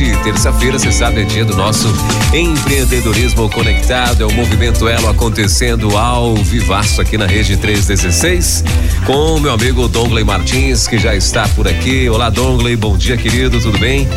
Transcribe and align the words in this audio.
Hoje, 0.00 0.16
terça-feira, 0.24 0.78
você 0.78 0.90
sabe, 0.90 1.20
é 1.20 1.24
dia 1.24 1.44
do 1.44 1.54
nosso 1.54 1.86
empreendedorismo 2.32 3.50
conectado. 3.50 4.22
É 4.22 4.26
o 4.26 4.32
movimento 4.32 4.88
Elo 4.88 5.10
acontecendo 5.10 5.94
ao 5.94 6.36
vivaço 6.36 7.02
aqui 7.02 7.18
na 7.18 7.26
rede 7.26 7.58
316 7.58 8.64
com 9.04 9.38
meu 9.38 9.52
amigo 9.52 9.86
Dongley 9.88 10.24
Martins, 10.24 10.88
que 10.88 10.98
já 10.98 11.14
está 11.14 11.46
por 11.48 11.68
aqui. 11.68 12.08
Olá, 12.08 12.30
Dongley, 12.30 12.76
bom 12.76 12.96
dia, 12.96 13.18
querido, 13.18 13.60
tudo 13.60 13.78
bem? 13.78 14.08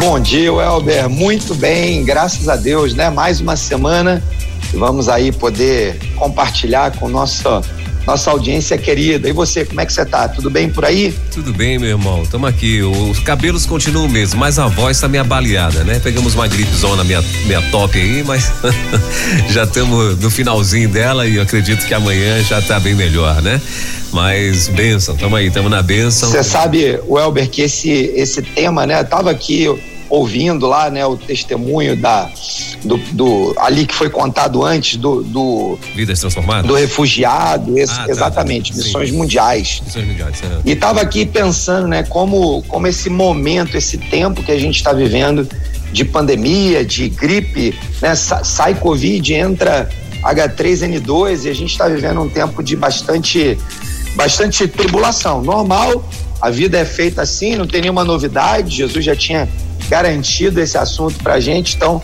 Bom 0.00 0.18
dia, 0.18 0.50
Welber. 0.50 1.06
Muito 1.10 1.54
bem, 1.54 2.02
graças 2.02 2.48
a 2.48 2.56
Deus, 2.56 2.94
né? 2.94 3.10
Mais 3.10 3.42
uma 3.42 3.56
semana 3.56 4.22
vamos 4.72 5.08
aí 5.08 5.32
poder 5.32 5.98
compartilhar 6.16 6.96
com 6.98 7.08
nossa 7.08 7.60
nossa 8.08 8.30
audiência 8.30 8.78
querida. 8.78 9.28
E 9.28 9.32
você, 9.32 9.66
como 9.66 9.82
é 9.82 9.86
que 9.86 9.92
você 9.92 10.04
tá? 10.04 10.26
Tudo 10.26 10.48
bem 10.48 10.70
por 10.70 10.82
aí? 10.82 11.14
Tudo 11.30 11.52
bem, 11.52 11.78
meu 11.78 11.90
irmão. 11.90 12.22
Estamos 12.22 12.48
aqui. 12.48 12.80
Os 12.82 13.18
cabelos 13.18 13.66
continuam 13.66 14.08
mesmo, 14.08 14.40
mas 14.40 14.58
a 14.58 14.66
voz 14.66 14.96
está 14.96 15.06
meio 15.06 15.24
baleada, 15.24 15.84
né? 15.84 16.00
Pegamos 16.02 16.34
uma 16.34 16.48
gripezona 16.48 17.04
minha, 17.04 17.22
minha 17.44 17.60
top 17.70 17.98
aí, 17.98 18.24
mas 18.24 18.50
já 19.52 19.64
estamos 19.64 20.18
no 20.18 20.30
finalzinho 20.30 20.88
dela 20.88 21.26
e 21.26 21.36
eu 21.36 21.42
acredito 21.42 21.86
que 21.86 21.92
amanhã 21.92 22.42
já 22.42 22.60
está 22.60 22.80
bem 22.80 22.94
melhor, 22.94 23.42
né? 23.42 23.60
Mas 24.10 24.68
benção, 24.68 25.14
estamos 25.14 25.38
aí, 25.38 25.48
estamos 25.48 25.70
na 25.70 25.82
benção. 25.82 26.30
Você 26.30 26.42
sabe, 26.42 26.98
Welber, 27.06 27.50
que 27.50 27.60
esse, 27.60 27.90
esse 27.90 28.40
tema, 28.40 28.86
né? 28.86 29.00
Eu 29.00 29.04
tava 29.04 29.30
aqui 29.30 29.68
ouvindo 30.08 30.66
lá, 30.66 30.90
né, 30.90 31.04
o 31.04 31.16
testemunho 31.16 31.96
da 31.96 32.30
do, 32.84 32.96
do 33.12 33.54
ali 33.58 33.86
que 33.86 33.94
foi 33.94 34.08
contado 34.08 34.64
antes 34.64 34.96
do, 34.96 35.22
do 35.22 35.78
vidas 35.94 36.20
transformadas 36.20 36.66
do 36.66 36.74
refugiado, 36.74 37.78
esse, 37.78 37.92
ah, 37.92 38.04
tá, 38.04 38.10
exatamente, 38.10 38.72
tá, 38.72 38.78
missões 38.78 39.10
mundiais. 39.10 39.82
Missões 39.84 40.06
mundiais. 40.06 40.42
É. 40.42 40.60
E 40.64 40.72
estava 40.72 41.00
aqui 41.00 41.26
pensando, 41.26 41.88
né, 41.88 42.02
como 42.04 42.62
como 42.62 42.86
esse 42.86 43.10
momento, 43.10 43.76
esse 43.76 43.98
tempo 43.98 44.42
que 44.42 44.52
a 44.52 44.58
gente 44.58 44.76
está 44.76 44.92
vivendo 44.92 45.48
de 45.92 46.04
pandemia, 46.04 46.84
de 46.84 47.08
gripe, 47.08 47.74
né, 48.00 48.14
sai 48.14 48.74
covid, 48.74 49.34
entra 49.34 49.88
H3N2 50.22 51.44
e 51.44 51.48
a 51.48 51.54
gente 51.54 51.70
está 51.70 51.88
vivendo 51.88 52.20
um 52.20 52.28
tempo 52.28 52.62
de 52.62 52.76
bastante 52.76 53.58
bastante 54.14 54.66
tribulação. 54.66 55.42
Normal, 55.42 56.08
a 56.40 56.50
vida 56.50 56.78
é 56.78 56.84
feita 56.84 57.22
assim, 57.22 57.56
não 57.56 57.66
tem 57.66 57.82
nenhuma 57.82 58.04
novidade. 58.04 58.76
Jesus 58.76 59.04
já 59.04 59.14
tinha 59.14 59.48
garantido 59.88 60.60
esse 60.60 60.76
assunto 60.76 61.22
para 61.22 61.34
a 61.34 61.40
gente, 61.40 61.76
então. 61.76 62.02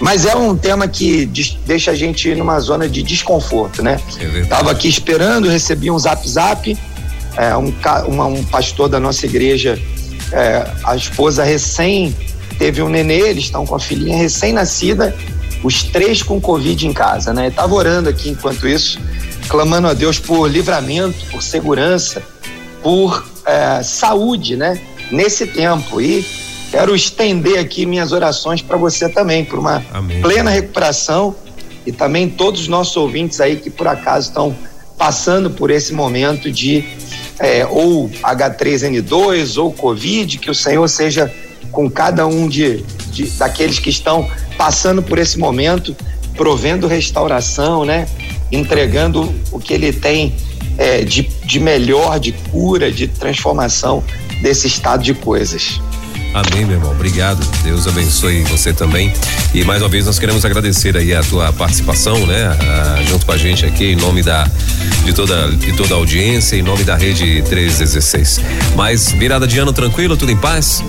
Mas 0.00 0.26
é 0.26 0.34
um 0.34 0.56
tema 0.56 0.88
que 0.88 1.26
deixa 1.64 1.92
a 1.92 1.94
gente 1.94 2.34
numa 2.34 2.58
zona 2.58 2.88
de 2.88 3.02
desconforto, 3.02 3.82
né? 3.82 4.00
É 4.18 4.44
Tava 4.44 4.70
aqui 4.70 4.88
esperando, 4.88 5.48
recebi 5.48 5.90
um 5.90 5.98
zap 5.98 6.28
zap, 6.28 6.76
é, 7.36 7.56
um, 7.56 7.72
uma, 8.08 8.26
um 8.26 8.44
pastor 8.44 8.88
da 8.88 8.98
nossa 8.98 9.24
igreja, 9.26 9.78
é, 10.32 10.66
a 10.84 10.96
esposa 10.96 11.44
recém 11.44 12.14
teve 12.58 12.82
um 12.82 12.88
nenê, 12.88 13.20
eles 13.20 13.44
estão 13.44 13.66
com 13.66 13.74
a 13.74 13.80
filhinha 13.80 14.16
recém-nascida, 14.16 15.14
os 15.62 15.82
três 15.84 16.22
com 16.22 16.40
Covid 16.40 16.86
em 16.86 16.92
casa, 16.92 17.32
né? 17.32 17.50
Tava 17.50 17.74
orando 17.74 18.08
aqui 18.08 18.30
enquanto 18.30 18.68
isso, 18.68 18.98
clamando 19.48 19.88
a 19.88 19.94
Deus 19.94 20.18
por 20.18 20.48
livramento, 20.48 21.24
por 21.30 21.42
segurança, 21.42 22.22
por 22.82 23.24
é, 23.46 23.82
saúde, 23.82 24.56
né? 24.56 24.80
Nesse 25.10 25.46
tempo. 25.46 26.00
E 26.00 26.24
Quero 26.70 26.94
estender 26.94 27.58
aqui 27.58 27.86
minhas 27.86 28.12
orações 28.12 28.60
para 28.60 28.76
você 28.76 29.08
também, 29.08 29.44
por 29.44 29.58
uma 29.58 29.84
Amém. 29.92 30.20
plena 30.20 30.50
recuperação 30.50 31.34
e 31.86 31.92
também 31.92 32.28
todos 32.28 32.62
os 32.62 32.68
nossos 32.68 32.96
ouvintes 32.96 33.40
aí 33.40 33.56
que 33.56 33.70
por 33.70 33.86
acaso 33.86 34.28
estão 34.28 34.56
passando 34.96 35.50
por 35.50 35.70
esse 35.70 35.92
momento 35.92 36.50
de 36.50 36.84
é, 37.38 37.66
ou 37.66 38.08
H3N2 38.08 39.60
ou 39.60 39.72
Covid, 39.72 40.38
que 40.38 40.50
o 40.50 40.54
Senhor 40.54 40.86
seja 40.88 41.32
com 41.70 41.90
cada 41.90 42.26
um 42.26 42.48
de, 42.48 42.82
de 43.10 43.26
daqueles 43.30 43.78
que 43.78 43.90
estão 43.90 44.28
passando 44.56 45.02
por 45.02 45.18
esse 45.18 45.38
momento, 45.38 45.94
provendo 46.36 46.86
restauração, 46.86 47.84
né? 47.84 48.06
Entregando 48.50 49.34
o 49.50 49.58
que 49.58 49.74
ele 49.74 49.92
tem 49.92 50.34
é, 50.78 51.02
de, 51.02 51.22
de 51.22 51.60
melhor, 51.60 52.18
de 52.18 52.32
cura, 52.32 52.90
de 52.90 53.08
transformação 53.08 54.02
desse 54.40 54.66
estado 54.66 55.02
de 55.02 55.14
coisas. 55.14 55.80
Amém, 56.34 56.64
meu 56.64 56.78
irmão. 56.78 56.90
Obrigado. 56.90 57.46
Deus 57.62 57.86
abençoe 57.86 58.42
você 58.42 58.72
também. 58.72 59.12
E 59.54 59.62
mais 59.62 59.80
uma 59.80 59.88
vez 59.88 60.06
nós 60.06 60.18
queremos 60.18 60.44
agradecer 60.44 60.96
aí 60.96 61.14
a 61.14 61.22
tua 61.22 61.52
participação, 61.52 62.26
né? 62.26 62.58
Ah, 62.60 63.00
junto 63.06 63.24
com 63.24 63.30
a 63.30 63.36
gente 63.36 63.64
aqui 63.64 63.92
em 63.92 63.96
nome 63.96 64.20
da 64.20 64.50
de 65.04 65.12
toda 65.12 65.48
de 65.52 65.72
toda 65.76 65.94
a 65.94 65.96
audiência, 65.96 66.56
em 66.56 66.62
nome 66.62 66.82
da 66.82 66.96
rede 66.96 67.40
316. 67.42 68.40
Mas 68.74 69.12
virada 69.12 69.46
de 69.46 69.60
ano 69.60 69.72
tranquilo, 69.72 70.16
tudo 70.16 70.32
em 70.32 70.36
paz? 70.36 70.82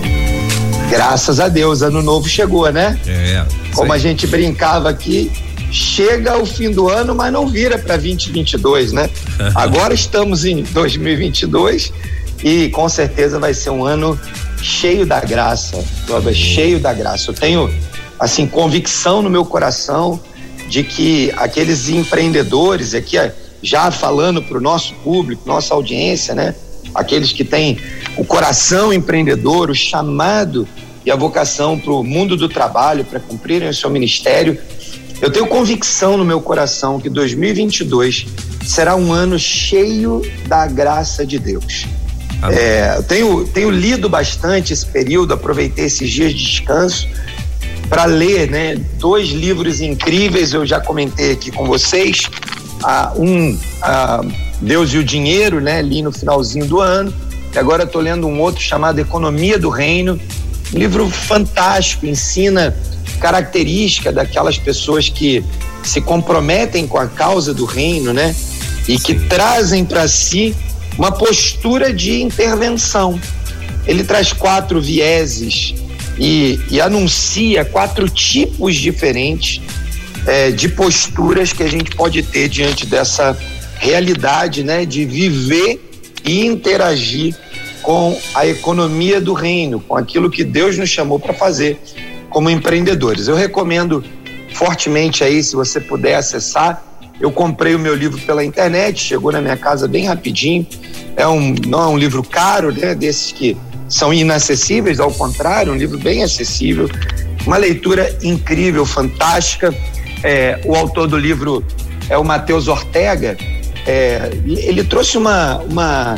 Graças 0.90 1.38
a 1.38 1.46
Deus, 1.46 1.80
ano 1.80 2.02
novo 2.02 2.28
chegou, 2.28 2.68
né? 2.72 2.98
É. 3.06 3.44
Como 3.72 3.92
a 3.92 3.98
gente 3.98 4.26
brincava 4.26 4.90
aqui, 4.90 5.30
chega 5.70 6.36
o 6.36 6.44
fim 6.44 6.72
do 6.72 6.88
ano, 6.88 7.14
mas 7.14 7.32
não 7.32 7.46
vira 7.46 7.78
para 7.78 7.96
2022, 7.96 8.92
né? 8.92 9.08
Agora 9.54 9.94
estamos 9.94 10.44
em 10.44 10.64
2022 10.64 11.92
e 12.42 12.68
com 12.70 12.88
certeza 12.88 13.38
vai 13.38 13.54
ser 13.54 13.70
um 13.70 13.84
ano 13.84 14.18
cheio 14.62 15.06
da 15.06 15.20
graça, 15.20 15.82
Cláudio, 16.06 16.34
cheio 16.34 16.80
da 16.80 16.92
graça. 16.92 17.30
Eu 17.30 17.34
tenho, 17.34 17.74
assim, 18.18 18.46
convicção 18.46 19.22
no 19.22 19.30
meu 19.30 19.44
coração 19.44 20.20
de 20.68 20.82
que 20.82 21.32
aqueles 21.36 21.88
empreendedores, 21.88 22.94
aqui 22.94 23.16
já 23.62 23.90
falando 23.90 24.42
para 24.42 24.58
o 24.58 24.60
nosso 24.60 24.94
público, 24.96 25.42
nossa 25.46 25.74
audiência, 25.74 26.34
né? 26.34 26.54
Aqueles 26.94 27.32
que 27.32 27.44
têm 27.44 27.78
o 28.16 28.24
coração 28.24 28.92
empreendedor, 28.92 29.70
o 29.70 29.74
chamado 29.74 30.66
e 31.04 31.10
a 31.10 31.16
vocação 31.16 31.78
para 31.78 31.92
o 31.92 32.02
mundo 32.02 32.36
do 32.36 32.48
trabalho, 32.48 33.04
para 33.04 33.20
cumprirem 33.20 33.68
o 33.68 33.74
seu 33.74 33.90
ministério. 33.90 34.58
Eu 35.20 35.30
tenho 35.30 35.46
convicção 35.46 36.16
no 36.16 36.24
meu 36.24 36.40
coração 36.40 37.00
que 37.00 37.08
2022 37.08 38.26
será 38.64 38.96
um 38.96 39.12
ano 39.12 39.38
cheio 39.38 40.20
da 40.46 40.66
graça 40.66 41.24
de 41.24 41.38
Deus. 41.38 41.86
É, 42.50 43.00
tenho, 43.08 43.46
tenho 43.46 43.70
lido 43.70 44.08
bastante 44.08 44.72
esse 44.72 44.86
período, 44.86 45.32
aproveitei 45.34 45.86
esses 45.86 46.10
dias 46.10 46.32
de 46.32 46.44
descanso 46.44 47.08
para 47.88 48.04
ler 48.04 48.50
né, 48.50 48.76
dois 48.98 49.28
livros 49.28 49.80
incríveis, 49.80 50.52
eu 50.52 50.66
já 50.66 50.80
comentei 50.80 51.32
aqui 51.32 51.50
com 51.50 51.64
vocês. 51.66 52.28
Ah, 52.82 53.12
um, 53.16 53.58
ah, 53.80 54.22
Deus 54.60 54.92
e 54.92 54.98
o 54.98 55.04
Dinheiro, 55.04 55.60
né, 55.60 55.80
li 55.82 56.02
no 56.02 56.12
finalzinho 56.12 56.66
do 56.66 56.80
ano, 56.80 57.12
e 57.54 57.58
agora 57.58 57.84
estou 57.84 58.00
lendo 58.00 58.26
um 58.26 58.40
outro 58.40 58.60
chamado 58.60 58.98
Economia 58.98 59.58
do 59.58 59.70
Reino. 59.70 60.20
Um 60.74 60.78
livro 60.78 61.08
fantástico, 61.08 62.06
ensina 62.06 62.76
característica 63.20 64.12
daquelas 64.12 64.58
pessoas 64.58 65.08
que 65.08 65.44
se 65.82 66.00
comprometem 66.00 66.86
com 66.86 66.98
a 66.98 67.06
causa 67.06 67.54
do 67.54 67.64
reino, 67.64 68.12
né? 68.12 68.34
E 68.88 68.98
que 68.98 69.14
trazem 69.14 69.84
para 69.84 70.06
si 70.08 70.54
uma 70.98 71.12
postura 71.12 71.92
de 71.92 72.22
intervenção. 72.22 73.20
Ele 73.86 74.02
traz 74.02 74.32
quatro 74.32 74.80
vieses 74.80 75.74
e, 76.18 76.58
e 76.70 76.80
anuncia 76.80 77.64
quatro 77.64 78.08
tipos 78.08 78.74
diferentes 78.76 79.60
é, 80.26 80.50
de 80.50 80.68
posturas 80.68 81.52
que 81.52 81.62
a 81.62 81.68
gente 81.68 81.94
pode 81.94 82.22
ter 82.22 82.48
diante 82.48 82.86
dessa 82.86 83.36
realidade, 83.78 84.64
né, 84.64 84.84
de 84.84 85.04
viver 85.04 85.80
e 86.24 86.44
interagir 86.44 87.36
com 87.82 88.18
a 88.34 88.46
economia 88.46 89.20
do 89.20 89.32
reino, 89.32 89.78
com 89.78 89.96
aquilo 89.96 90.28
que 90.28 90.42
Deus 90.42 90.76
nos 90.76 90.88
chamou 90.88 91.20
para 91.20 91.32
fazer 91.32 91.78
como 92.30 92.50
empreendedores. 92.50 93.28
Eu 93.28 93.36
recomendo 93.36 94.02
fortemente 94.52 95.22
aí, 95.22 95.42
se 95.42 95.54
você 95.54 95.80
puder 95.80 96.16
acessar, 96.16 96.82
eu 97.20 97.30
comprei 97.30 97.74
o 97.74 97.78
meu 97.78 97.94
livro 97.94 98.20
pela 98.20 98.44
internet, 98.44 99.00
chegou 99.00 99.32
na 99.32 99.40
minha 99.40 99.56
casa 99.56 99.88
bem 99.88 100.06
rapidinho. 100.06 100.66
É 101.16 101.26
um, 101.26 101.54
não 101.66 101.82
é 101.82 101.86
um 101.88 101.96
livro 101.96 102.22
caro, 102.22 102.72
né? 102.72 102.94
Desses 102.94 103.32
que 103.32 103.56
são 103.88 104.12
inacessíveis, 104.12 105.00
ao 105.00 105.10
contrário, 105.10 105.72
um 105.72 105.76
livro 105.76 105.98
bem 105.98 106.22
acessível. 106.22 106.90
Uma 107.46 107.56
leitura 107.56 108.14
incrível, 108.22 108.84
fantástica. 108.84 109.74
É, 110.22 110.60
o 110.64 110.74
autor 110.74 111.06
do 111.06 111.16
livro 111.16 111.64
é 112.08 112.18
o 112.18 112.24
Matheus 112.24 112.68
Ortega. 112.68 113.36
É, 113.86 114.30
ele 114.44 114.84
trouxe 114.84 115.16
uma, 115.16 115.58
uma, 115.58 116.16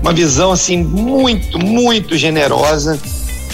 uma 0.00 0.12
visão 0.12 0.50
assim 0.50 0.82
muito, 0.82 1.58
muito 1.58 2.16
generosa 2.16 2.98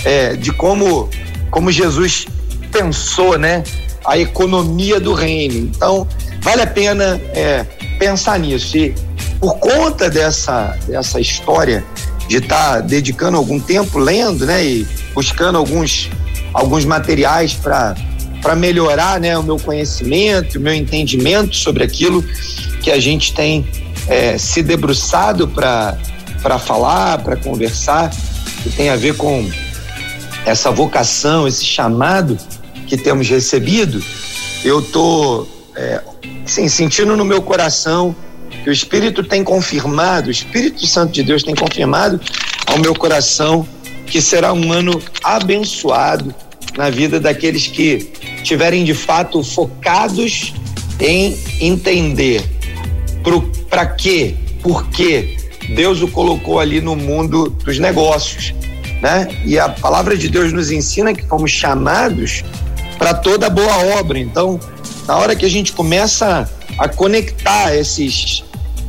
é, 0.04 0.34
de 0.34 0.52
como, 0.52 1.10
como 1.50 1.70
Jesus 1.70 2.26
pensou, 2.72 3.36
né? 3.36 3.64
A 4.04 4.18
economia 4.18 4.98
do 4.98 5.12
reino. 5.12 5.58
Então, 5.58 6.06
Vale 6.40 6.62
a 6.62 6.66
pena 6.66 7.20
é, 7.34 7.64
pensar 7.98 8.38
nisso. 8.38 8.76
E 8.76 8.94
por 9.38 9.58
conta 9.58 10.08
dessa, 10.08 10.76
dessa 10.86 11.20
história 11.20 11.84
de 12.28 12.36
estar 12.36 12.74
tá 12.74 12.80
dedicando 12.80 13.36
algum 13.36 13.58
tempo 13.58 13.98
lendo, 13.98 14.46
né, 14.46 14.64
e 14.64 14.86
buscando 15.14 15.58
alguns 15.58 16.08
alguns 16.52 16.84
materiais 16.84 17.54
para 17.54 17.94
para 18.40 18.56
melhorar, 18.56 19.20
né, 19.20 19.36
o 19.36 19.42
meu 19.42 19.58
conhecimento, 19.58 20.56
o 20.56 20.60
meu 20.62 20.72
entendimento 20.72 21.54
sobre 21.54 21.84
aquilo 21.84 22.24
que 22.82 22.90
a 22.90 22.98
gente 22.98 23.34
tem 23.34 23.68
é, 24.08 24.38
se 24.38 24.62
debruçado 24.62 25.46
para 25.46 26.58
falar, 26.58 27.18
para 27.18 27.36
conversar, 27.36 28.10
que 28.62 28.70
tem 28.70 28.88
a 28.88 28.96
ver 28.96 29.14
com 29.14 29.46
essa 30.46 30.70
vocação, 30.70 31.46
esse 31.46 31.64
chamado 31.64 32.38
que 32.86 32.96
temos 32.96 33.28
recebido. 33.28 34.02
Eu 34.64 34.80
tô 34.80 35.46
é, 35.76 36.00
sim, 36.46 36.68
sentindo 36.68 37.16
no 37.16 37.24
meu 37.24 37.42
coração 37.42 38.14
que 38.62 38.68
o 38.68 38.72
Espírito 38.72 39.22
tem 39.22 39.42
confirmado, 39.42 40.28
o 40.28 40.30
Espírito 40.30 40.86
Santo 40.86 41.12
de 41.12 41.22
Deus 41.22 41.42
tem 41.42 41.54
confirmado 41.54 42.20
ao 42.66 42.78
meu 42.78 42.94
coração 42.94 43.66
que 44.06 44.20
será 44.20 44.52
um 44.52 44.72
ano 44.72 45.00
abençoado 45.22 46.34
na 46.76 46.90
vida 46.90 47.20
daqueles 47.20 47.66
que 47.66 48.10
tiverem 48.42 48.84
de 48.84 48.94
fato 48.94 49.42
focados 49.42 50.52
em 50.98 51.38
entender 51.60 52.44
para 53.68 53.86
quê, 53.86 54.34
por 54.62 54.88
quê 54.88 55.36
Deus 55.74 56.02
o 56.02 56.08
colocou 56.08 56.58
ali 56.58 56.80
no 56.80 56.96
mundo 56.96 57.50
dos 57.64 57.78
negócios, 57.78 58.52
né? 59.00 59.28
E 59.44 59.58
a 59.58 59.68
palavra 59.68 60.16
de 60.16 60.28
Deus 60.28 60.52
nos 60.52 60.70
ensina 60.70 61.14
que 61.14 61.24
fomos 61.26 61.50
chamados 61.50 62.42
para 62.98 63.14
toda 63.14 63.48
boa 63.48 63.98
obra. 63.98 64.18
Então, 64.18 64.58
na 65.10 65.16
hora 65.16 65.34
que 65.34 65.44
a 65.44 65.50
gente 65.50 65.72
começa 65.72 66.48
a 66.78 66.88
conectar 66.88 67.74
esses, 67.74 68.44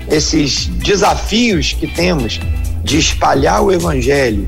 esses 0.08 0.68
desafios 0.68 1.74
que 1.74 1.88
temos 1.88 2.40
de 2.84 3.00
espalhar 3.00 3.64
o 3.64 3.72
evangelho, 3.72 4.46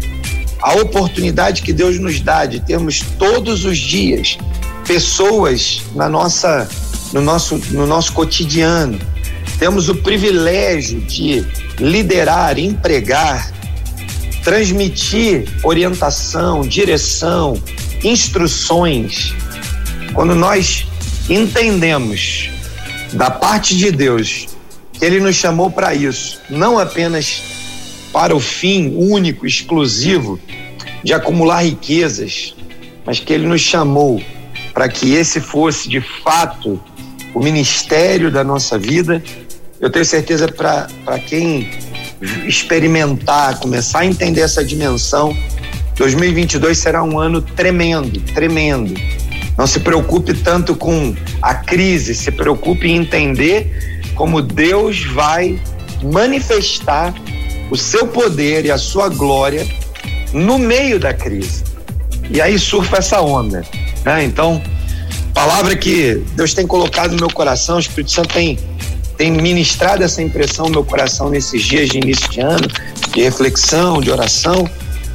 a 0.61 0.75
oportunidade 0.75 1.63
que 1.63 1.73
Deus 1.73 1.97
nos 1.97 2.19
dá 2.19 2.45
de 2.45 2.59
termos 2.59 3.01
todos 3.17 3.65
os 3.65 3.79
dias 3.79 4.37
pessoas 4.85 5.81
na 5.95 6.07
nossa, 6.07 6.69
no, 7.11 7.21
nosso, 7.21 7.59
no 7.71 7.87
nosso 7.87 8.13
cotidiano, 8.13 8.99
temos 9.57 9.89
o 9.89 9.95
privilégio 9.95 11.01
de 11.01 11.43
liderar, 11.79 12.59
empregar, 12.59 13.51
transmitir 14.43 15.47
orientação, 15.63 16.61
direção, 16.61 17.59
instruções. 18.03 19.33
Quando 20.13 20.35
nós 20.35 20.85
entendemos 21.29 22.49
da 23.13 23.31
parte 23.31 23.77
de 23.77 23.91
Deus 23.91 24.47
que 24.91 25.05
Ele 25.05 25.19
nos 25.19 25.35
chamou 25.35 25.71
para 25.71 25.93
isso, 25.93 26.39
não 26.49 26.77
apenas 26.77 27.41
para 28.11 28.35
o 28.35 28.39
fim 28.39 28.93
único, 28.95 29.45
exclusivo 29.45 30.39
de 31.03 31.13
acumular 31.13 31.63
riquezas, 31.63 32.55
mas 33.05 33.19
que 33.19 33.33
Ele 33.33 33.47
nos 33.47 33.61
chamou 33.61 34.21
para 34.73 34.87
que 34.89 35.13
esse 35.13 35.39
fosse 35.39 35.87
de 35.87 36.01
fato 36.01 36.81
o 37.33 37.39
ministério 37.39 38.31
da 38.31 38.43
nossa 38.43 38.77
vida. 38.77 39.23
Eu 39.79 39.89
tenho 39.89 40.05
certeza 40.05 40.47
para 40.47 41.19
quem 41.27 41.69
experimentar, 42.45 43.59
começar 43.59 43.99
a 43.99 44.05
entender 44.05 44.41
essa 44.41 44.63
dimensão, 44.63 45.35
2022 45.95 46.77
será 46.77 47.03
um 47.03 47.19
ano 47.19 47.41
tremendo, 47.41 48.19
tremendo 48.33 48.93
não 49.57 49.67
se 49.67 49.79
preocupe 49.79 50.33
tanto 50.33 50.75
com 50.75 51.15
a 51.41 51.53
crise, 51.55 52.15
se 52.15 52.31
preocupe 52.31 52.87
em 52.87 52.97
entender 52.97 54.01
como 54.15 54.41
Deus 54.41 55.03
vai 55.05 55.59
manifestar 56.01 57.13
o 57.69 57.77
seu 57.77 58.07
poder 58.07 58.65
e 58.65 58.71
a 58.71 58.77
sua 58.77 59.09
glória 59.09 59.65
no 60.33 60.57
meio 60.57 60.99
da 60.99 61.13
crise. 61.13 61.63
E 62.29 62.41
aí 62.41 62.57
surfa 62.57 62.97
essa 62.97 63.21
onda. 63.21 63.63
Né? 64.03 64.23
Então, 64.23 64.61
palavra 65.33 65.75
que 65.75 66.23
Deus 66.35 66.53
tem 66.53 66.65
colocado 66.65 67.11
no 67.11 67.17
meu 67.17 67.29
coração, 67.29 67.77
o 67.77 67.79
Espírito 67.79 68.11
Santo 68.11 68.33
tem, 68.33 68.57
tem 69.17 69.31
ministrado 69.31 70.03
essa 70.03 70.21
impressão 70.21 70.65
no 70.65 70.71
meu 70.71 70.83
coração 70.83 71.29
nesses 71.29 71.63
dias 71.63 71.89
de 71.89 71.97
início 71.97 72.29
de 72.29 72.41
ano, 72.41 72.67
de 73.13 73.21
reflexão, 73.21 74.01
de 74.01 74.11
oração, 74.11 74.67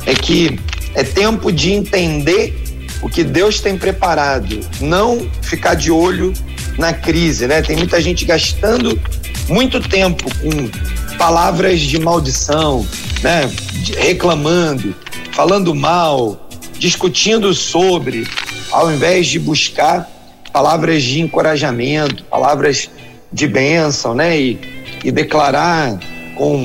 é 0.07 0.15
que 0.15 0.59
é 0.95 1.03
tempo 1.03 1.53
de 1.53 1.73
entender 1.73 2.68
o 3.03 3.09
que 3.09 3.23
Deus 3.23 3.61
tem 3.61 3.77
preparado, 3.77 4.61
não 4.81 5.29
ficar 5.43 5.75
de 5.75 5.91
olho 5.91 6.33
na 6.77 6.93
crise, 6.93 7.47
né? 7.47 7.63
Tem 7.63 7.77
muita 7.77 8.01
gente 8.01 8.25
gastando 8.25 9.01
muito 9.49 9.81
tempo 9.81 10.25
com 10.37 11.17
palavras 11.17 11.81
de 11.81 11.99
maldição, 11.99 12.87
né? 13.23 13.51
Reclamando, 13.99 14.95
falando 15.33 15.75
mal, 15.75 16.49
discutindo 16.79 17.53
sobre, 17.55 18.27
ao 18.71 18.93
invés 18.93 19.27
de 19.27 19.39
buscar 19.39 20.09
palavras 20.53 21.03
de 21.03 21.21
encorajamento, 21.21 22.25
palavras 22.25 22.89
de 23.33 23.47
bênção, 23.47 24.15
né? 24.15 24.41
E, 24.41 24.59
e 25.05 25.11
declarar 25.11 25.99
com 26.35 26.65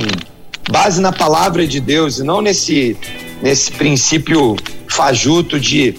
base 0.71 1.01
na 1.01 1.11
palavra 1.11 1.67
de 1.67 1.79
Deus 1.79 2.19
e 2.19 2.23
não 2.23 2.41
nesse 2.41 2.97
nesse 3.43 3.69
princípio 3.71 4.55
fajuto 4.87 5.59
de 5.59 5.93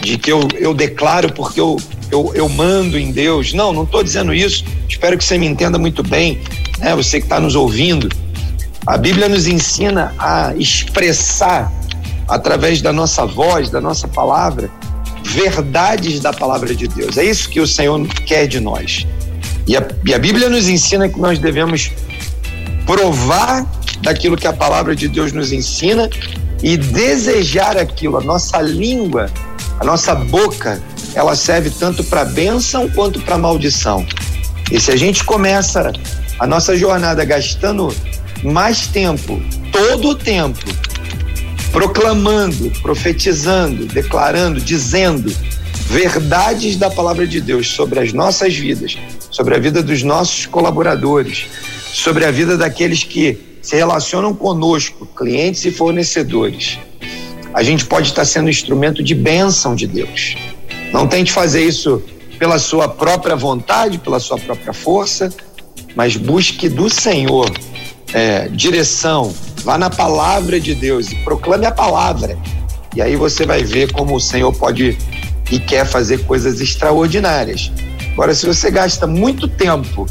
de 0.00 0.16
que 0.16 0.30
eu, 0.30 0.46
eu 0.56 0.74
declaro 0.74 1.32
porque 1.32 1.60
eu, 1.60 1.76
eu, 2.10 2.32
eu 2.34 2.48
mando 2.48 2.98
em 2.98 3.10
Deus. 3.10 3.52
Não, 3.52 3.72
não 3.72 3.84
estou 3.84 4.02
dizendo 4.02 4.32
isso. 4.32 4.64
Espero 4.88 5.16
que 5.16 5.24
você 5.24 5.38
me 5.38 5.46
entenda 5.46 5.78
muito 5.78 6.02
bem, 6.02 6.40
né? 6.78 6.94
Você 6.96 7.20
que 7.20 7.26
está 7.26 7.40
nos 7.40 7.54
ouvindo. 7.54 8.08
A 8.86 8.96
Bíblia 8.96 9.28
nos 9.28 9.46
ensina 9.46 10.14
a 10.18 10.54
expressar 10.56 11.70
através 12.26 12.80
da 12.80 12.92
nossa 12.92 13.26
voz, 13.26 13.70
da 13.70 13.80
nossa 13.80 14.08
palavra, 14.08 14.70
verdades 15.22 16.20
da 16.20 16.32
palavra 16.32 16.74
de 16.74 16.88
Deus. 16.88 17.16
É 17.18 17.24
isso 17.24 17.48
que 17.48 17.60
o 17.60 17.66
Senhor 17.66 18.06
quer 18.24 18.46
de 18.46 18.60
nós. 18.60 19.06
E 19.66 19.76
a, 19.76 19.86
e 20.06 20.14
a 20.14 20.18
Bíblia 20.18 20.48
nos 20.48 20.68
ensina 20.68 21.08
que 21.08 21.20
nós 21.20 21.38
devemos 21.38 21.90
provar 22.86 23.66
daquilo 24.02 24.36
que 24.36 24.46
a 24.46 24.52
palavra 24.52 24.96
de 24.96 25.08
Deus 25.08 25.32
nos 25.32 25.52
ensina 25.52 26.08
e 26.62 26.76
desejar 26.76 27.76
aquilo. 27.76 28.16
A 28.16 28.22
nossa 28.22 28.60
língua 28.62 29.30
a 29.80 29.84
nossa 29.84 30.14
boca, 30.14 30.82
ela 31.14 31.36
serve 31.36 31.70
tanto 31.70 32.02
para 32.04 32.24
bênção 32.24 32.88
quanto 32.90 33.20
para 33.20 33.38
maldição. 33.38 34.04
E 34.70 34.80
se 34.80 34.90
a 34.90 34.96
gente 34.96 35.24
começa 35.24 35.92
a 36.38 36.46
nossa 36.46 36.76
jornada 36.76 37.24
gastando 37.24 37.94
mais 38.42 38.86
tempo, 38.88 39.40
todo 39.72 40.10
o 40.10 40.14
tempo, 40.14 40.64
proclamando, 41.70 42.70
profetizando, 42.82 43.86
declarando, 43.86 44.60
dizendo 44.60 45.34
verdades 45.86 46.76
da 46.76 46.90
palavra 46.90 47.26
de 47.26 47.40
Deus 47.40 47.68
sobre 47.68 48.00
as 48.00 48.12
nossas 48.12 48.54
vidas, 48.54 48.98
sobre 49.30 49.54
a 49.54 49.58
vida 49.58 49.82
dos 49.82 50.02
nossos 50.02 50.44
colaboradores, 50.46 51.46
sobre 51.92 52.24
a 52.24 52.30
vida 52.30 52.56
daqueles 52.56 53.04
que 53.04 53.58
se 53.62 53.76
relacionam 53.76 54.34
conosco, 54.34 55.06
clientes 55.06 55.64
e 55.64 55.70
fornecedores 55.70 56.78
a 57.58 57.62
gente 57.64 57.84
pode 57.86 58.10
estar 58.10 58.24
sendo 58.24 58.48
instrumento 58.48 59.02
de 59.02 59.16
bênção 59.16 59.74
de 59.74 59.84
Deus. 59.84 60.36
Não 60.92 61.08
tente 61.08 61.32
fazer 61.32 61.64
isso 61.64 62.00
pela 62.38 62.56
sua 62.56 62.88
própria 62.88 63.34
vontade, 63.34 63.98
pela 63.98 64.20
sua 64.20 64.38
própria 64.38 64.72
força, 64.72 65.28
mas 65.96 66.16
busque 66.16 66.68
do 66.68 66.88
Senhor 66.88 67.50
é, 68.14 68.46
direção. 68.46 69.34
Vá 69.64 69.76
na 69.76 69.90
palavra 69.90 70.60
de 70.60 70.72
Deus 70.72 71.10
e 71.10 71.16
proclame 71.16 71.66
a 71.66 71.72
palavra. 71.72 72.38
E 72.94 73.02
aí 73.02 73.16
você 73.16 73.44
vai 73.44 73.64
ver 73.64 73.90
como 73.90 74.14
o 74.14 74.20
Senhor 74.20 74.52
pode 74.52 74.96
e 75.50 75.58
quer 75.58 75.84
fazer 75.84 76.18
coisas 76.26 76.60
extraordinárias. 76.60 77.72
Agora, 78.12 78.36
se 78.36 78.46
você 78.46 78.70
gasta 78.70 79.04
muito 79.04 79.48
tempo 79.48 80.06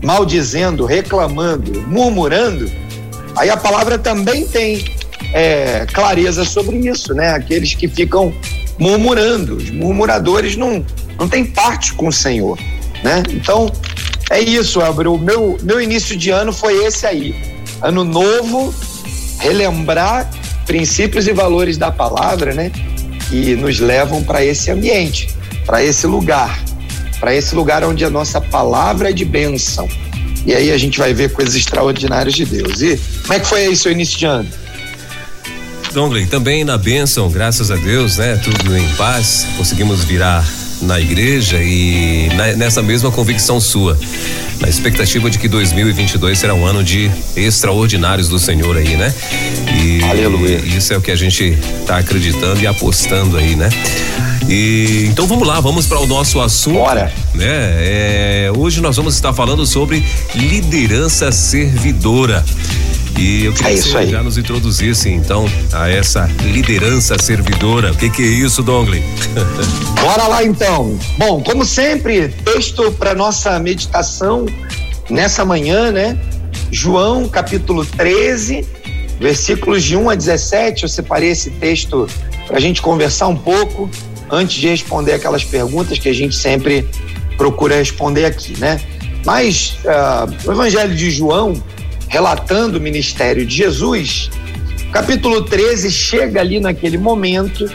maldizendo, 0.00 0.86
reclamando, 0.86 1.82
murmurando, 1.88 2.70
aí 3.34 3.50
a 3.50 3.56
palavra 3.56 3.98
também 3.98 4.46
tem 4.46 4.94
é, 5.32 5.86
clareza 5.92 6.44
sobre 6.44 6.76
isso, 6.76 7.14
né? 7.14 7.30
Aqueles 7.30 7.74
que 7.74 7.88
ficam 7.88 8.32
murmurando, 8.78 9.56
os 9.56 9.70
murmuradores 9.70 10.56
não, 10.56 10.84
não 11.18 11.28
têm 11.28 11.44
parte 11.44 11.92
com 11.94 12.08
o 12.08 12.12
Senhor, 12.12 12.58
né? 13.02 13.22
Então, 13.30 13.70
é 14.30 14.40
isso, 14.40 14.80
Abreu. 14.80 15.18
Meu, 15.18 15.58
meu 15.62 15.80
início 15.80 16.16
de 16.16 16.30
ano 16.30 16.52
foi 16.52 16.84
esse 16.84 17.06
aí. 17.06 17.34
Ano 17.82 18.04
novo, 18.04 18.74
relembrar 19.38 20.30
princípios 20.66 21.26
e 21.26 21.32
valores 21.32 21.76
da 21.76 21.90
palavra, 21.90 22.54
né? 22.54 22.70
Que 23.28 23.54
nos 23.54 23.78
levam 23.78 24.22
para 24.22 24.44
esse 24.44 24.70
ambiente, 24.70 25.28
para 25.66 25.82
esse 25.82 26.06
lugar, 26.06 26.62
para 27.20 27.34
esse 27.34 27.54
lugar 27.54 27.84
onde 27.84 28.04
a 28.04 28.10
nossa 28.10 28.40
palavra 28.40 29.10
é 29.10 29.12
de 29.12 29.24
bênção. 29.24 29.88
E 30.46 30.54
aí 30.54 30.70
a 30.70 30.76
gente 30.76 30.98
vai 30.98 31.14
ver 31.14 31.32
coisas 31.32 31.54
extraordinárias 31.54 32.34
de 32.34 32.44
Deus. 32.44 32.80
E 32.82 33.00
como 33.22 33.34
é 33.34 33.40
que 33.40 33.46
foi 33.46 33.66
aí 33.66 33.76
seu 33.76 33.92
início 33.92 34.18
de 34.18 34.26
ano? 34.26 34.48
Dongley, 35.94 36.26
também 36.26 36.64
na 36.64 36.76
bênção, 36.76 37.30
graças 37.30 37.70
a 37.70 37.76
Deus, 37.76 38.16
né? 38.16 38.34
Tudo 38.42 38.76
em 38.76 38.84
paz. 38.96 39.46
Conseguimos 39.56 40.02
virar 40.02 40.44
na 40.82 41.00
igreja 41.00 41.62
e 41.62 42.28
na, 42.34 42.48
nessa 42.54 42.82
mesma 42.82 43.12
convicção 43.12 43.60
sua, 43.60 43.96
na 44.60 44.68
expectativa 44.68 45.30
de 45.30 45.38
que 45.38 45.46
2022 45.46 46.36
será 46.36 46.52
um 46.52 46.66
ano 46.66 46.82
de 46.82 47.08
extraordinários 47.36 48.28
do 48.28 48.40
Senhor 48.40 48.76
aí, 48.76 48.96
né? 48.96 49.14
E 49.80 50.02
Aleluia. 50.02 50.56
Isso 50.66 50.92
é 50.92 50.96
o 50.96 51.00
que 51.00 51.12
a 51.12 51.16
gente 51.16 51.56
está 51.80 51.98
acreditando 51.98 52.60
e 52.60 52.66
apostando 52.66 53.36
aí, 53.36 53.54
né? 53.54 53.68
E 54.48 55.06
então 55.08 55.28
vamos 55.28 55.46
lá, 55.46 55.60
vamos 55.60 55.86
para 55.86 56.00
o 56.00 56.08
nosso 56.08 56.40
assunto. 56.40 56.74
Bora. 56.74 57.12
Né? 57.32 57.46
É, 57.46 58.52
hoje 58.56 58.80
nós 58.80 58.96
vamos 58.96 59.14
estar 59.14 59.32
falando 59.32 59.64
sobre 59.64 60.04
liderança 60.34 61.30
servidora. 61.30 62.44
E 63.18 63.44
eu 63.44 63.52
queria 63.52 63.72
é 63.72 63.74
que 63.74 63.82
você 63.82 64.06
já 64.06 64.22
nos 64.22 64.36
introduzisse 64.36 65.08
então 65.08 65.46
a 65.72 65.88
essa 65.88 66.28
liderança 66.42 67.16
servidora. 67.18 67.92
O 67.92 67.96
que, 67.96 68.10
que 68.10 68.22
é 68.22 68.26
isso, 68.26 68.62
Dongley? 68.62 69.02
Bora 70.02 70.26
lá 70.26 70.44
então. 70.44 70.98
Bom, 71.16 71.42
como 71.42 71.64
sempre, 71.64 72.28
texto 72.28 72.90
para 72.92 73.14
nossa 73.14 73.58
meditação 73.58 74.46
nessa 75.08 75.44
manhã, 75.44 75.92
né? 75.92 76.18
João 76.70 77.28
capítulo 77.28 77.84
13, 77.84 78.66
versículos 79.20 79.84
de 79.84 79.96
1 79.96 80.10
a 80.10 80.14
17. 80.14 80.82
Eu 80.82 80.88
separei 80.88 81.30
esse 81.30 81.50
texto 81.50 82.08
para 82.46 82.56
a 82.56 82.60
gente 82.60 82.82
conversar 82.82 83.28
um 83.28 83.36
pouco 83.36 83.88
antes 84.30 84.56
de 84.56 84.68
responder 84.68 85.12
aquelas 85.12 85.44
perguntas 85.44 85.98
que 85.98 86.08
a 86.08 86.12
gente 86.12 86.34
sempre 86.34 86.88
procura 87.36 87.76
responder 87.76 88.24
aqui, 88.24 88.58
né? 88.58 88.80
Mas 89.24 89.76
uh, 89.84 90.48
o 90.48 90.52
Evangelho 90.52 90.94
de 90.94 91.10
João 91.10 91.54
relatando 92.14 92.78
o 92.78 92.80
ministério 92.80 93.44
de 93.44 93.56
Jesus, 93.56 94.30
capítulo 94.92 95.42
13 95.42 95.90
chega 95.90 96.40
ali 96.40 96.60
naquele 96.60 96.96
momento 96.96 97.68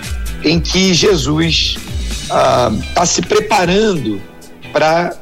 em 0.45 0.61
que 0.61 0.93
Jesus 0.93 1.75
está 2.23 2.71
ah, 2.95 3.05
se 3.05 3.21
preparando 3.21 4.21
para 4.71 5.13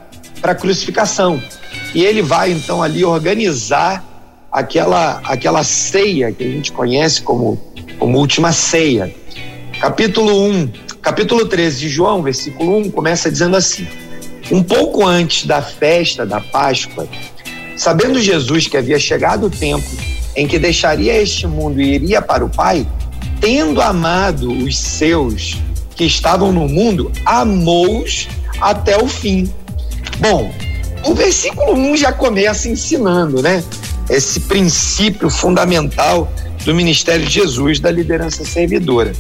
a 0.43 0.53
crucificação. 0.53 1.41
E 1.95 2.05
ele 2.05 2.21
vai 2.21 2.51
então 2.51 2.83
ali 2.83 3.03
organizar 3.03 4.05
aquela, 4.51 5.19
aquela 5.23 5.63
ceia 5.63 6.31
que 6.31 6.43
a 6.43 6.47
gente 6.47 6.71
conhece 6.71 7.23
como, 7.23 7.59
como 7.97 8.19
última 8.19 8.51
ceia. 8.51 9.11
Capítulo 9.81 10.43
1, 10.47 10.71
capítulo 11.01 11.47
13 11.47 11.79
de 11.79 11.89
João, 11.89 12.21
versículo 12.21 12.77
1, 12.81 12.91
começa 12.91 13.31
dizendo 13.31 13.57
assim: 13.57 13.87
Um 14.51 14.61
pouco 14.61 15.03
antes 15.03 15.47
da 15.47 15.59
festa 15.59 16.23
da 16.23 16.39
Páscoa, 16.39 17.09
Sabendo 17.77 18.19
Jesus 18.19 18.67
que 18.67 18.75
havia 18.75 18.99
chegado 18.99 19.45
o 19.45 19.49
tempo 19.51 19.87
em 20.35 20.47
que 20.47 20.57
deixaria 20.57 21.21
este 21.21 21.45
mundo 21.45 21.79
e 21.79 21.93
iria 21.93 22.21
para 22.21 22.43
o 22.43 22.49
Pai, 22.49 22.85
tendo 23.39 23.79
amado 23.79 24.51
os 24.51 24.77
seus 24.77 25.57
que 25.95 26.05
estavam 26.05 26.51
no 26.51 26.67
mundo, 26.67 27.11
amou-os 27.23 28.27
até 28.59 28.97
o 28.97 29.07
fim. 29.07 29.51
Bom, 30.19 30.51
o 31.05 31.13
versículo 31.13 31.73
1 31.73 31.97
já 31.97 32.11
começa 32.11 32.67
ensinando, 32.67 33.41
né? 33.41 33.63
Esse 34.09 34.39
princípio 34.41 35.29
fundamental 35.29 36.31
do 36.65 36.73
ministério 36.73 37.25
de 37.25 37.33
Jesus, 37.33 37.79
da 37.79 37.91
liderança 37.91 38.43
servidora. 38.43 39.11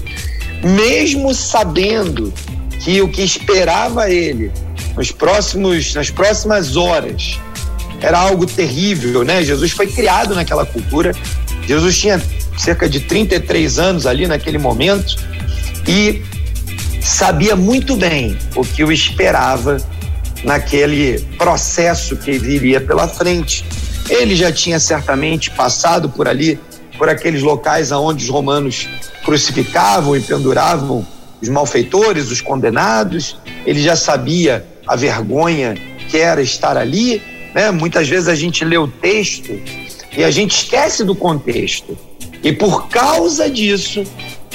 Mesmo 0.63 1.33
sabendo 1.33 2.33
que 2.79 3.01
o 3.01 3.07
que 3.07 3.21
esperava 3.21 4.09
ele 4.09 4.51
nos 4.95 5.11
próximos, 5.11 5.93
nas 5.93 6.09
próximas 6.09 6.75
horas 6.75 7.39
era 8.01 8.19
algo 8.19 8.45
terrível, 8.45 9.23
né? 9.23 9.43
Jesus 9.43 9.71
foi 9.71 9.87
criado 9.87 10.35
naquela 10.35 10.65
cultura. 10.65 11.13
Jesus 11.65 11.97
tinha 11.97 12.21
cerca 12.57 12.87
de 12.89 12.99
33 13.01 13.79
anos 13.79 14.05
ali 14.05 14.27
naquele 14.27 14.57
momento 14.57 15.15
e 15.87 16.21
sabia 17.01 17.55
muito 17.55 17.95
bem 17.95 18.37
o 18.55 18.63
que 18.63 18.83
o 18.83 18.91
esperava 18.91 19.77
naquele 20.43 21.19
processo 21.37 22.15
que 22.15 22.37
viria 22.37 22.79
pela 22.79 23.07
frente. 23.07 23.65
Ele 24.09 24.35
já 24.35 24.51
tinha 24.51 24.79
certamente 24.79 25.51
passado 25.51 26.09
por 26.09 26.27
ali, 26.27 26.59
por 26.97 27.09
aqueles 27.09 27.41
locais 27.41 27.91
aonde 27.91 28.23
os 28.23 28.29
romanos 28.29 28.87
crucificavam 29.25 30.15
e 30.15 30.21
penduravam 30.21 31.05
os 31.41 31.49
malfeitores, 31.49 32.31
os 32.31 32.41
condenados. 32.41 33.37
Ele 33.65 33.81
já 33.81 33.95
sabia 33.95 34.65
a 34.87 34.95
vergonha 34.95 35.75
que 36.09 36.17
era 36.17 36.41
estar 36.41 36.77
ali 36.77 37.21
né? 37.53 37.71
Muitas 37.71 38.07
vezes 38.07 38.27
a 38.27 38.35
gente 38.35 38.63
lê 38.63 38.77
o 38.77 38.87
texto 38.87 39.59
e 40.15 40.23
a 40.23 40.31
gente 40.31 40.63
esquece 40.63 41.03
do 41.03 41.15
contexto. 41.15 41.97
E 42.43 42.51
por 42.51 42.87
causa 42.87 43.49
disso, 43.49 44.03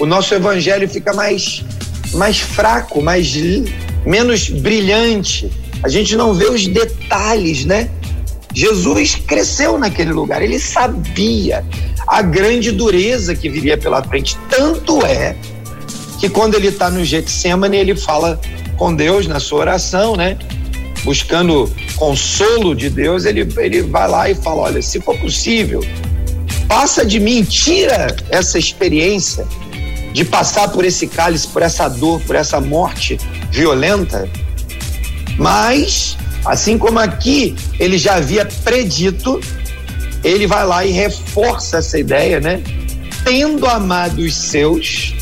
o 0.00 0.06
nosso 0.06 0.34
evangelho 0.34 0.88
fica 0.88 1.12
mais, 1.12 1.64
mais 2.14 2.38
fraco, 2.38 3.02
mais 3.02 3.32
menos 4.06 4.48
brilhante. 4.48 5.50
A 5.82 5.88
gente 5.88 6.16
não 6.16 6.32
vê 6.32 6.46
os 6.46 6.66
detalhes, 6.66 7.64
né? 7.64 7.90
Jesus 8.54 9.14
cresceu 9.14 9.78
naquele 9.78 10.12
lugar, 10.12 10.42
ele 10.42 10.58
sabia 10.58 11.64
a 12.06 12.20
grande 12.20 12.70
dureza 12.70 13.34
que 13.34 13.48
viria 13.48 13.78
pela 13.78 14.02
frente. 14.02 14.36
Tanto 14.50 15.04
é 15.04 15.34
que 16.20 16.28
quando 16.28 16.54
ele 16.54 16.68
está 16.68 16.90
no 16.90 17.04
Getsemane, 17.04 17.76
ele 17.76 17.96
fala 17.96 18.40
com 18.76 18.94
Deus 18.94 19.26
na 19.26 19.40
sua 19.40 19.60
oração, 19.60 20.16
né? 20.16 20.36
Buscando 21.04 21.70
consolo 21.96 22.74
de 22.74 22.88
Deus, 22.88 23.24
ele, 23.24 23.46
ele 23.56 23.82
vai 23.82 24.08
lá 24.08 24.30
e 24.30 24.34
fala: 24.34 24.62
olha, 24.62 24.82
se 24.82 25.00
for 25.00 25.16
possível, 25.18 25.84
passa 26.68 27.04
de 27.04 27.18
mim, 27.20 27.42
tira 27.44 28.14
essa 28.30 28.58
experiência 28.58 29.46
de 30.12 30.24
passar 30.24 30.68
por 30.68 30.84
esse 30.84 31.06
cálice, 31.06 31.48
por 31.48 31.62
essa 31.62 31.88
dor, 31.88 32.20
por 32.22 32.36
essa 32.36 32.60
morte 32.60 33.18
violenta. 33.50 34.28
Mas, 35.38 36.16
assim 36.44 36.76
como 36.76 36.98
aqui 36.98 37.56
ele 37.78 37.96
já 37.96 38.16
havia 38.16 38.44
predito, 38.44 39.40
ele 40.22 40.46
vai 40.46 40.64
lá 40.66 40.84
e 40.84 40.90
reforça 40.90 41.78
essa 41.78 41.98
ideia, 41.98 42.40
né? 42.40 42.62
Tendo 43.24 43.66
amado 43.66 44.20
os 44.20 44.34
seus 44.34 45.14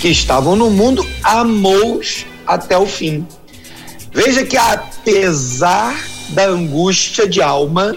que 0.00 0.08
estavam 0.08 0.56
no 0.56 0.70
mundo, 0.70 1.06
amou-os 1.22 2.24
até 2.46 2.76
o 2.78 2.86
fim. 2.86 3.26
Veja 4.12 4.44
que 4.44 4.56
apesar 4.56 5.96
da 6.30 6.46
angústia 6.46 7.28
de 7.28 7.40
alma, 7.40 7.96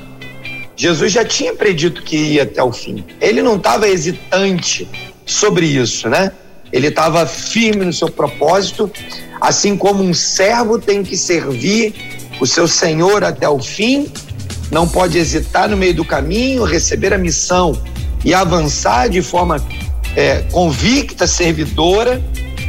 Jesus 0.76 1.12
já 1.12 1.26
tinha 1.26 1.54
predito 1.54 2.04
que 2.04 2.16
ia 2.16 2.44
até 2.44 2.64
o 2.64 2.72
fim. 2.72 3.04
Ele 3.20 3.42
não 3.42 3.56
estava 3.56 3.88
hesitante 3.88 4.88
sobre 5.26 5.66
isso, 5.66 6.10
né? 6.10 6.32
Ele 6.72 6.88
estava 6.88 7.26
firme 7.26 7.86
no 7.86 7.94
seu 7.94 8.10
propósito, 8.10 8.92
assim 9.40 9.78
como 9.78 10.04
um 10.04 10.14
servo 10.14 10.80
tem 10.80 11.04
que 11.04 11.16
servir 11.16 11.94
o 12.40 12.48
seu 12.48 12.68
senhor 12.68 13.24
até 13.24 13.48
o 13.48 13.60
fim, 13.60 14.12
não 14.72 14.88
pode 14.88 15.18
hesitar 15.18 15.70
no 15.70 15.78
meio 15.78 15.94
do 15.94 16.04
caminho, 16.04 16.64
receber 16.64 17.14
a 17.14 17.18
missão 17.18 17.80
e 18.26 18.34
avançar 18.34 19.08
de 19.08 19.22
forma 19.22 19.64
é, 20.16 20.44
convicta, 20.52 21.28
servidora, 21.28 22.22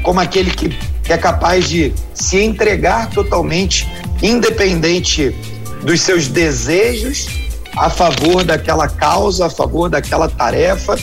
como 0.03 0.21
aquele 0.21 0.51
que 0.51 0.77
que 1.05 1.13
é 1.13 1.19
capaz 1.19 1.69
de 1.69 1.93
se 2.15 2.39
entregar 2.39 3.11
totalmente, 3.11 3.89
independente 4.23 5.35
dos 5.83 6.01
seus 6.01 6.29
desejos, 6.29 7.27
a 7.77 7.91
favor 7.91 8.43
daquela 8.43 8.89
causa, 8.89 9.47
a 9.47 9.51
favor 9.51 9.91
daquela 9.91 10.29
tarefa, 10.29 10.99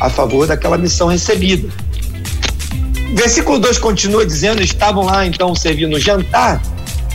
a 0.00 0.10
favor 0.10 0.46
daquela 0.46 0.76
missão 0.76 1.08
recebida. 1.08 1.68
Versículo 3.14 3.58
2 3.58 3.78
continua 3.78 4.26
dizendo: 4.26 4.62
estavam 4.62 5.04
lá 5.04 5.26
então 5.26 5.54
servindo 5.54 5.98
jantar, 5.98 6.60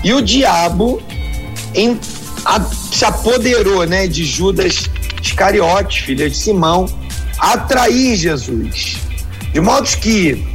e 0.03 0.13
o 0.13 0.21
diabo 0.21 1.01
em, 1.75 1.99
a, 2.45 2.59
se 2.59 3.05
apoderou 3.05 3.85
né, 3.85 4.07
de 4.07 4.23
Judas 4.23 4.89
Iscariote, 5.21 6.01
filha 6.01 6.29
de 6.29 6.35
Simão, 6.35 6.87
atrair 7.37 8.15
Jesus. 8.15 8.97
De 9.53 9.59
modo 9.59 9.87
que 9.97 10.50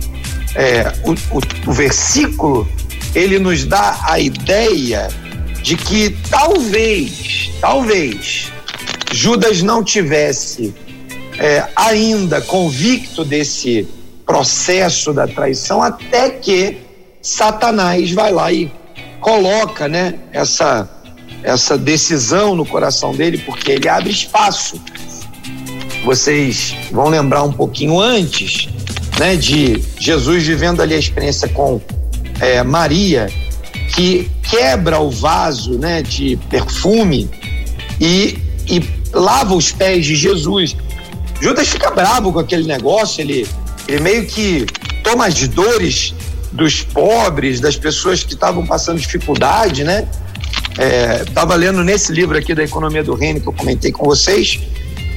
é, 0.57 0.93
o, 1.05 1.13
o, 1.13 1.71
o 1.71 1.73
versículo 1.73 2.69
ele 3.15 3.39
nos 3.39 3.65
dá 3.65 3.99
a 4.05 4.19
ideia 4.19 5.09
de 5.63 5.77
que 5.77 6.17
talvez, 6.31 7.51
talvez 7.61 8.53
Judas 9.13 9.63
não 9.63 9.83
tivesse 9.83 10.75
é, 11.39 11.67
ainda 11.77 12.41
convicto 12.41 13.25
desse 13.25 13.87
processo 14.25 15.13
da 15.13 15.27
traição 15.27 15.83
até 15.83 16.31
que 16.31 16.79
Satanás 17.23 18.11
vai 18.13 18.33
lá 18.33 18.53
e 18.53 18.71
coloca, 19.21 19.89
né, 19.89 20.15
essa 20.33 20.89
essa 21.43 21.79
decisão 21.79 22.57
no 22.57 22.67
coração 22.67 23.15
dele, 23.15 23.39
porque 23.39 23.73
ele 23.73 23.89
abre 23.89 24.11
espaço. 24.11 24.83
Vocês 26.05 26.75
vão 26.91 27.09
lembrar 27.09 27.45
um 27.45 27.53
pouquinho 27.53 28.01
antes, 28.01 28.69
né, 29.19 29.37
de 29.37 29.83
Jesus 29.99 30.45
vivendo 30.47 30.81
ali 30.81 30.95
a 30.95 30.99
experiência 30.99 31.49
com 31.49 31.81
é, 32.41 32.63
Maria, 32.63 33.29
que 33.95 34.31
quebra 34.43 34.99
o 35.01 35.11
vaso 35.11 35.79
né, 35.79 36.03
de 36.03 36.37
perfume 36.51 37.31
e, 38.01 38.39
e 38.69 38.83
lava 39.13 39.55
os 39.55 39.73
pés 39.73 40.05
de 40.05 40.15
Jesus. 40.15 40.77
Judas 41.41 41.69
fica 41.69 41.91
bravo 41.91 42.33
com 42.33 42.39
aquele 42.39 42.65
negócio, 42.65 43.21
ele, 43.21 43.47
ele 43.89 44.01
meio 44.01 44.27
que 44.27 44.67
toma 45.03 45.27
as 45.27 45.49
dores 45.49 46.15
dos 46.53 46.83
pobres, 46.83 47.61
das 47.61 47.77
pessoas 47.77 48.23
que 48.23 48.35
estavam 48.35 48.67
passando 48.67 48.99
dificuldade, 48.99 49.85
né? 49.85 50.09
Estava 51.27 51.55
é, 51.55 51.57
lendo 51.57 51.83
nesse 51.85 52.13
livro 52.13 52.37
aqui 52.37 52.55
da 52.55 52.63
Economia 52.63 53.03
do 53.03 53.15
Reino 53.15 53.41
que 53.41 53.47
eu 53.47 53.53
comentei 53.53 53.93
com 53.93 54.05
vocês, 54.05 54.61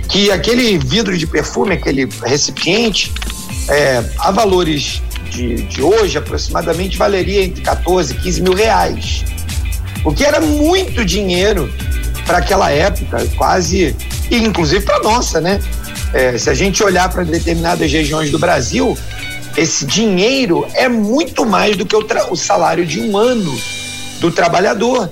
que 0.10 0.32
aquele 0.32 0.78
vidro 0.80 1.16
de 1.18 1.28
perfume, 1.28 1.76
aquele 1.76 2.10
recipiente, 2.24 3.14
é, 3.70 4.04
a 4.18 4.32
valores 4.32 5.02
de, 5.30 5.62
de 5.64 5.82
hoje, 5.82 6.18
aproximadamente 6.18 6.98
valeria 6.98 7.44
entre 7.44 7.62
14 7.62 8.14
e 8.14 8.18
15 8.18 8.42
mil 8.42 8.54
reais. 8.54 9.24
O 10.04 10.12
que 10.12 10.26
era 10.26 10.42
muito 10.42 11.06
dinheiro 11.06 11.72
para 12.26 12.40
aquela 12.40 12.72
época, 12.72 13.26
quase, 13.38 13.96
e 14.32 14.38
inclusive 14.38 14.84
para 14.84 15.00
nossa, 15.00 15.40
né? 15.40 15.62
É, 16.14 16.38
se 16.38 16.50
a 16.50 16.54
gente 16.56 16.84
olhar 16.84 17.10
para 17.10 17.24
determinadas 17.24 17.92
regiões 17.92 18.32
do 18.32 18.40
Brasil, 18.40 18.98
esse 19.56 19.86
dinheiro 19.86 20.66
é 20.74 20.88
muito 20.90 21.46
mais 21.46 21.78
do 21.78 21.86
que 21.86 21.96
o, 21.96 22.06
o 22.32 22.36
salário 22.36 22.86
de 22.86 23.00
um 23.00 23.16
ano 23.16 23.56
do 24.20 24.32
trabalhador. 24.32 25.12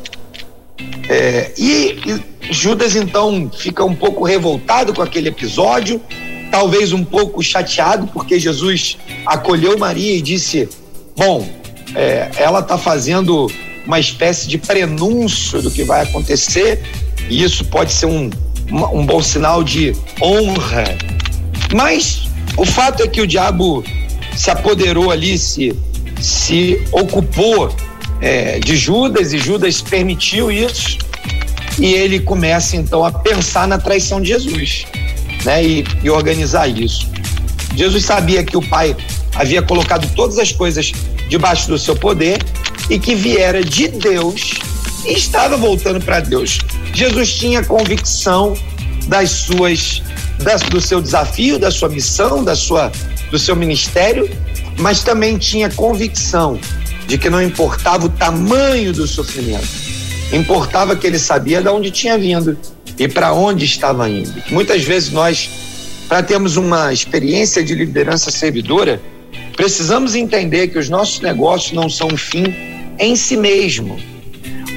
É, 1.10 1.52
e, 1.58 2.00
e 2.06 2.37
Judas 2.50 2.96
então 2.96 3.50
fica 3.56 3.84
um 3.84 3.96
pouco 3.96 4.24
revoltado 4.24 4.94
com 4.94 5.02
aquele 5.02 5.30
episódio, 5.30 6.02
talvez 6.50 6.94
um 6.94 7.04
pouco 7.04 7.42
chateado, 7.44 8.08
porque 8.08 8.40
Jesus 8.40 8.98
acolheu 9.26 9.78
Maria 9.78 10.16
e 10.16 10.22
disse: 10.22 10.70
Bom, 11.16 11.48
é, 11.96 12.30
ela 12.38 12.60
está 12.60 12.78
fazendo 12.78 13.52
uma 13.86 14.00
espécie 14.00 14.48
de 14.48 14.58
prenúncio 14.58 15.62
do 15.62 15.72
que 15.72 15.84
vai 15.84 16.02
acontecer, 16.02 16.82
e 17.30 17.44
isso 17.44 17.66
pode 17.66 17.92
ser 17.92 18.06
um, 18.06 18.30
um 18.72 19.06
bom 19.06 19.22
sinal 19.22 19.64
de 19.64 19.94
honra. 20.22 20.98
Mas 21.74 22.28
o 22.58 22.66
fato 22.66 23.04
é 23.04 23.08
que 23.08 23.22
o 23.22 23.28
diabo 23.28 23.84
se 24.36 24.50
apoderou 24.50 25.12
ali, 25.12 25.38
se, 25.38 25.76
se 26.22 26.82
ocupou 26.92 27.74
é, 28.22 28.60
de 28.60 28.76
Judas 28.76 29.34
e 29.34 29.38
Judas 29.38 29.82
permitiu 29.82 30.52
isso 30.52 31.07
e 31.80 31.94
ele 31.94 32.20
começa 32.20 32.76
então 32.76 33.04
a 33.04 33.12
pensar 33.12 33.68
na 33.68 33.78
traição 33.78 34.22
de 34.22 34.30
Jesus, 34.30 34.86
né? 35.46 35.64
E, 35.64 35.86
e 36.04 36.10
organizar 36.10 36.68
isso. 36.68 37.10
Jesus 37.76 38.06
sabia 38.06 38.44
que 38.44 38.58
o 38.58 38.62
Pai 38.62 38.96
havia 39.36 39.62
colocado 39.62 40.10
todas 40.16 40.40
as 40.40 40.52
coisas 40.52 40.92
debaixo 41.30 41.68
do 41.68 41.78
seu 41.78 41.96
poder 41.96 42.44
e 42.90 42.98
que 42.98 43.14
viera 43.14 43.64
de 43.64 43.88
Deus 43.88 44.54
e 45.06 45.14
estava 45.14 45.56
voltando 45.56 46.04
para 46.04 46.20
Deus. 46.20 46.60
Jesus 46.94 47.36
tinha 47.36 47.64
convicção 47.64 48.58
das 49.08 49.30
suas 49.30 50.02
das, 50.40 50.62
do 50.64 50.80
seu 50.80 51.02
desafio, 51.02 51.58
da 51.58 51.72
sua 51.72 51.90
missão, 51.90 52.44
da 52.44 52.56
sua 52.56 52.92
do 53.32 53.38
seu 53.38 53.56
ministério, 53.56 54.30
mas 54.80 55.04
também 55.04 55.38
tinha 55.38 55.70
convicção 55.70 56.60
de 57.08 57.18
que 57.18 57.30
não 57.30 57.42
importava 57.42 58.06
o 58.06 58.10
tamanho 58.10 58.94
do 58.94 59.08
sofrimento, 59.08 59.68
importava 60.32 60.96
que 60.96 61.08
ele 61.08 61.20
sabia 61.20 61.62
de 61.62 61.70
onde 61.70 61.92
tinha 61.92 62.18
vindo 62.18 62.58
e 62.98 63.08
para 63.08 63.34
onde 63.34 63.66
estava 63.66 64.10
indo. 64.10 64.34
Muitas 64.50 64.84
vezes 64.84 65.12
nós, 65.12 65.50
para 66.08 66.24
termos 66.24 66.58
uma 66.58 66.92
experiência 66.92 67.64
de 67.64 67.74
liderança 67.76 68.32
servidora, 68.32 69.02
precisamos 69.56 70.16
entender 70.16 70.68
que 70.68 70.78
os 70.78 70.90
nossos 70.90 71.22
negócios 71.22 71.74
não 71.74 71.90
são 71.90 72.08
um 72.08 72.18
fim 72.18 72.54
em 73.00 73.16
si 73.16 73.38
mesmo. 73.38 74.00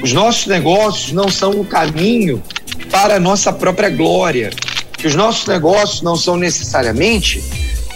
Os 0.03 0.13
nossos 0.13 0.47
negócios 0.47 1.11
não 1.11 1.29
são 1.29 1.51
um 1.51 1.63
caminho 1.63 2.41
para 2.89 3.15
a 3.15 3.19
nossa 3.19 3.53
própria 3.53 3.89
glória. 3.89 4.49
Que 4.93 5.07
os 5.07 5.15
nossos 5.15 5.47
negócios 5.47 6.01
não 6.01 6.15
são 6.15 6.37
necessariamente 6.37 7.43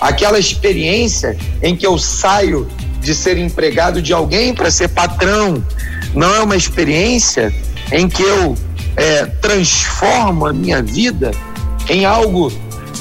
aquela 0.02 0.40
experiência 0.40 1.38
em 1.62 1.76
que 1.76 1.86
eu 1.86 1.98
saio 1.98 2.68
de 3.00 3.14
ser 3.14 3.38
empregado 3.38 4.02
de 4.02 4.14
alguém 4.14 4.54
para 4.54 4.72
ser 4.72 4.90
patrão. 4.90 5.64
Não 6.16 6.34
é 6.34 6.42
uma 6.42 6.56
experiência 6.56 7.54
em 7.92 8.08
que 8.08 8.24
eu 8.24 8.56
é, 8.96 9.26
transformo 9.26 10.46
a 10.46 10.54
minha 10.54 10.82
vida 10.82 11.32
em 11.90 12.06
algo 12.06 12.52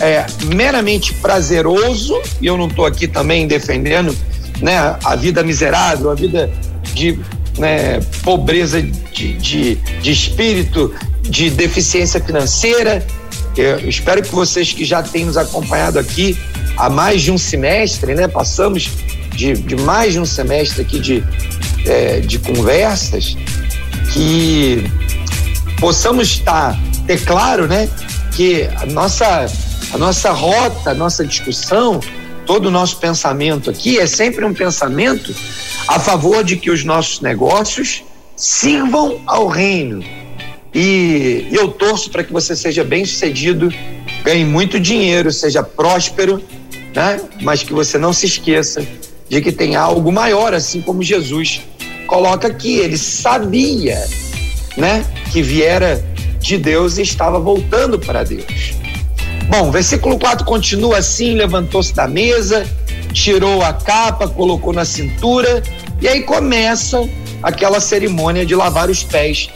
é, 0.00 0.26
meramente 0.54 1.14
prazeroso, 1.14 2.20
e 2.40 2.46
eu 2.46 2.56
não 2.56 2.66
estou 2.66 2.84
aqui 2.84 3.06
também 3.06 3.46
defendendo 3.46 4.14
né, 4.60 4.96
a 5.04 5.16
vida 5.16 5.42
miserável, 5.42 6.10
a 6.10 6.14
vida 6.14 6.50
de 6.92 7.18
né, 7.58 8.00
pobreza 8.22 8.82
de, 8.82 9.34
de, 9.34 9.74
de 9.76 10.10
espírito, 10.10 10.92
de 11.22 11.50
deficiência 11.50 12.20
financeira. 12.20 13.06
Eu 13.56 13.88
espero 13.88 14.22
que 14.22 14.34
vocês 14.34 14.72
que 14.72 14.84
já 14.84 15.02
têm 15.02 15.24
nos 15.24 15.36
acompanhado 15.36 15.98
aqui 15.98 16.36
há 16.76 16.90
mais 16.90 17.22
de 17.22 17.30
um 17.30 17.38
semestre, 17.38 18.14
né? 18.14 18.26
Passamos 18.26 18.90
de, 19.30 19.54
de 19.54 19.76
mais 19.76 20.12
de 20.12 20.20
um 20.20 20.26
semestre 20.26 20.82
aqui 20.82 20.98
de, 20.98 21.24
é, 21.86 22.20
de 22.20 22.38
conversas, 22.38 23.36
que 24.12 24.84
possamos 25.78 26.28
estar, 26.28 26.78
ter 27.06 27.24
claro, 27.24 27.66
né? 27.66 27.88
Que 28.34 28.68
a 28.76 28.86
nossa, 28.86 29.46
a 29.92 29.98
nossa 29.98 30.30
rota, 30.30 30.90
a 30.90 30.94
nossa 30.94 31.24
discussão, 31.24 32.00
todo 32.46 32.66
o 32.66 32.70
nosso 32.70 32.98
pensamento 32.98 33.70
aqui 33.70 33.98
é 33.98 34.06
sempre 34.06 34.44
um 34.44 34.52
pensamento 34.52 35.34
a 35.88 35.98
favor 35.98 36.42
de 36.42 36.56
que 36.56 36.70
os 36.70 36.84
nossos 36.84 37.20
negócios 37.20 38.02
sirvam 38.36 39.20
ao 39.26 39.46
reino. 39.46 40.04
E 40.74 41.46
eu 41.52 41.68
torço 41.68 42.10
para 42.10 42.24
que 42.24 42.32
você 42.32 42.56
seja 42.56 42.82
bem 42.82 43.04
sucedido, 43.04 43.72
ganhe 44.24 44.44
muito 44.44 44.80
dinheiro, 44.80 45.30
seja 45.30 45.62
próspero 45.62 46.42
né? 46.94 47.20
Mas 47.42 47.62
que 47.62 47.72
você 47.72 47.98
não 47.98 48.12
se 48.12 48.26
esqueça 48.26 48.86
de 49.28 49.40
que 49.40 49.50
tem 49.50 49.74
algo 49.74 50.12
maior, 50.12 50.54
assim 50.54 50.80
como 50.80 51.02
Jesus 51.02 51.62
coloca 52.06 52.48
aqui. 52.48 52.78
Ele 52.78 52.96
sabia, 52.96 54.02
né? 54.76 55.04
Que 55.32 55.42
viera 55.42 56.04
de 56.40 56.58
Deus 56.58 56.98
e 56.98 57.02
estava 57.02 57.38
voltando 57.38 57.98
para 57.98 58.22
Deus. 58.22 58.74
Bom, 59.48 59.70
versículo 59.70 60.18
4 60.18 60.44
continua 60.44 60.98
assim: 60.98 61.34
levantou-se 61.34 61.94
da 61.94 62.06
mesa, 62.06 62.66
tirou 63.12 63.62
a 63.62 63.72
capa, 63.72 64.28
colocou 64.28 64.72
na 64.72 64.84
cintura, 64.84 65.62
e 66.00 66.08
aí 66.08 66.22
começa 66.22 67.08
aquela 67.42 67.80
cerimônia 67.80 68.44
de 68.44 68.54
lavar 68.54 68.88
os 68.88 69.02
pés 69.02 69.48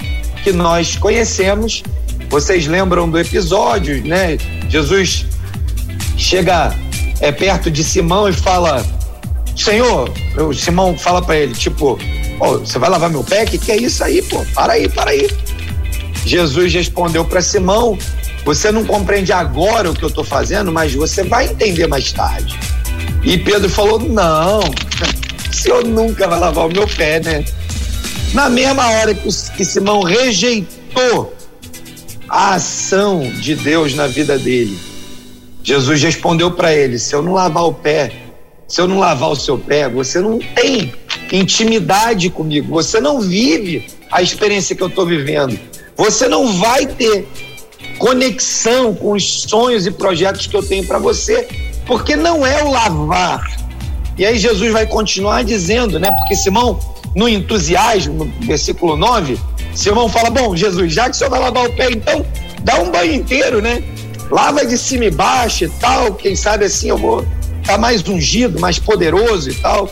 que 0.43 0.53
nós 0.53 0.97
conhecemos. 0.97 1.83
Vocês 2.29 2.67
lembram 2.67 3.09
do 3.09 3.19
episódio, 3.19 4.05
né? 4.07 4.37
Jesus 4.69 5.27
chega 6.17 6.75
é, 7.21 7.33
perto 7.33 7.71
de 7.71 7.83
Simão 7.83 8.29
e 8.29 8.33
fala: 8.33 8.85
Senhor, 9.57 10.13
o 10.37 10.53
Simão 10.53 10.97
fala 10.97 11.23
para 11.23 11.37
ele, 11.39 11.55
tipo, 11.55 11.99
oh, 12.41 12.59
você 12.59 12.79
vai 12.79 12.91
lavar 12.91 13.11
meu 13.11 13.25
pé? 13.25 13.45
Que 13.45 13.59
que 13.59 13.73
é 13.73 13.77
isso 13.77 14.03
aí, 14.03 14.23
pô? 14.23 14.45
Para 14.55 14.75
aí, 14.75 14.89
para 14.89 15.11
aí. 15.11 15.29
Jesus 16.25 16.73
respondeu 16.73 17.25
para 17.25 17.41
Simão: 17.41 17.99
Você 18.45 18.71
não 18.71 18.85
compreende 18.85 19.33
agora 19.33 19.91
o 19.91 19.95
que 19.95 20.03
eu 20.03 20.09
estou 20.09 20.25
fazendo, 20.25 20.73
mas 20.73 20.95
você 20.95 21.23
vai 21.23 21.47
entender 21.47 21.87
mais 21.87 22.13
tarde. 22.13 22.59
E 23.23 23.39
Pedro 23.39 23.69
falou: 23.69 23.99
Não, 23.99 24.61
o 24.61 25.55
senhor 25.55 25.85
nunca 25.85 26.27
vai 26.27 26.39
lavar 26.39 26.67
o 26.67 26.73
meu 26.73 26.87
pé, 26.87 27.21
né? 27.21 27.45
Na 28.35 28.49
mesma 28.49 28.89
hora 28.91 29.15
que 29.15 29.65
Simão 29.65 30.03
rejeitou 30.03 31.35
a 32.29 32.55
ação 32.55 33.23
de 33.41 33.55
Deus 33.55 33.95
na 33.95 34.07
vida 34.07 34.39
dele, 34.39 34.79
Jesus 35.63 36.03
respondeu 36.03 36.51
para 36.51 36.75
ele: 36.75 36.99
se 36.99 37.15
eu 37.15 37.23
não 37.23 37.33
lavar 37.33 37.65
o 37.65 37.73
pé, 37.73 38.13
se 38.67 38.81
eu 38.81 38.87
não 38.87 38.99
lavar 38.99 39.31
o 39.31 39.37
seu 39.37 39.59
pé, 39.59 39.89
você 39.89 40.21
não 40.21 40.39
tem 40.39 40.93
intimidade 41.33 42.31
comigo, 42.31 42.69
você 42.69 43.01
não 43.01 43.21
vive 43.21 43.87
a 44.11 44.23
experiência 44.23 44.75
que 44.75 44.83
eu 44.83 44.89
estou 44.89 45.07
vivendo, 45.07 45.59
você 45.97 46.29
não 46.29 46.53
vai 46.55 46.87
ter 46.87 47.29
conexão 47.99 48.95
com 48.95 49.13
os 49.13 49.43
sonhos 49.43 49.87
e 49.87 49.91
projetos 49.91 50.47
que 50.47 50.57
eu 50.57 50.63
tenho 50.63 50.87
para 50.87 50.99
você, 50.99 51.49
porque 51.87 52.17
não 52.17 52.47
é 52.47 52.63
o 52.63 52.71
lavar. 52.71 53.45
E 54.17 54.25
aí 54.25 54.39
Jesus 54.39 54.73
vai 54.73 54.87
continuar 54.87 55.45
dizendo, 55.45 55.99
né? 55.99 56.11
Porque 56.11 56.35
Simão, 56.35 56.79
no 57.15 57.29
entusiasmo, 57.29 58.25
no 58.25 58.47
versículo 58.47 58.97
9, 58.97 59.39
Simão 59.75 60.09
fala: 60.09 60.31
Bom, 60.31 60.57
Jesus, 60.57 60.93
já 60.93 61.05
que 61.05 61.11
o 61.11 61.15
senhor 61.15 61.31
vai 61.31 61.41
lavar 61.41 61.67
o 61.67 61.73
pé, 61.73 61.89
então 61.91 62.25
dá 62.63 62.81
um 62.81 62.91
banho 62.91 63.15
inteiro, 63.15 63.61
né? 63.61 63.83
lava 64.31 64.65
de 64.65 64.77
cima 64.77 65.07
e 65.07 65.11
baixo 65.11 65.65
e 65.65 65.69
tal, 65.69 66.15
quem 66.15 66.37
sabe 66.37 66.65
assim 66.65 66.89
eu 66.89 66.99
vou 66.99 67.21
estar 67.61 67.75
tá 67.75 67.79
mais 67.79 68.07
ungido, 68.07 68.61
mais 68.61 68.79
poderoso 68.79 69.51
e 69.51 69.55
tal. 69.55 69.91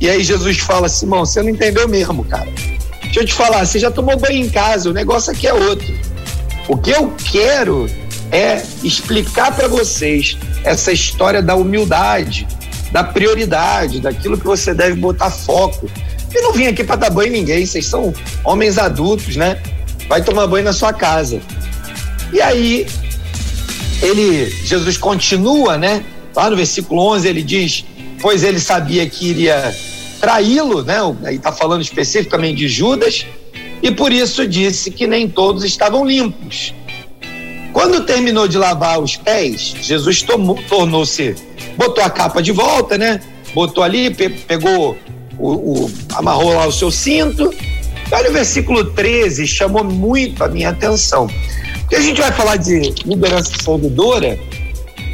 E 0.00 0.08
aí 0.10 0.22
Jesus 0.22 0.58
fala, 0.58 0.88
Simão, 0.88 1.24
você 1.24 1.42
não 1.42 1.50
entendeu 1.50 1.88
mesmo, 1.88 2.24
cara. 2.24 2.48
Deixa 3.02 3.20
eu 3.20 3.26
te 3.26 3.34
falar, 3.34 3.64
você 3.64 3.78
já 3.78 3.90
tomou 3.90 4.18
banho 4.18 4.44
em 4.44 4.50
casa, 4.50 4.90
o 4.90 4.92
negócio 4.92 5.32
aqui 5.32 5.46
é 5.46 5.54
outro. 5.54 5.86
O 6.68 6.76
que 6.76 6.90
eu 6.90 7.14
quero 7.30 7.88
é 8.30 8.62
explicar 8.82 9.54
para 9.54 9.68
vocês 9.68 10.36
essa 10.64 10.92
história 10.92 11.40
da 11.40 11.54
humildade, 11.54 12.46
da 12.90 13.04
prioridade, 13.04 14.00
daquilo 14.00 14.36
que 14.36 14.44
você 14.44 14.74
deve 14.74 14.96
botar 14.96 15.30
foco. 15.30 15.88
Eu 16.34 16.42
não 16.42 16.52
vim 16.52 16.66
aqui 16.66 16.84
para 16.84 16.96
dar 16.96 17.10
banho 17.10 17.28
em 17.28 17.38
ninguém, 17.38 17.64
vocês 17.64 17.86
são 17.86 18.12
homens 18.44 18.78
adultos, 18.78 19.36
né? 19.36 19.60
Vai 20.08 20.22
tomar 20.22 20.46
banho 20.46 20.64
na 20.64 20.72
sua 20.72 20.92
casa. 20.92 21.40
E 22.32 22.40
aí 22.40 22.86
ele, 24.02 24.50
Jesus 24.64 24.98
continua, 24.98 25.78
né? 25.78 26.04
Lá 26.34 26.50
no 26.50 26.56
versículo 26.56 27.00
11 27.14 27.28
ele 27.28 27.42
diz: 27.42 27.84
Pois 28.20 28.42
ele 28.42 28.60
sabia 28.60 29.08
que 29.08 29.28
iria 29.28 29.74
traí-lo, 30.20 30.82
né? 30.82 30.98
Aí 31.24 31.36
está 31.36 31.52
falando 31.52 31.82
especificamente 31.82 32.56
de 32.56 32.68
Judas, 32.68 33.26
e 33.82 33.90
por 33.90 34.12
isso 34.12 34.46
disse 34.46 34.90
que 34.90 35.06
nem 35.06 35.28
todos 35.28 35.64
estavam 35.64 36.04
limpos. 36.04 36.74
Quando 37.72 38.04
terminou 38.04 38.48
de 38.48 38.56
lavar 38.56 38.98
os 39.00 39.16
pés, 39.16 39.74
Jesus 39.82 40.24
tornou-se, 40.68 41.34
botou 41.76 42.02
a 42.02 42.08
capa 42.08 42.42
de 42.42 42.50
volta, 42.50 42.96
né? 42.96 43.20
Botou 43.54 43.84
ali, 43.84 44.10
pe 44.10 44.30
pegou, 44.30 44.96
o, 45.38 45.50
o, 45.84 45.92
amarrou 46.14 46.54
lá 46.54 46.66
o 46.66 46.72
seu 46.72 46.90
cinto. 46.90 47.54
Olha 48.10 48.30
o 48.30 48.32
versículo 48.32 48.84
13, 48.92 49.46
chamou 49.46 49.84
muito 49.84 50.42
a 50.42 50.48
minha 50.48 50.70
atenção. 50.70 51.26
Porque 51.80 51.96
a 51.96 52.00
gente 52.00 52.20
vai 52.20 52.32
falar 52.32 52.56
de 52.56 52.94
liderança 53.04 53.52
servidora, 53.62 54.38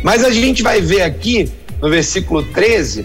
mas 0.04 0.24
a 0.24 0.30
gente 0.30 0.62
vai 0.62 0.80
ver 0.80 1.02
aqui 1.02 1.50
no 1.82 1.90
versículo 1.90 2.42
13 2.44 3.04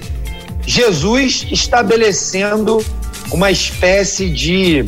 Jesus 0.67 1.47
estabelecendo 1.49 2.85
uma 3.31 3.49
espécie 3.49 4.29
de 4.29 4.85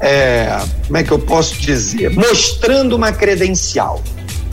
é, 0.00 0.56
como 0.86 0.96
é 0.96 1.02
que 1.02 1.10
eu 1.10 1.18
posso 1.18 1.56
dizer? 1.56 2.10
Mostrando 2.10 2.94
uma 2.94 3.10
credencial, 3.10 4.00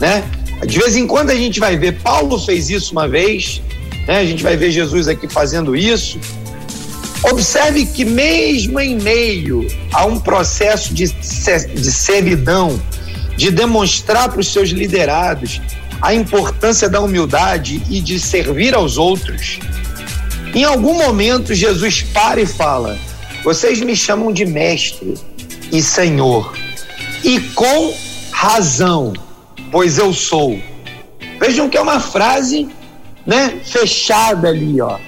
né? 0.00 0.24
De 0.66 0.78
vez 0.78 0.96
em 0.96 1.06
quando 1.06 1.30
a 1.30 1.36
gente 1.36 1.60
vai 1.60 1.76
ver, 1.76 2.00
Paulo 2.00 2.38
fez 2.38 2.68
isso 2.68 2.90
uma 2.90 3.06
vez, 3.06 3.62
né? 4.08 4.18
A 4.18 4.24
gente 4.24 4.42
vai 4.42 4.56
ver 4.56 4.72
Jesus 4.72 5.06
aqui 5.06 5.28
fazendo 5.28 5.76
isso. 5.76 6.18
Observe 7.22 7.86
que 7.86 8.04
mesmo 8.04 8.80
em 8.80 8.96
meio 8.96 9.66
a 9.92 10.04
um 10.04 10.18
processo 10.18 10.92
de, 10.92 11.06
de 11.06 11.92
servidão, 11.92 12.80
de 13.36 13.50
demonstrar 13.52 14.28
para 14.28 14.40
os 14.40 14.52
seus 14.52 14.70
liderados 14.70 15.60
a 16.00 16.14
importância 16.14 16.88
da 16.88 17.00
humildade 17.00 17.82
e 17.88 18.00
de 18.00 18.18
servir 18.18 18.74
aos 18.74 18.98
outros, 18.98 19.58
em 20.54 20.64
algum 20.64 20.94
momento 20.94 21.54
Jesus 21.54 22.02
para 22.02 22.40
e 22.40 22.46
fala: 22.46 22.98
Vocês 23.44 23.80
me 23.80 23.96
chamam 23.96 24.32
de 24.32 24.44
mestre 24.44 25.14
e 25.72 25.82
Senhor. 25.82 26.54
E 27.24 27.40
com 27.40 27.94
razão, 28.30 29.12
pois 29.70 29.98
eu 29.98 30.12
sou. 30.12 30.60
Vejam 31.40 31.68
que 31.68 31.76
é 31.76 31.80
uma 31.80 32.00
frase, 32.00 32.68
né, 33.26 33.60
fechada 33.64 34.48
ali, 34.48 34.80
ó. 34.80 34.98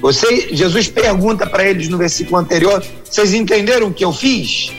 Você, 0.00 0.48
Jesus 0.52 0.88
pergunta 0.88 1.46
para 1.46 1.64
eles 1.68 1.88
no 1.88 1.96
versículo 1.96 2.38
anterior: 2.38 2.84
vocês 3.04 3.32
entenderam 3.32 3.88
o 3.88 3.94
que 3.94 4.04
eu 4.04 4.12
fiz? 4.12 4.72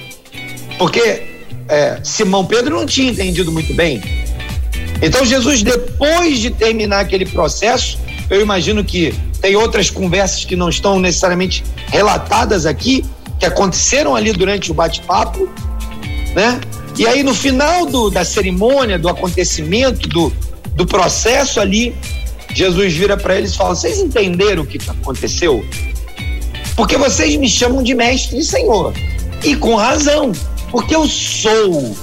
Porque 0.78 1.24
é, 1.70 2.00
Simão 2.04 2.46
Pedro 2.46 2.76
não 2.76 2.86
tinha 2.86 3.10
entendido 3.10 3.52
muito 3.52 3.74
bem. 3.74 4.02
Então 5.04 5.26
Jesus, 5.26 5.62
depois 5.62 6.39
de 6.39 6.50
terminar 6.50 7.02
aquele 7.02 7.26
processo, 7.26 8.00
eu 8.30 8.42
imagino 8.42 8.86
que 8.86 9.13
tem 9.42 9.54
outras 9.54 9.89
conversas 9.89 10.46
que 10.46 10.56
não 10.56 10.70
estão 10.70 10.98
necessariamente 10.98 11.62
relatadas 11.88 12.66
aqui, 12.66 13.04
que 13.38 13.46
aconteceram 13.46 14.16
ali 14.16 14.32
durante 14.32 14.72
o 14.72 14.74
bate-papo, 14.74 15.50
né? 16.34 16.62
E 16.98 17.06
aí 17.06 17.22
no 17.22 17.34
final 17.34 17.86
do, 17.86 18.10
da 18.10 18.24
cerimônia, 18.24 18.98
do 18.98 19.10
acontecimento, 19.10 20.08
do, 20.08 20.32
do 20.74 20.86
processo 20.86 21.60
ali, 21.60 21.94
Jesus 22.54 22.94
vira 22.94 23.18
para 23.18 23.38
eles 23.38 23.52
e 23.52 23.58
fala: 23.58 23.76
Vocês 23.76 24.00
entenderam 24.00 24.63
o 24.63 24.66
que 24.66 24.80
aconteceu? 24.89 25.66
Porque 26.78 26.96
vocês 26.96 27.36
me 27.36 27.50
chamam 27.50 27.84
de 27.84 27.94
mestre 27.94 28.39
e 28.39 28.44
senhor. 28.44 28.94
E 29.44 29.54
com 29.54 29.76
razão, 29.76 30.32
porque 30.72 30.96
eu 30.96 31.06
sou. 31.10 31.94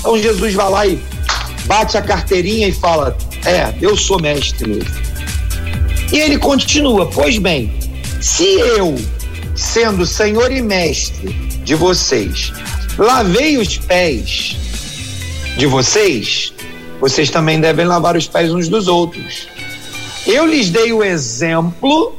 Então 0.00 0.18
Jesus 0.18 0.54
vai 0.54 0.70
lá 0.70 0.86
e 0.86 1.00
bate 1.68 1.96
a 1.96 2.02
carteirinha 2.02 2.66
e 2.66 2.72
fala: 2.72 3.16
É, 3.44 3.72
eu 3.80 3.96
sou 3.96 4.20
mestre 4.20 4.66
mesmo. 4.66 4.90
E 6.10 6.18
ele 6.18 6.38
continua: 6.38 7.06
Pois 7.06 7.38
bem, 7.38 7.72
se 8.20 8.44
eu 8.44 8.96
sendo 9.54 10.06
Senhor 10.06 10.50
e 10.50 10.62
Mestre 10.62 11.28
de 11.62 11.74
vocês, 11.74 12.52
lavei 12.96 13.58
os 13.58 13.76
pés 13.76 14.56
de 15.56 15.66
vocês, 15.66 16.52
vocês 17.00 17.30
também 17.30 17.60
devem 17.60 17.84
lavar 17.84 18.16
os 18.16 18.26
pés 18.26 18.52
uns 18.52 18.68
dos 18.68 18.88
outros. 18.88 19.46
Eu 20.26 20.46
lhes 20.46 20.70
dei 20.70 20.92
o 20.92 21.04
exemplo 21.04 22.14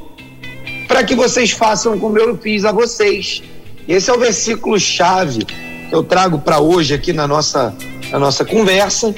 para 0.87 1.03
que 1.03 1.15
vocês 1.15 1.51
façam 1.51 1.99
como 1.99 2.17
eu 2.17 2.37
fiz 2.37 2.65
a 2.65 2.71
vocês. 2.71 3.41
Esse 3.87 4.09
é 4.09 4.13
o 4.13 4.19
versículo 4.19 4.79
chave 4.79 5.45
que 5.45 5.55
eu 5.91 6.03
trago 6.03 6.39
para 6.39 6.59
hoje 6.59 6.93
aqui 6.93 7.11
na 7.11 7.27
nossa, 7.27 7.73
na 8.11 8.19
nossa 8.19 8.45
conversa, 8.45 9.13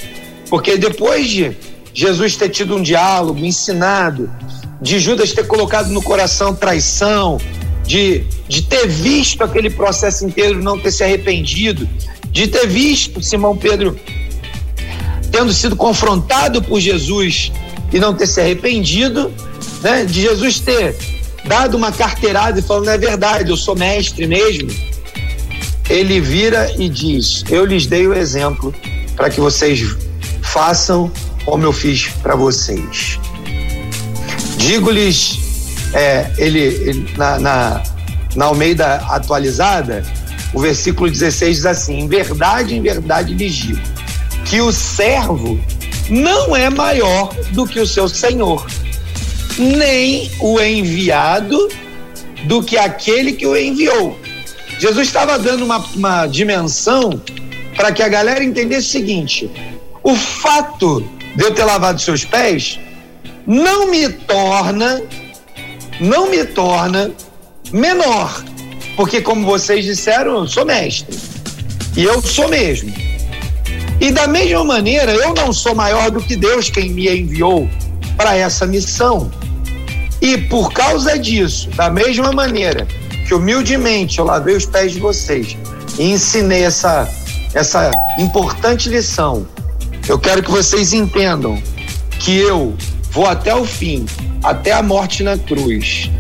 porque 0.52 0.78
depois 0.78 1.30
de 1.30 1.56
Jesus 1.94 2.36
ter 2.36 2.50
tido 2.50 2.76
um 2.76 2.84
diálogo, 2.84 3.40
ensinado, 3.40 4.30
de 4.82 5.00
Judas 5.00 5.32
ter 5.32 5.48
colocado 5.48 5.90
no 5.92 6.02
coração 6.02 6.54
traição, 6.54 7.40
de, 7.86 8.26
de 8.50 8.62
ter 8.64 8.86
visto 8.86 9.42
aquele 9.46 9.70
processo 9.70 10.26
inteiro, 10.26 10.62
não 10.62 10.78
ter 10.78 10.92
se 10.92 11.06
arrependido, 11.06 11.88
de 12.34 12.48
ter 12.48 12.68
visto 12.68 13.24
Simão 13.24 13.56
Pedro 13.56 13.98
tendo 15.32 15.54
sido 15.54 15.78
confrontado 15.78 16.62
por 16.62 16.82
Jesus 16.82 17.50
e 17.94 17.98
não 17.98 18.14
ter 18.14 18.28
se 18.28 18.42
arrependido, 18.42 19.32
né? 19.82 20.04
De 20.04 20.22
Jesus 20.22 20.60
ter 20.60 20.98
dado 21.46 21.78
uma 21.78 21.94
carteirada 21.94 22.60
e 22.60 22.62
falando, 22.62 22.88
não 22.88 22.94
é 22.94 22.98
verdade, 22.98 23.50
eu 23.50 23.56
sou 23.56 23.74
mestre 23.74 24.28
mesmo. 24.28 24.70
Ele 25.90 26.20
vira 26.20 26.74
e 26.78 26.90
diz: 26.90 27.46
Eu 27.50 27.64
lhes 27.64 27.86
dei 27.86 28.06
o 28.06 28.14
exemplo 28.14 28.76
para 29.16 29.30
que 29.30 29.40
vocês 29.40 30.11
façam 30.52 31.12
como 31.46 31.64
eu 31.64 31.74
fiz 31.74 32.10
para 32.22 32.36
vocês. 32.36 33.20
Digo-lhes 34.58 35.40
é, 35.94 36.32
ele, 36.38 36.60
ele 36.60 37.14
na, 37.18 37.40
na, 37.40 37.84
na 38.36 38.46
Almeida 38.46 38.96
atualizada, 39.10 40.04
o 40.54 40.60
versículo 40.60 41.10
16 41.10 41.58
diz 41.58 41.66
assim: 41.66 42.00
Em 42.00 42.08
verdade, 42.08 42.76
em 42.76 42.82
verdade 42.82 43.34
lhes 43.34 43.54
digo, 43.54 43.82
que 44.46 44.62
o 44.62 44.72
servo 44.72 45.60
não 46.10 46.56
é 46.56 46.70
maior 46.70 47.34
do 47.52 47.66
que 47.66 47.80
o 47.80 47.88
seu 47.88 48.08
senhor, 48.08 48.66
nem 49.58 50.30
o 50.40 50.60
enviado 50.60 51.70
do 52.46 52.62
que 52.64 52.78
aquele 52.78 53.34
que 53.34 53.46
o 53.46 53.56
enviou. 53.56 54.20
Jesus 54.80 55.08
estava 55.08 55.38
dando 55.38 55.64
uma, 55.64 55.78
uma 55.96 56.28
dimensão 56.28 57.22
para 57.76 57.92
que 57.92 58.02
a 58.02 58.08
galera 58.08 58.44
entendesse 58.44 58.88
o 58.88 58.92
seguinte: 58.92 59.50
o 60.04 60.16
fato 60.16 61.02
de 61.36 61.44
eu 61.44 61.54
ter 61.54 61.64
lavado 61.64 62.02
seus 62.02 62.26
pés 62.26 62.80
não 63.46 63.90
me 63.90 64.10
torna 64.10 65.02
não 66.02 66.30
me 66.30 66.44
torna 66.44 67.12
menor, 67.72 68.44
porque 68.96 69.22
como 69.22 69.46
vocês 69.46 69.86
disseram, 69.86 70.40
eu 70.40 70.48
sou 70.48 70.66
mestre. 70.66 71.18
E 71.96 72.04
eu 72.04 72.22
sou 72.22 72.48
mesmo. 72.48 72.92
E 74.00 74.12
da 74.12 74.28
mesma 74.28 74.64
maneira, 74.64 75.12
eu 75.14 75.34
não 75.36 75.54
sou 75.54 75.76
maior 75.76 76.10
do 76.10 76.20
que 76.20 76.36
Deus 76.36 76.72
quem 76.72 76.90
me 76.90 77.08
enviou 77.08 77.70
para 78.18 78.36
essa 78.36 78.66
missão. 78.66 79.32
E 80.20 80.38
por 80.38 80.74
causa 80.74 81.20
disso, 81.20 81.70
da 81.72 81.90
mesma 81.90 82.32
maneira 82.32 82.88
que 83.28 83.34
humildemente 83.34 84.18
eu 84.18 84.26
lavei 84.26 84.56
os 84.56 84.66
pés 84.66 84.94
de 84.94 85.00
vocês 85.00 85.56
e 86.00 86.12
ensinei 86.12 86.64
essa, 86.64 87.08
essa 87.54 87.92
importante 88.18 88.90
lição, 88.90 89.46
eu 90.12 90.20
quero 90.20 90.44
que 90.44 90.52
vocês 90.52 90.92
entendam 90.92 91.58
que 92.20 92.36
eu 92.36 92.76
vou 93.12 93.26
até 93.26 93.56
o 93.56 93.64
fim 93.64 94.06
até 94.44 94.74
a 94.74 94.84
morte 94.84 95.24
na 95.24 95.38
cruz, 95.38 96.12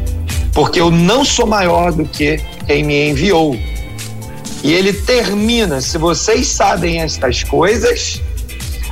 porque 0.53 0.79
eu 0.79 0.89
não 0.89 1.25
sou 1.25 1.45
maior 1.45 1.91
do 1.91 2.05
que 2.05 2.39
quem 2.65 2.85
me 2.85 3.09
enviou. 3.09 3.53
E 4.63 4.71
ele 4.71 4.93
termina: 4.93 5.81
se 5.81 5.97
vocês 5.97 6.47
sabem 6.47 7.01
estas 7.01 7.43
coisas, 7.43 8.21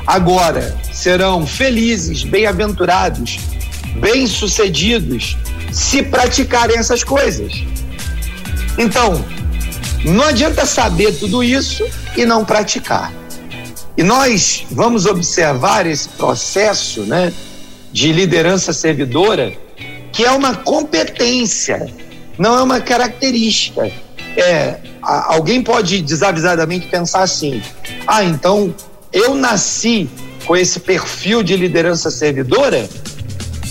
agora 0.06 0.78
serão 0.92 1.48
felizes, 1.48 2.26
bem-aventurados, 2.26 3.40
bem-sucedidos, 4.02 5.38
se 5.72 6.04
praticarem 6.04 6.78
essas 6.78 7.06
coisas. 7.06 7.64
Então, 8.78 9.24
não 10.04 10.26
adianta 10.26 10.66
saber 10.66 11.14
tudo 11.14 11.42
isso 11.42 11.88
e 12.18 12.26
não 12.26 12.44
praticar. 12.44 13.19
E 14.00 14.04
nós 14.04 14.66
vamos 14.72 15.06
observar 15.06 15.86
esse 15.86 16.08
processo, 16.08 17.02
né? 17.02 17.34
de 17.92 18.14
liderança 18.14 18.72
servidora, 18.72 19.52
que 20.14 20.24
é 20.24 20.32
uma 20.32 20.56
competência, 20.56 21.86
não 22.38 22.58
é 22.58 22.64
uma 22.64 22.80
característica. 22.80 23.92
É, 24.38 24.78
alguém 25.02 25.62
pode 25.62 26.02
desavisadamente 26.02 26.88
pensar 26.88 27.24
assim: 27.24 27.62
ah, 28.08 28.24
então 28.24 28.74
eu 29.12 29.36
nasci 29.36 30.10
com 30.46 30.56
esse 30.56 30.80
perfil 30.80 31.44
de 31.44 31.58
liderança 31.58 32.10
servidora, 32.10 32.88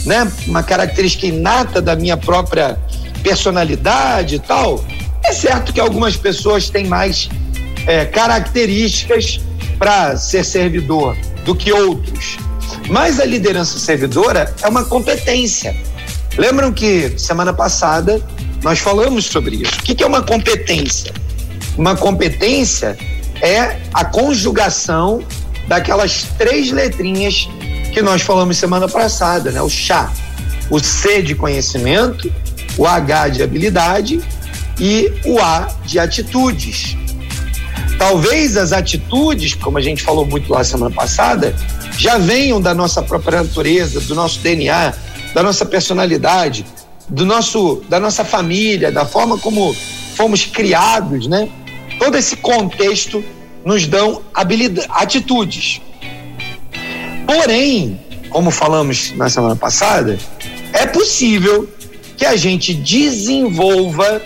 né? 0.04 0.30
Uma 0.46 0.62
característica 0.62 1.26
inata 1.26 1.80
da 1.80 1.96
minha 1.96 2.18
própria 2.18 2.78
personalidade 3.22 4.34
e 4.34 4.38
tal. 4.38 4.84
É 5.24 5.32
certo 5.32 5.72
que 5.72 5.80
algumas 5.80 6.18
pessoas 6.18 6.68
têm 6.68 6.86
mais 6.86 7.30
é, 7.86 8.04
características 8.04 9.40
para 9.78 10.16
ser 10.16 10.44
servidor, 10.44 11.16
do 11.44 11.54
que 11.54 11.72
outros. 11.72 12.36
Mas 12.88 13.20
a 13.20 13.24
liderança 13.24 13.78
servidora 13.78 14.54
é 14.62 14.68
uma 14.68 14.84
competência. 14.84 15.76
Lembram 16.36 16.72
que 16.72 17.18
semana 17.18 17.52
passada 17.52 18.22
nós 18.62 18.78
falamos 18.78 19.26
sobre 19.26 19.56
isso. 19.56 19.74
O 19.78 19.82
que 19.82 20.02
é 20.02 20.06
uma 20.06 20.22
competência? 20.22 21.12
Uma 21.76 21.96
competência 21.96 22.96
é 23.40 23.76
a 23.94 24.04
conjugação 24.04 25.22
daquelas 25.68 26.24
três 26.36 26.70
letrinhas 26.70 27.48
que 27.92 28.02
nós 28.02 28.22
falamos 28.22 28.56
semana 28.56 28.88
passada, 28.88 29.50
né? 29.50 29.62
O 29.62 29.68
chá, 29.68 30.12
o 30.70 30.78
C 30.78 31.22
de 31.22 31.34
conhecimento, 31.34 32.32
o 32.76 32.86
H 32.86 33.28
de 33.28 33.42
habilidade 33.42 34.20
e 34.78 35.12
o 35.24 35.38
A 35.38 35.68
de 35.84 35.98
atitudes. 35.98 36.96
Talvez 37.98 38.56
as 38.56 38.72
atitudes, 38.72 39.54
como 39.54 39.76
a 39.76 39.80
gente 39.80 40.04
falou 40.04 40.24
muito 40.24 40.52
lá 40.52 40.62
semana 40.62 40.94
passada, 40.94 41.54
já 41.98 42.16
venham 42.16 42.60
da 42.60 42.72
nossa 42.72 43.02
própria 43.02 43.42
natureza, 43.42 44.00
do 44.00 44.14
nosso 44.14 44.38
DNA, 44.38 44.94
da 45.34 45.42
nossa 45.42 45.66
personalidade, 45.66 46.64
do 47.08 47.26
nosso, 47.26 47.82
da 47.88 47.98
nossa 47.98 48.24
família, 48.24 48.92
da 48.92 49.04
forma 49.04 49.36
como 49.38 49.74
fomos 50.14 50.44
criados, 50.44 51.26
né? 51.26 51.48
Todo 51.98 52.16
esse 52.16 52.36
contexto 52.36 53.22
nos 53.64 53.86
dão 53.86 54.22
atitudes. 54.90 55.80
Porém, 57.26 58.00
como 58.30 58.50
falamos 58.50 59.12
na 59.16 59.28
semana 59.28 59.56
passada, 59.56 60.18
é 60.72 60.86
possível 60.86 61.68
que 62.16 62.24
a 62.24 62.36
gente 62.36 62.72
desenvolva 62.74 64.22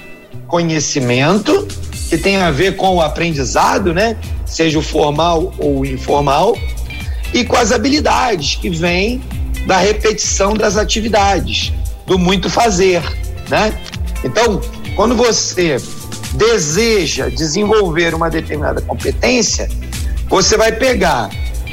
conhecimento 0.46 1.66
que 2.12 2.18
tem 2.18 2.36
a 2.36 2.50
ver 2.50 2.76
com 2.76 2.96
o 2.96 3.00
aprendizado, 3.00 3.94
né? 3.94 4.18
Seja 4.44 4.78
o 4.78 4.82
formal 4.82 5.50
ou 5.56 5.78
o 5.78 5.86
informal, 5.86 6.54
e 7.32 7.42
com 7.42 7.56
as 7.56 7.72
habilidades 7.72 8.54
que 8.54 8.68
vêm 8.68 9.22
da 9.66 9.78
repetição 9.78 10.52
das 10.52 10.76
atividades, 10.76 11.72
do 12.06 12.18
muito 12.18 12.50
fazer, 12.50 13.02
né? 13.48 13.72
Então, 14.22 14.60
quando 14.94 15.16
você 15.16 15.78
deseja 16.34 17.30
desenvolver 17.30 18.14
uma 18.14 18.28
determinada 18.28 18.82
competência, 18.82 19.66
você 20.28 20.54
vai 20.58 20.70
pegar 20.70 21.30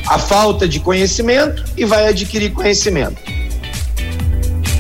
a 0.08 0.18
falta 0.18 0.70
de 0.70 0.80
conhecimento 0.80 1.66
e 1.76 1.84
vai 1.84 2.08
adquirir 2.08 2.54
conhecimento. 2.54 3.22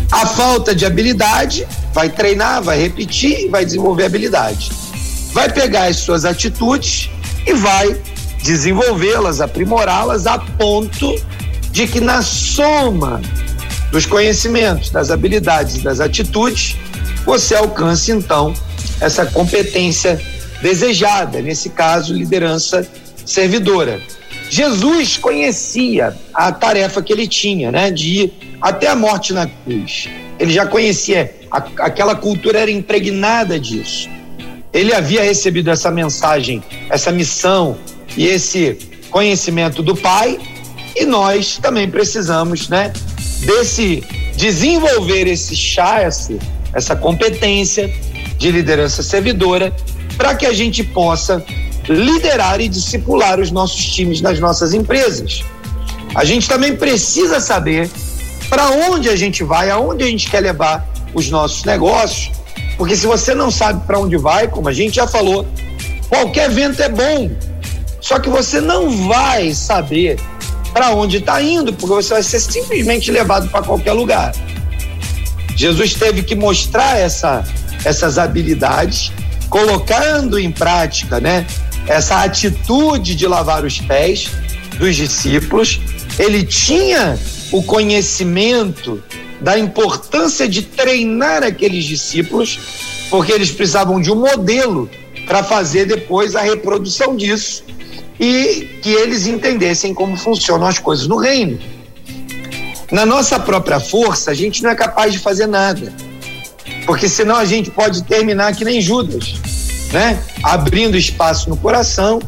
A 0.09 0.25
falta 0.25 0.73
de 0.73 0.85
habilidade, 0.85 1.67
vai 1.93 2.07
treinar, 2.07 2.63
vai 2.63 2.81
repetir 2.81 3.41
e 3.41 3.49
vai 3.49 3.65
desenvolver 3.65 4.05
habilidade. 4.05 4.88
Vai 5.31 5.51
pegar 5.51 5.85
as 5.85 5.97
suas 5.97 6.25
atitudes 6.25 7.09
e 7.45 7.53
vai 7.53 7.95
desenvolvê-las, 8.43 9.41
aprimorá-las 9.41 10.25
a 10.25 10.37
ponto 10.37 11.15
de 11.71 11.87
que 11.87 11.99
na 11.99 12.21
soma 12.21 13.21
dos 13.91 14.05
conhecimentos, 14.05 14.89
das 14.89 15.11
habilidades 15.11 15.77
e 15.77 15.79
das 15.81 15.99
atitudes, 15.99 16.75
você 17.25 17.55
alcance 17.55 18.11
então 18.11 18.53
essa 19.01 19.25
competência 19.25 20.19
desejada, 20.61 21.41
nesse 21.41 21.69
caso, 21.69 22.13
liderança 22.13 22.87
servidora. 23.25 24.01
Jesus 24.49 25.17
conhecia 25.17 26.15
a 26.33 26.51
tarefa 26.51 27.01
que 27.01 27.13
ele 27.13 27.27
tinha, 27.27 27.71
né, 27.71 27.91
de 27.91 28.07
ir 28.07 28.33
até 28.61 28.87
a 28.87 28.95
morte 28.95 29.31
na 29.31 29.47
cruz. 29.47 30.09
Ele 30.39 30.51
já 30.51 30.65
conhecia, 30.65 31.35
a, 31.51 31.57
aquela 31.79 32.15
cultura 32.15 32.59
era 32.59 32.71
impregnada 32.71 33.59
disso. 33.59 34.09
Ele 34.71 34.93
havia 34.93 35.23
recebido 35.23 35.69
essa 35.69 35.89
mensagem, 35.89 36.63
essa 36.89 37.11
missão 37.11 37.77
e 38.15 38.27
esse 38.27 38.77
conhecimento 39.09 39.81
do 39.81 39.95
Pai, 39.95 40.37
e 40.95 41.05
nós 41.05 41.57
também 41.57 41.89
precisamos, 41.89 42.69
né, 42.69 42.93
desse 43.39 44.03
desenvolver 44.35 45.27
esse 45.27 45.55
chá, 45.55 46.01
essa 46.73 46.95
competência 46.95 47.93
de 48.37 48.51
liderança 48.51 49.03
servidora, 49.03 49.75
para 50.15 50.35
que 50.35 50.45
a 50.45 50.53
gente 50.53 50.83
possa 50.83 51.43
liderar 51.87 52.61
e 52.61 52.69
discipular 52.69 53.39
os 53.39 53.51
nossos 53.51 53.83
times 53.83 54.21
nas 54.21 54.39
nossas 54.39 54.73
empresas. 54.73 55.43
A 56.15 56.23
gente 56.23 56.47
também 56.47 56.75
precisa 56.75 57.39
saber 57.39 57.89
para 58.49 58.69
onde 58.69 59.09
a 59.09 59.15
gente 59.15 59.43
vai, 59.43 59.69
aonde 59.69 60.03
a 60.03 60.07
gente 60.07 60.29
quer 60.29 60.39
levar 60.39 60.87
os 61.13 61.29
nossos 61.29 61.63
negócios, 61.63 62.31
porque 62.79 62.95
se 62.95 63.05
você 63.05 63.35
não 63.35 63.51
sabe 63.51 63.85
para 63.85 63.99
onde 63.99 64.15
vai, 64.15 64.47
como 64.47 64.69
a 64.69 64.73
gente 64.73 64.95
já 64.95 65.05
falou, 65.05 65.45
qualquer 66.07 66.49
vento 66.49 66.81
é 66.81 66.87
bom, 66.87 67.29
só 67.99 68.17
que 68.19 68.29
você 68.29 68.61
não 68.61 69.05
vai 69.05 69.53
saber 69.53 70.17
para 70.71 70.91
onde 70.91 71.17
está 71.17 71.41
indo, 71.41 71.73
porque 71.73 71.95
você 71.95 72.13
vai 72.13 72.23
ser 72.23 72.39
simplesmente 72.39 73.11
levado 73.11 73.49
para 73.49 73.63
qualquer 73.63 73.91
lugar. 73.91 74.31
Jesus 75.57 75.93
teve 75.93 76.23
que 76.23 76.35
mostrar 76.35 76.97
essa, 76.97 77.43
essas 77.83 78.17
habilidades, 78.17 79.11
colocando 79.49 80.39
em 80.39 80.49
prática, 80.49 81.19
né, 81.19 81.45
essa 81.85 82.23
atitude 82.23 83.13
de 83.13 83.27
lavar 83.27 83.65
os 83.65 83.77
pés 83.79 84.29
dos 84.77 84.95
discípulos. 84.95 85.81
Ele 86.17 86.43
tinha 86.43 87.19
o 87.51 87.61
conhecimento 87.61 89.03
da 89.41 89.57
importância 89.57 90.47
de 90.47 90.61
treinar 90.61 91.43
aqueles 91.43 91.85
discípulos, 91.85 92.59
porque 93.09 93.31
eles 93.31 93.51
precisavam 93.51 94.01
de 94.01 94.11
um 94.11 94.15
modelo 94.15 94.89
para 95.25 95.43
fazer 95.43 95.85
depois 95.85 96.35
a 96.35 96.41
reprodução 96.41 97.15
disso 97.15 97.63
e 98.19 98.79
que 98.81 98.89
eles 98.89 99.27
entendessem 99.27 99.93
como 99.93 100.17
funcionam 100.17 100.67
as 100.67 100.77
coisas 100.77 101.07
no 101.07 101.17
reino. 101.17 101.59
Na 102.91 103.05
nossa 103.05 103.39
própria 103.39 103.79
força, 103.79 104.31
a 104.31 104.33
gente 104.33 104.63
não 104.63 104.71
é 104.71 104.75
capaz 104.75 105.13
de 105.13 105.19
fazer 105.19 105.47
nada, 105.47 105.93
porque 106.85 107.07
senão 107.07 107.35
a 107.35 107.45
gente 107.45 107.69
pode 107.69 108.03
terminar 108.03 108.55
que 108.55 108.65
nem 108.65 108.81
Judas 108.81 109.39
né? 109.91 110.21
Abrindo 110.43 110.97
espaço 110.97 111.49
no 111.49 111.57
coração 111.57 112.19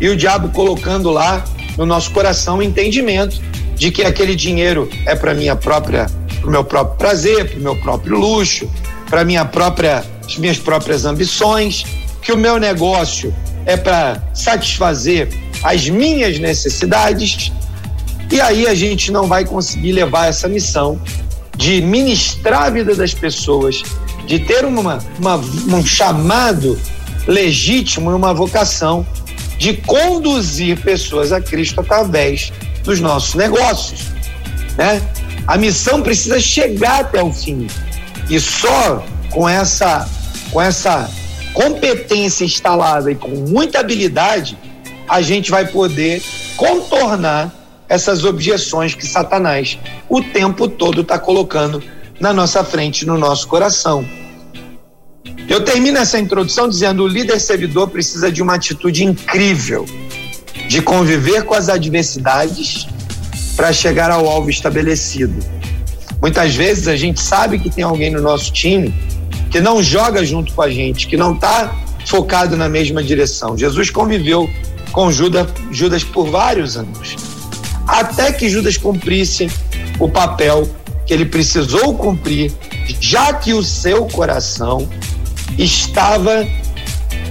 e 0.00 0.08
o 0.08 0.16
diabo 0.16 0.48
colocando 0.50 1.10
lá 1.10 1.44
no 1.76 1.86
nosso 1.86 2.10
coração 2.10 2.58
o 2.58 2.62
entendimento 2.62 3.40
de 3.74 3.90
que 3.90 4.02
aquele 4.02 4.34
dinheiro 4.34 4.88
é 5.04 5.14
para 5.14 5.34
minha 5.34 5.54
própria, 5.54 6.06
para 6.46 6.50
o 6.50 6.52
meu 6.52 6.64
próprio 6.64 6.96
prazer, 6.96 7.50
para 7.50 7.58
o 7.58 7.62
meu 7.62 7.76
próprio 7.76 8.16
luxo, 8.16 8.70
para 9.10 9.24
minha 9.24 9.44
própria, 9.44 10.04
as 10.24 10.36
minhas 10.38 10.58
próprias 10.58 11.04
ambições, 11.04 11.84
que 12.22 12.30
o 12.30 12.36
meu 12.36 12.58
negócio 12.58 13.34
é 13.64 13.76
para 13.76 14.22
satisfazer 14.32 15.28
as 15.64 15.88
minhas 15.88 16.38
necessidades. 16.38 17.50
E 18.30 18.40
aí 18.40 18.68
a 18.68 18.76
gente 18.76 19.10
não 19.10 19.26
vai 19.26 19.44
conseguir 19.44 19.90
levar 19.90 20.28
essa 20.28 20.48
missão 20.48 21.00
de 21.56 21.80
ministrar 21.82 22.62
a 22.62 22.70
vida 22.70 22.94
das 22.94 23.12
pessoas, 23.12 23.82
de 24.24 24.38
ter 24.38 24.64
uma, 24.64 24.98
uma 25.18 25.36
um 25.36 25.84
chamado 25.84 26.78
legítimo 27.26 28.12
e 28.12 28.14
uma 28.14 28.32
vocação 28.32 29.04
de 29.58 29.74
conduzir 29.78 30.80
pessoas 30.80 31.32
a 31.32 31.40
Cristo 31.40 31.80
através 31.80 32.52
dos 32.84 33.00
nossos 33.00 33.34
negócios, 33.34 34.02
né? 34.76 35.02
A 35.46 35.56
missão 35.56 36.02
precisa 36.02 36.40
chegar 36.40 37.00
até 37.00 37.22
o 37.22 37.32
fim 37.32 37.68
e 38.28 38.40
só 38.40 39.04
com 39.30 39.48
essa 39.48 40.08
com 40.50 40.60
essa 40.60 41.10
competência 41.52 42.44
instalada 42.44 43.10
e 43.10 43.14
com 43.14 43.28
muita 43.28 43.80
habilidade 43.80 44.58
a 45.08 45.20
gente 45.20 45.50
vai 45.50 45.66
poder 45.66 46.22
contornar 46.56 47.52
essas 47.88 48.24
objeções 48.24 48.94
que 48.94 49.06
Satanás 49.06 49.78
o 50.08 50.22
tempo 50.22 50.68
todo 50.68 51.02
está 51.02 51.18
colocando 51.18 51.82
na 52.18 52.32
nossa 52.32 52.64
frente, 52.64 53.06
no 53.06 53.16
nosso 53.16 53.46
coração. 53.46 54.04
Eu 55.48 55.64
termino 55.64 55.98
essa 55.98 56.18
introdução 56.18 56.68
dizendo: 56.68 57.04
o 57.04 57.08
líder 57.08 57.40
servidor 57.40 57.88
precisa 57.88 58.32
de 58.32 58.42
uma 58.42 58.54
atitude 58.54 59.04
incrível 59.04 59.86
de 60.68 60.82
conviver 60.82 61.44
com 61.44 61.54
as 61.54 61.68
adversidades 61.68 62.86
para 63.56 63.72
chegar 63.72 64.10
ao 64.10 64.28
alvo 64.28 64.50
estabelecido. 64.50 65.34
Muitas 66.20 66.54
vezes 66.54 66.86
a 66.88 66.96
gente 66.96 67.20
sabe 67.20 67.58
que 67.58 67.70
tem 67.70 67.82
alguém 67.82 68.10
no 68.10 68.20
nosso 68.20 68.52
time 68.52 68.94
que 69.50 69.60
não 69.60 69.82
joga 69.82 70.24
junto 70.24 70.52
com 70.52 70.62
a 70.62 70.70
gente, 70.70 71.06
que 71.06 71.16
não 71.16 71.34
está 71.34 71.74
focado 72.06 72.56
na 72.56 72.68
mesma 72.68 73.02
direção. 73.02 73.56
Jesus 73.56 73.90
conviveu 73.90 74.48
com 74.92 75.10
Judas, 75.10 75.48
Judas 75.70 76.04
por 76.04 76.28
vários 76.30 76.76
anos, 76.76 77.16
até 77.86 78.32
que 78.32 78.48
Judas 78.48 78.76
cumprisse 78.76 79.50
o 79.98 80.08
papel 80.08 80.68
que 81.06 81.14
ele 81.14 81.24
precisou 81.24 81.94
cumprir, 81.94 82.52
já 83.00 83.32
que 83.32 83.54
o 83.54 83.62
seu 83.62 84.06
coração 84.06 84.88
estava 85.56 86.46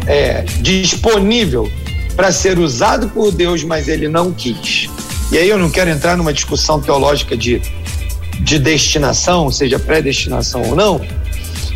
é, 0.07 0.43
disponível 0.61 1.69
para 2.15 2.31
ser 2.31 2.57
usado 2.57 3.09
por 3.09 3.31
Deus, 3.31 3.63
mas 3.63 3.87
ele 3.87 4.07
não 4.07 4.31
quis. 4.31 4.89
E 5.31 5.37
aí 5.37 5.49
eu 5.49 5.57
não 5.57 5.69
quero 5.69 5.89
entrar 5.89 6.15
numa 6.15 6.31
discussão 6.31 6.79
teológica 6.79 7.35
de, 7.35 7.61
de 8.39 8.59
destinação, 8.59 9.51
seja 9.51 9.79
predestinação 9.79 10.61
ou 10.61 10.75
não, 10.75 11.01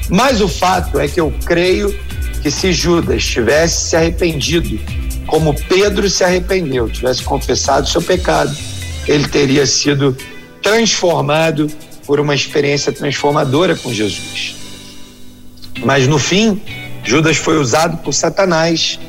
mas 0.09 0.41
o 0.41 0.47
fato 0.47 0.99
é 0.99 1.07
que 1.07 1.19
eu 1.19 1.33
creio 1.45 1.93
que 2.41 2.49
se 2.49 2.71
Judas 2.71 3.25
tivesse 3.25 3.89
se 3.89 3.95
arrependido, 3.95 4.79
como 5.27 5.53
Pedro 5.53 6.09
se 6.09 6.23
arrependeu, 6.23 6.89
tivesse 6.89 7.23
confessado 7.23 7.88
seu 7.88 8.01
pecado, 8.01 8.55
ele 9.07 9.27
teria 9.27 9.65
sido 9.65 10.15
transformado 10.62 11.69
por 12.05 12.19
uma 12.19 12.33
experiência 12.33 12.91
transformadora 12.91 13.75
com 13.75 13.93
Jesus. 13.93 14.55
Mas 15.83 16.07
no 16.07 16.17
fim, 16.17 16.62
Judas 17.03 17.38
foi 17.38 17.57
usado 17.59 17.97
por 17.97 18.13
Satanás, 18.13 18.99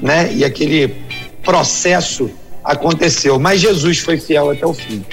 né? 0.00 0.32
E 0.32 0.44
aquele 0.44 0.94
processo 1.42 2.30
aconteceu. 2.66 3.38
Mas 3.38 3.60
Jesus 3.60 3.98
foi 3.98 4.18
fiel 4.18 4.50
até 4.50 4.66
o 4.66 4.74
fim. 4.74 5.04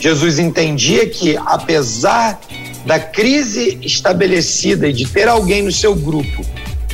Jesus 0.00 0.38
entendia 0.38 1.08
que, 1.08 1.36
apesar 1.36 2.40
da 2.84 2.98
crise 2.98 3.78
estabelecida 3.82 4.88
e 4.88 4.92
de 4.92 5.06
ter 5.06 5.28
alguém 5.28 5.62
no 5.62 5.72
seu 5.72 5.94
grupo 5.94 6.44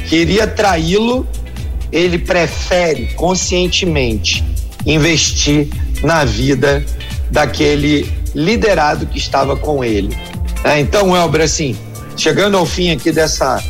que 0.09 0.17
iria 0.17 0.47
traí-lo, 0.47 1.27
ele 1.91 2.19
prefere 2.19 3.07
conscientemente 3.15 4.45
investir 4.87 5.69
na 6.03 6.25
vida 6.25 6.85
daquele 7.31 8.13
liderado 8.35 9.07
que 9.07 9.19
estava 9.19 9.57
com 9.57 9.83
ele. 9.83 10.17
É, 10.63 10.79
então, 10.79 11.17
Elber, 11.17 11.41
assim, 11.41 11.77
chegando 12.17 12.57
ao 12.57 12.67
fim 12.67 12.91
aqui 12.91 13.11
dessa, 13.11 13.63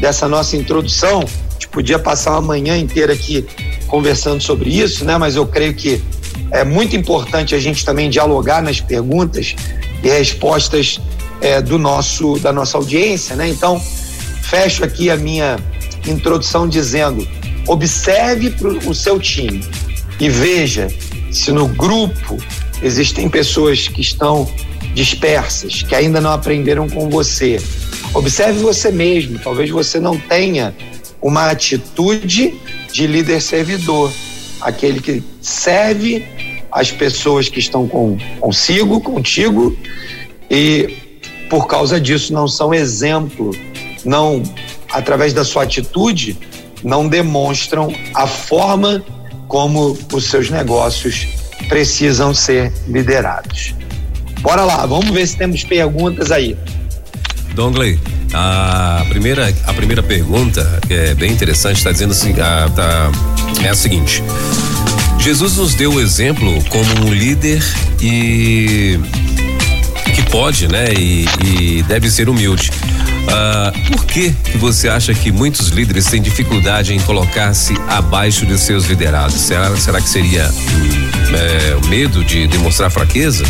dessa 0.00 0.26
nossa 0.26 0.56
introdução, 0.56 1.20
a 1.20 1.52
gente 1.52 1.68
podia 1.68 1.98
passar 1.98 2.32
uma 2.32 2.42
manhã 2.42 2.78
inteira 2.78 3.12
aqui 3.12 3.44
conversando 3.86 4.42
sobre 4.42 4.70
isso, 4.70 5.04
né? 5.04 5.16
Mas 5.16 5.36
eu 5.36 5.46
creio 5.46 5.74
que 5.74 6.02
é 6.50 6.64
muito 6.64 6.96
importante 6.96 7.54
a 7.54 7.58
gente 7.58 7.84
também 7.84 8.10
dialogar 8.10 8.62
nas 8.62 8.80
perguntas 8.80 9.54
e 10.02 10.08
respostas 10.08 11.00
é, 11.40 11.60
do 11.60 11.78
nosso 11.78 12.38
da 12.38 12.52
nossa 12.52 12.76
audiência, 12.76 13.36
né? 13.36 13.48
Então, 13.48 13.80
fecho 14.42 14.84
aqui 14.84 15.10
a 15.10 15.16
minha 15.16 15.58
introdução 16.06 16.68
dizendo: 16.68 17.26
observe 17.66 18.50
pro, 18.50 18.78
o 18.88 18.94
seu 18.94 19.18
time 19.18 19.64
e 20.20 20.28
veja 20.28 20.88
se 21.30 21.52
no 21.52 21.68
grupo 21.68 22.38
existem 22.82 23.28
pessoas 23.28 23.88
que 23.88 24.00
estão 24.00 24.48
dispersas, 24.94 25.82
que 25.82 25.94
ainda 25.94 26.20
não 26.20 26.32
aprenderam 26.32 26.88
com 26.88 27.10
você. 27.10 27.60
Observe 28.14 28.60
você 28.60 28.90
mesmo, 28.90 29.38
talvez 29.38 29.68
você 29.68 30.00
não 30.00 30.18
tenha 30.18 30.74
uma 31.20 31.50
atitude 31.50 32.54
de 32.92 33.06
líder 33.06 33.40
servidor, 33.40 34.12
aquele 34.60 35.00
que 35.00 35.22
serve 35.40 36.26
as 36.70 36.90
pessoas 36.90 37.48
que 37.48 37.58
estão 37.58 37.86
com, 37.86 38.18
consigo, 38.40 39.00
contigo, 39.00 39.76
e 40.50 40.96
por 41.48 41.66
causa 41.66 42.00
disso 42.00 42.32
não 42.32 42.48
são 42.48 42.74
exemplo, 42.74 43.50
não, 44.04 44.42
através 44.90 45.32
da 45.32 45.44
sua 45.44 45.62
atitude, 45.62 46.36
não 46.82 47.08
demonstram 47.08 47.92
a 48.14 48.26
forma 48.26 49.04
como 49.48 49.96
os 50.12 50.24
seus 50.24 50.50
negócios 50.50 51.26
precisam 51.68 52.34
ser 52.34 52.72
liderados. 52.86 53.74
Bora 54.40 54.64
lá, 54.64 54.86
vamos 54.86 55.10
ver 55.10 55.26
se 55.26 55.36
temos 55.36 55.64
perguntas 55.64 56.30
aí. 56.30 56.56
Dongley, 57.56 57.98
a 58.34 59.02
primeira, 59.08 59.52
a 59.66 59.72
primeira 59.72 60.02
pergunta 60.02 60.78
é 60.90 61.14
bem 61.14 61.32
interessante, 61.32 61.78
está 61.78 61.90
dizendo 61.90 62.10
assim, 62.10 62.32
a, 62.32 62.68
tá, 62.68 63.10
é 63.64 63.70
a 63.70 63.74
seguinte. 63.74 64.22
Jesus 65.18 65.56
nos 65.56 65.74
deu 65.74 65.94
o 65.94 66.00
exemplo 66.00 66.62
como 66.64 67.06
um 67.06 67.14
líder 67.14 67.64
e 67.98 69.00
que 70.14 70.22
pode, 70.30 70.68
né, 70.68 70.92
e, 70.92 71.26
e 71.42 71.82
deve 71.84 72.10
ser 72.10 72.28
humilde. 72.28 72.70
Ah, 73.26 73.72
por 73.88 74.04
que, 74.04 74.32
que 74.32 74.58
você 74.58 74.90
acha 74.90 75.14
que 75.14 75.32
muitos 75.32 75.68
líderes 75.68 76.04
têm 76.04 76.20
dificuldade 76.20 76.92
em 76.92 77.00
colocar-se 77.00 77.74
abaixo 77.88 78.44
de 78.44 78.58
seus 78.58 78.84
liderados? 78.84 79.34
Será, 79.34 79.74
será 79.76 80.00
que 80.02 80.10
seria 80.10 80.46
hum, 80.46 81.34
é, 81.34 81.76
o 81.76 81.88
medo 81.88 82.22
de 82.22 82.46
demonstrar 82.48 82.90
fraqueza? 82.90 83.44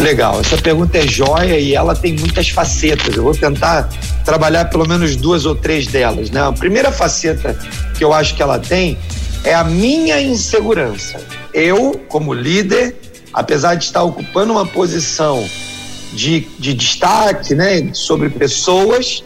Legal, 0.00 0.40
essa 0.40 0.56
pergunta 0.56 0.96
é 0.96 1.06
joia 1.06 1.58
e 1.58 1.74
ela 1.74 1.94
tem 1.94 2.16
muitas 2.16 2.48
facetas. 2.48 3.14
Eu 3.14 3.22
vou 3.22 3.34
tentar 3.34 3.86
trabalhar 4.24 4.64
pelo 4.64 4.88
menos 4.88 5.14
duas 5.14 5.44
ou 5.44 5.54
três 5.54 5.86
delas. 5.86 6.30
Né? 6.30 6.40
A 6.40 6.50
primeira 6.50 6.90
faceta 6.90 7.54
que 7.98 8.02
eu 8.02 8.10
acho 8.10 8.34
que 8.34 8.42
ela 8.42 8.58
tem 8.58 8.96
é 9.44 9.52
a 9.52 9.62
minha 9.62 10.18
insegurança. 10.18 11.20
Eu, 11.52 12.00
como 12.08 12.32
líder, 12.32 12.96
apesar 13.30 13.74
de 13.74 13.84
estar 13.84 14.02
ocupando 14.02 14.54
uma 14.54 14.64
posição 14.64 15.46
de, 16.14 16.48
de 16.58 16.72
destaque 16.72 17.54
né, 17.54 17.90
sobre 17.92 18.30
pessoas, 18.30 19.22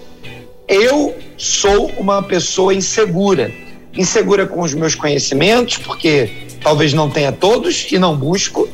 eu 0.67 1.17
sou 1.37 1.87
uma 1.97 2.21
pessoa 2.21 2.75
insegura. 2.75 3.53
Insegura 3.93 4.45
com 4.45 4.61
os 4.61 4.75
meus 4.75 4.97
conhecimentos, 4.97 5.79
porque 5.79 6.33
talvez 6.61 6.93
não 6.93 7.09
tenha 7.09 7.31
todos 7.31 7.87
e 7.93 7.99
não 7.99 8.17
busco. 8.17 8.69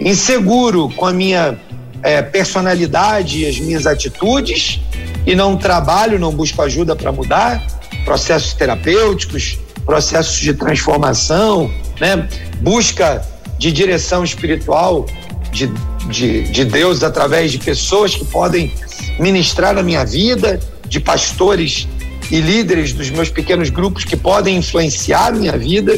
Inseguro 0.00 0.88
com 0.90 1.06
a 1.06 1.12
minha 1.12 1.58
é, 2.02 2.20
personalidade 2.22 3.40
e 3.40 3.46
as 3.46 3.58
minhas 3.58 3.86
atitudes 3.86 4.80
e 5.26 5.34
não 5.34 5.56
trabalho, 5.56 6.18
não 6.18 6.32
busco 6.32 6.60
ajuda 6.62 6.96
para 6.96 7.12
mudar. 7.12 7.64
Processos 8.04 8.52
terapêuticos, 8.54 9.58
processos 9.86 10.38
de 10.38 10.54
transformação, 10.54 11.70
né? 12.00 12.28
busca 12.60 13.24
de 13.58 13.70
direção 13.70 14.24
espiritual 14.24 15.06
de, 15.52 15.70
de, 16.08 16.42
de 16.44 16.64
Deus 16.64 17.02
através 17.02 17.52
de 17.52 17.58
pessoas 17.58 18.14
que 18.14 18.24
podem 18.24 18.72
ministrar 19.18 19.74
na 19.74 19.82
minha 19.82 20.04
vida, 20.04 20.58
de 20.88 20.98
pastores 20.98 21.86
e 22.30 22.40
líderes 22.40 22.92
dos 22.92 23.10
meus 23.10 23.28
pequenos 23.28 23.70
grupos 23.70 24.04
que 24.04 24.16
podem 24.16 24.56
influenciar 24.56 25.28
a 25.28 25.32
minha 25.32 25.56
vida. 25.56 25.94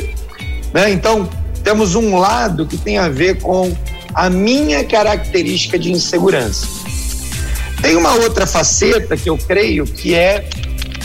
Né? 0.73 0.91
Então, 0.91 1.29
temos 1.65 1.95
um 1.95 2.19
lado 2.19 2.67
que 2.67 2.77
tem 2.77 2.99
a 2.99 3.09
ver 3.09 3.41
com 3.41 3.75
a 4.15 4.29
minha 4.29 4.85
característica 4.85 5.79
de 5.79 5.91
insegurança. 5.91 6.69
Tem 7.81 7.97
uma 7.97 8.13
outra 8.15 8.47
faceta 8.47 9.17
que 9.17 9.29
eu 9.29 9.37
creio 9.39 9.87
que 9.87 10.15
é 10.15 10.49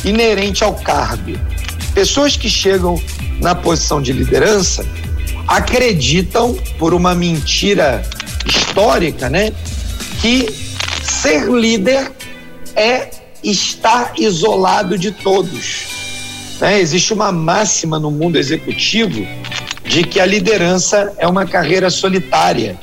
inerente 0.03 0.63
ao 0.63 0.73
cargo. 0.73 1.39
Pessoas 1.93 2.35
que 2.35 2.49
chegam 2.49 3.01
na 3.39 3.55
posição 3.55 4.01
de 4.01 4.11
liderança 4.11 4.85
acreditam, 5.47 6.53
por 6.77 6.93
uma 6.93 7.15
mentira 7.15 8.03
histórica, 8.45 9.29
né, 9.29 9.51
que 10.21 10.47
ser 11.01 11.49
líder 11.49 12.11
é 12.75 13.09
estar 13.43 14.13
isolado 14.17 14.97
de 14.97 15.11
todos. 15.11 15.85
Né? 16.59 16.79
Existe 16.79 17.13
uma 17.13 17.31
máxima 17.31 17.97
no 17.97 18.11
mundo 18.11 18.37
executivo 18.37 19.25
de 19.89 20.03
que 20.03 20.19
a 20.19 20.25
liderança 20.25 21.11
é 21.17 21.27
uma 21.27 21.47
carreira 21.47 21.89
solitária. 21.89 22.77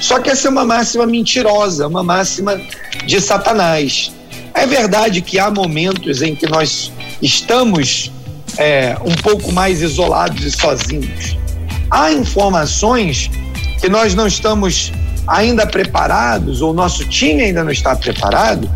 Só 0.00 0.20
que 0.20 0.30
essa 0.30 0.46
é 0.46 0.50
uma 0.50 0.64
máxima 0.64 1.04
mentirosa, 1.04 1.88
uma 1.88 2.04
máxima 2.04 2.58
de 3.04 3.20
Satanás. 3.20 4.12
É 4.54 4.64
verdade 4.64 5.22
que 5.22 5.40
há 5.40 5.50
momentos 5.50 6.22
em 6.22 6.36
que 6.36 6.46
nós 6.46 6.92
estamos 7.20 8.12
é, 8.56 8.96
um 9.04 9.14
pouco 9.16 9.50
mais 9.50 9.82
isolados 9.82 10.44
e 10.44 10.52
sozinhos. 10.52 11.36
Há 11.90 12.12
informações 12.12 13.28
que 13.80 13.88
nós 13.88 14.14
não 14.14 14.28
estamos 14.28 14.92
ainda 15.26 15.66
preparados, 15.66 16.62
ou 16.62 16.72
nosso 16.72 17.04
time 17.08 17.42
ainda 17.42 17.64
não 17.64 17.72
está 17.72 17.96
preparado, 17.96 18.70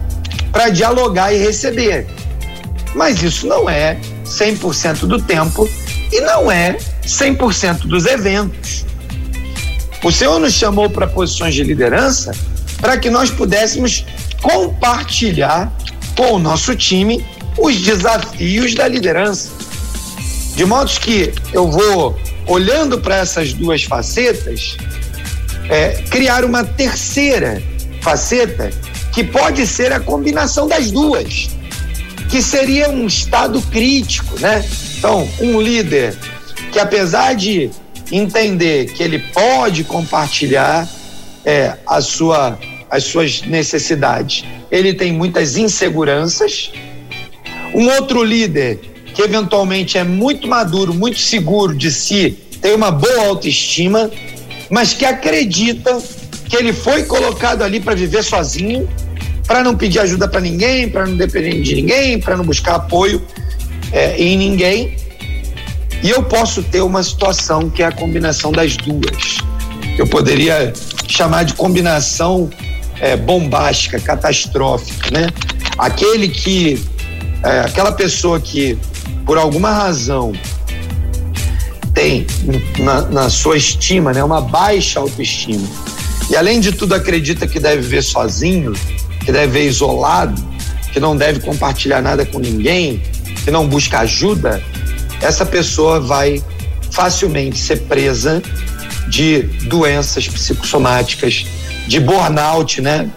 para 0.51 0.71
dialogar 0.71 1.33
e 1.33 1.38
receber. 1.38 2.05
Mas 2.97 3.23
isso 3.23 3.47
não 3.47 3.71
é 3.71 3.97
100% 4.25 5.07
do 5.07 5.23
tempo 5.23 5.69
e 6.12 6.21
não 6.21 6.51
é 6.51 6.77
100% 7.07 7.87
dos 7.87 8.07
eventos. 8.07 8.85
O 10.03 10.12
Senhor 10.12 10.38
nos 10.38 10.53
chamou 10.53 10.90
para 10.90 11.07
posições 11.07 11.55
de 11.55 11.62
liderança 11.62 12.33
para 12.81 12.99
que 12.99 13.09
nós 13.09 13.31
pudéssemos 13.31 14.05
compartilhar 14.43 15.73
com 16.17 16.35
o 16.35 16.38
nosso 16.38 16.77
time 16.77 17.25
os 17.57 17.81
desafios 17.81 18.75
da 18.75 18.87
liderança. 18.87 19.51
De 20.55 20.64
modo 20.64 20.90
que 21.01 21.33
eu 21.53 21.71
vou 21.71 22.19
olhando 22.47 23.01
para 23.01 23.17
essas 23.17 23.55
duas 23.55 23.85
facetas, 23.85 24.77
é, 25.69 26.03
criar 26.11 26.45
uma 26.45 26.62
terceira 26.62 27.62
faceta 28.03 28.71
que 29.12 29.25
pode 29.25 29.67
ser 29.67 29.93
a 29.93 30.01
combinação 30.01 30.69
das 30.69 30.90
duas, 30.90 31.49
que 32.29 32.43
seria 32.43 32.90
um 32.90 33.07
estado 33.07 33.62
crítico, 33.62 34.38
né? 34.38 34.64
Então, 34.99 35.29
um 35.40 35.61
líder 35.61 36.17
que 36.75 36.81
apesar 36.81 37.37
de 37.37 37.70
entender 38.11 38.87
que 38.87 39.01
ele 39.01 39.20
pode 39.33 39.85
compartilhar 39.85 40.89
é, 41.45 41.77
a 41.87 42.01
sua, 42.01 42.59
as 42.91 43.05
suas 43.05 43.43
necessidades, 43.43 44.45
ele 44.72 44.93
tem 44.93 45.12
muitas 45.12 45.57
inseguranças. 45.57 46.72
Um 47.72 47.87
outro 47.91 48.25
líder 48.25 48.81
que 49.14 49.22
eventualmente 49.22 49.97
é 49.97 50.03
muito 50.03 50.49
maduro, 50.49 50.93
muito 50.93 51.20
seguro 51.20 51.77
de 51.77 51.93
si, 51.93 52.37
tem 52.61 52.75
uma 52.75 52.91
boa 52.91 53.27
autoestima, 53.29 54.11
mas 54.68 54.93
que 54.93 55.05
acredita 55.05 56.03
que 56.49 56.57
ele 56.57 56.72
foi 56.72 57.05
colocado 57.05 57.62
ali 57.62 57.79
para 57.79 57.95
viver 57.95 58.25
sozinho, 58.25 58.89
para 59.47 59.62
não 59.62 59.77
pedir 59.77 60.01
ajuda 60.01 60.27
para 60.27 60.41
ninguém, 60.41 60.89
para 60.89 61.07
não 61.07 61.16
depender 61.16 61.62
de 61.62 61.77
ninguém, 61.77 62.18
para 62.18 62.37
não 62.37 62.45
buscar 62.45 62.75
apoio 62.75 63.22
é, 63.93 64.16
em 64.20 64.37
ninguém. 64.37 65.03
E 66.05 66.11
eu 66.11 66.22
posso 66.22 66.62
ter 66.62 66.82
uma 66.82 67.02
situação 67.02 67.70
que 67.70 67.82
é 67.82 67.86
a 67.86 67.90
combinação 67.90 68.52
das 68.52 68.76
duas. 68.76 69.38
eu 69.96 70.07
poderia 70.07 70.70
chamar 71.09 71.44
de 71.44 71.55
combinação 71.55 72.50
é, 73.00 73.16
bombástica, 73.16 73.98
catastrófica, 73.98 75.11
né? 75.11 75.28
Aquele 75.78 76.28
que, 76.28 76.84
é, 77.42 77.61
aquela 77.61 77.90
pessoa 77.90 78.38
que, 78.38 78.76
por 79.24 79.38
alguma 79.38 79.70
razão, 79.72 80.34
tem 81.94 82.26
na, 82.78 83.00
na 83.02 83.30
sua 83.30 83.57
estima, 83.57 84.12
né, 84.12 84.22
uma 84.22 84.42
baixa 84.42 85.00
autoestima, 85.00 85.66
e 86.28 86.36
além 86.36 86.61
de 86.61 86.70
tudo 86.72 86.94
acredita 86.94 87.46
que 87.46 87.59
deve 87.59 87.80
viver 87.80 88.02
sozinho, 88.02 88.74
que 89.24 89.32
deve 89.32 89.46
viver 89.46 89.68
isolado, 89.68 90.42
que 90.92 91.00
não 91.00 91.16
deve 91.16 91.40
compartilhar 91.40 92.02
nada 92.02 92.26
com 92.26 92.38
ninguém, 92.38 93.02
que 93.42 93.50
não 93.50 93.66
busca 93.66 94.00
ajuda, 94.00 94.62
essa 95.25 95.47
pessoa 95.47 95.99
vai 96.01 96.45
facilmente 96.91 97.57
ser 97.57 97.81
presa 97.85 98.43
de 99.09 99.43
doenças 99.68 100.29
psicossomáticas, 100.29 101.47
de 101.89 101.99
burnout, 101.99 102.83
né? 102.83 103.11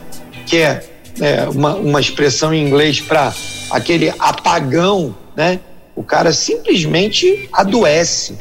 Que 0.45 0.57
é, 0.57 0.83
é 1.19 1.49
uma, 1.49 1.75
uma 1.75 1.99
expressão 1.99 2.53
em 2.53 2.65
inglês 2.65 3.01
para 3.01 3.33
aquele 3.69 4.09
apagão, 4.19 5.15
né? 5.35 5.59
O 5.97 6.03
cara 6.03 6.31
simplesmente 6.31 7.49
adoece, 7.51 8.37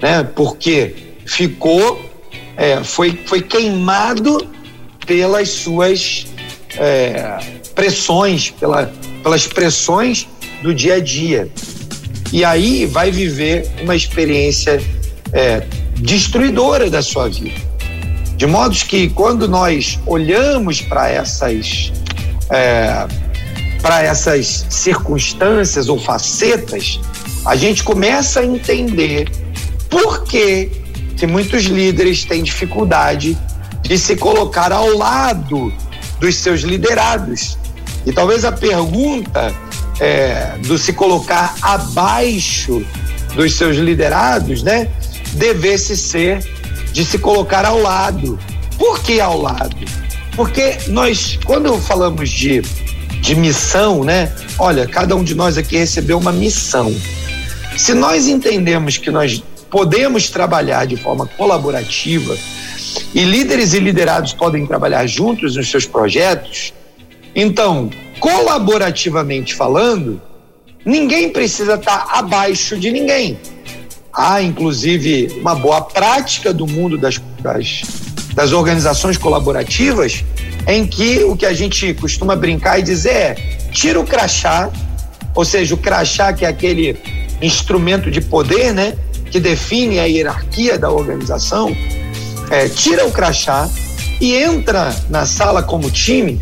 né? 0.00 0.22
Porque 0.22 0.94
ficou, 1.26 2.08
é, 2.56 2.84
foi, 2.84 3.18
foi 3.26 3.42
queimado 3.42 4.48
pelas 5.04 5.48
suas 5.48 6.26
é, 6.78 7.36
pressões, 7.74 8.50
pela, 8.50 8.92
pelas 9.24 9.48
pressões 9.48 10.28
do 10.62 10.72
dia 10.72 10.94
a 10.94 11.00
dia. 11.00 11.50
E 12.32 12.44
aí 12.44 12.86
vai 12.86 13.10
viver 13.10 13.70
uma 13.82 13.94
experiência 13.94 14.82
é, 15.32 15.66
destruidora 15.96 16.88
da 16.88 17.02
sua 17.02 17.28
vida. 17.28 17.60
De 18.36 18.46
modo 18.46 18.74
que 18.74 19.10
quando 19.10 19.46
nós 19.46 20.00
olhamos 20.06 20.80
para 20.80 21.08
essas 21.08 21.92
é, 22.50 23.06
para 23.82 24.02
essas 24.02 24.64
circunstâncias 24.70 25.88
ou 25.88 25.98
facetas, 25.98 27.00
a 27.44 27.56
gente 27.56 27.82
começa 27.82 28.40
a 28.40 28.44
entender 28.44 29.28
por 29.90 30.22
que, 30.24 30.70
que 31.16 31.26
muitos 31.26 31.64
líderes 31.64 32.24
têm 32.24 32.42
dificuldade 32.42 33.36
de 33.82 33.98
se 33.98 34.16
colocar 34.16 34.72
ao 34.72 34.96
lado 34.96 35.72
dos 36.20 36.36
seus 36.36 36.60
liderados. 36.60 37.58
E 38.06 38.12
talvez 38.12 38.44
a 38.44 38.52
pergunta 38.52 39.52
é, 40.02 40.58
do 40.66 40.76
se 40.76 40.92
colocar 40.92 41.54
abaixo 41.62 42.84
dos 43.36 43.54
seus 43.54 43.76
liderados, 43.76 44.60
né, 44.64 44.88
devesse 45.34 45.96
ser 45.96 46.44
de 46.92 47.04
se 47.04 47.18
colocar 47.18 47.64
ao 47.64 47.80
lado. 47.80 48.36
Por 48.76 49.00
que 49.00 49.20
ao 49.20 49.40
lado? 49.40 49.76
Porque 50.34 50.76
nós, 50.88 51.38
quando 51.44 51.78
falamos 51.78 52.28
de, 52.30 52.62
de 53.20 53.36
missão, 53.36 54.02
né? 54.02 54.32
Olha, 54.58 54.88
cada 54.88 55.14
um 55.14 55.22
de 55.22 55.36
nós 55.36 55.56
aqui 55.56 55.76
recebeu 55.76 56.18
uma 56.18 56.32
missão. 56.32 56.92
Se 57.76 57.94
nós 57.94 58.26
entendemos 58.26 58.96
que 58.96 59.10
nós 59.10 59.42
podemos 59.70 60.30
trabalhar 60.30 60.84
de 60.84 60.96
forma 60.96 61.26
colaborativa 61.26 62.36
e 63.14 63.22
líderes 63.22 63.72
e 63.72 63.78
liderados 63.78 64.32
podem 64.32 64.66
trabalhar 64.66 65.06
juntos 65.06 65.54
nos 65.56 65.70
seus 65.70 65.86
projetos, 65.86 66.74
então, 67.34 67.88
colaborativamente 68.22 69.52
falando, 69.52 70.22
ninguém 70.86 71.30
precisa 71.30 71.74
estar 71.74 72.06
abaixo 72.08 72.78
de 72.78 72.92
ninguém. 72.92 73.36
Há 74.12 74.40
inclusive 74.40 75.40
uma 75.40 75.56
boa 75.56 75.80
prática 75.80 76.54
do 76.54 76.64
mundo 76.64 76.96
das, 76.96 77.20
das, 77.40 77.82
das 78.32 78.52
organizações 78.52 79.18
colaborativas 79.18 80.24
em 80.68 80.86
que 80.86 81.24
o 81.24 81.36
que 81.36 81.44
a 81.44 81.52
gente 81.52 81.92
costuma 81.94 82.36
brincar 82.36 82.78
e 82.78 82.82
dizer 82.82 83.10
é 83.10 83.34
tira 83.72 83.98
o 83.98 84.04
crachá, 84.04 84.70
ou 85.34 85.44
seja, 85.44 85.74
o 85.74 85.78
crachá 85.78 86.32
que 86.32 86.44
é 86.44 86.48
aquele 86.48 86.96
instrumento 87.42 88.08
de 88.08 88.20
poder, 88.20 88.72
né, 88.72 88.96
que 89.32 89.40
define 89.40 89.98
a 89.98 90.04
hierarquia 90.04 90.78
da 90.78 90.92
organização, 90.92 91.76
é, 92.52 92.68
tira 92.68 93.04
o 93.04 93.10
crachá 93.10 93.68
e 94.20 94.36
entra 94.36 94.94
na 95.10 95.26
sala 95.26 95.60
como 95.60 95.90
time 95.90 96.40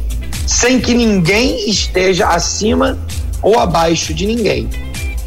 sem 0.51 0.81
que 0.81 0.93
ninguém 0.93 1.71
esteja 1.71 2.27
acima 2.27 2.99
ou 3.41 3.61
abaixo 3.61 4.13
de 4.13 4.27
ninguém. 4.27 4.69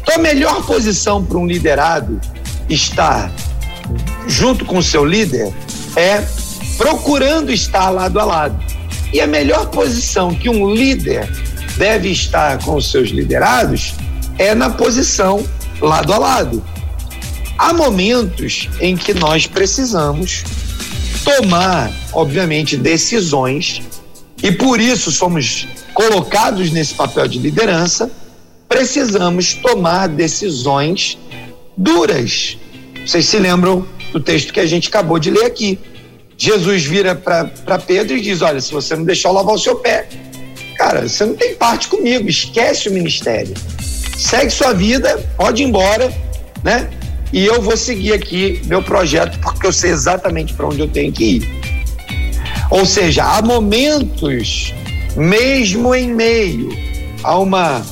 Então, 0.02 0.16
a 0.16 0.18
melhor 0.18 0.66
posição 0.66 1.24
para 1.24 1.38
um 1.38 1.46
liderado 1.46 2.20
estar 2.68 3.32
junto 4.28 4.66
com 4.66 4.76
o 4.76 4.82
seu 4.82 5.02
líder 5.02 5.50
é 5.96 6.22
procurando 6.76 7.50
estar 7.50 7.88
lado 7.88 8.20
a 8.20 8.24
lado. 8.24 8.62
E 9.14 9.20
a 9.20 9.26
melhor 9.26 9.70
posição 9.70 10.34
que 10.34 10.50
um 10.50 10.74
líder 10.74 11.26
deve 11.78 12.10
estar 12.10 12.62
com 12.62 12.76
os 12.76 12.90
seus 12.90 13.08
liderados 13.08 13.94
é 14.38 14.54
na 14.54 14.68
posição 14.68 15.42
lado 15.80 16.12
a 16.12 16.18
lado. 16.18 16.62
Há 17.56 17.72
momentos 17.72 18.68
em 18.78 18.94
que 18.94 19.14
nós 19.14 19.46
precisamos 19.46 20.44
tomar, 21.24 21.90
obviamente, 22.12 22.76
decisões 22.76 23.80
e 24.44 24.52
por 24.52 24.78
isso 24.78 25.10
somos 25.10 25.66
colocados 25.94 26.70
nesse 26.70 26.92
papel 26.92 27.26
de 27.26 27.38
liderança. 27.38 28.10
Precisamos 28.68 29.54
tomar 29.54 30.06
decisões 30.06 31.16
duras. 31.74 32.58
Vocês 33.06 33.24
se 33.24 33.38
lembram 33.38 33.86
do 34.12 34.20
texto 34.20 34.52
que 34.52 34.60
a 34.60 34.66
gente 34.66 34.88
acabou 34.88 35.18
de 35.18 35.30
ler 35.30 35.46
aqui. 35.46 35.78
Jesus 36.36 36.84
vira 36.84 37.14
para 37.14 37.78
Pedro 37.78 38.18
e 38.18 38.20
diz: 38.20 38.42
Olha, 38.42 38.60
se 38.60 38.70
você 38.70 38.94
não 38.94 39.04
deixar 39.04 39.30
eu 39.30 39.32
lavar 39.32 39.54
o 39.54 39.58
seu 39.58 39.76
pé, 39.76 40.06
cara, 40.76 41.08
você 41.08 41.24
não 41.24 41.34
tem 41.34 41.54
parte 41.54 41.88
comigo, 41.88 42.28
esquece 42.28 42.90
o 42.90 42.92
ministério. 42.92 43.54
Segue 44.14 44.50
sua 44.50 44.74
vida, 44.74 45.26
pode 45.38 45.62
ir 45.62 45.66
embora, 45.66 46.12
né? 46.62 46.90
E 47.32 47.46
eu 47.46 47.62
vou 47.62 47.78
seguir 47.78 48.12
aqui 48.12 48.60
meu 48.66 48.82
projeto 48.82 49.38
porque 49.40 49.66
eu 49.66 49.72
sei 49.72 49.90
exatamente 49.90 50.52
para 50.52 50.66
onde 50.66 50.80
eu 50.80 50.88
tenho 50.88 51.10
que 51.10 51.24
ir. 51.24 51.63
Ou 52.70 52.84
seja, 52.86 53.24
há 53.24 53.42
momentos, 53.42 54.74
mesmo 55.16 55.94
em 55.94 56.12
meio 56.12 56.70
a 57.22 57.38
uma 57.38 57.82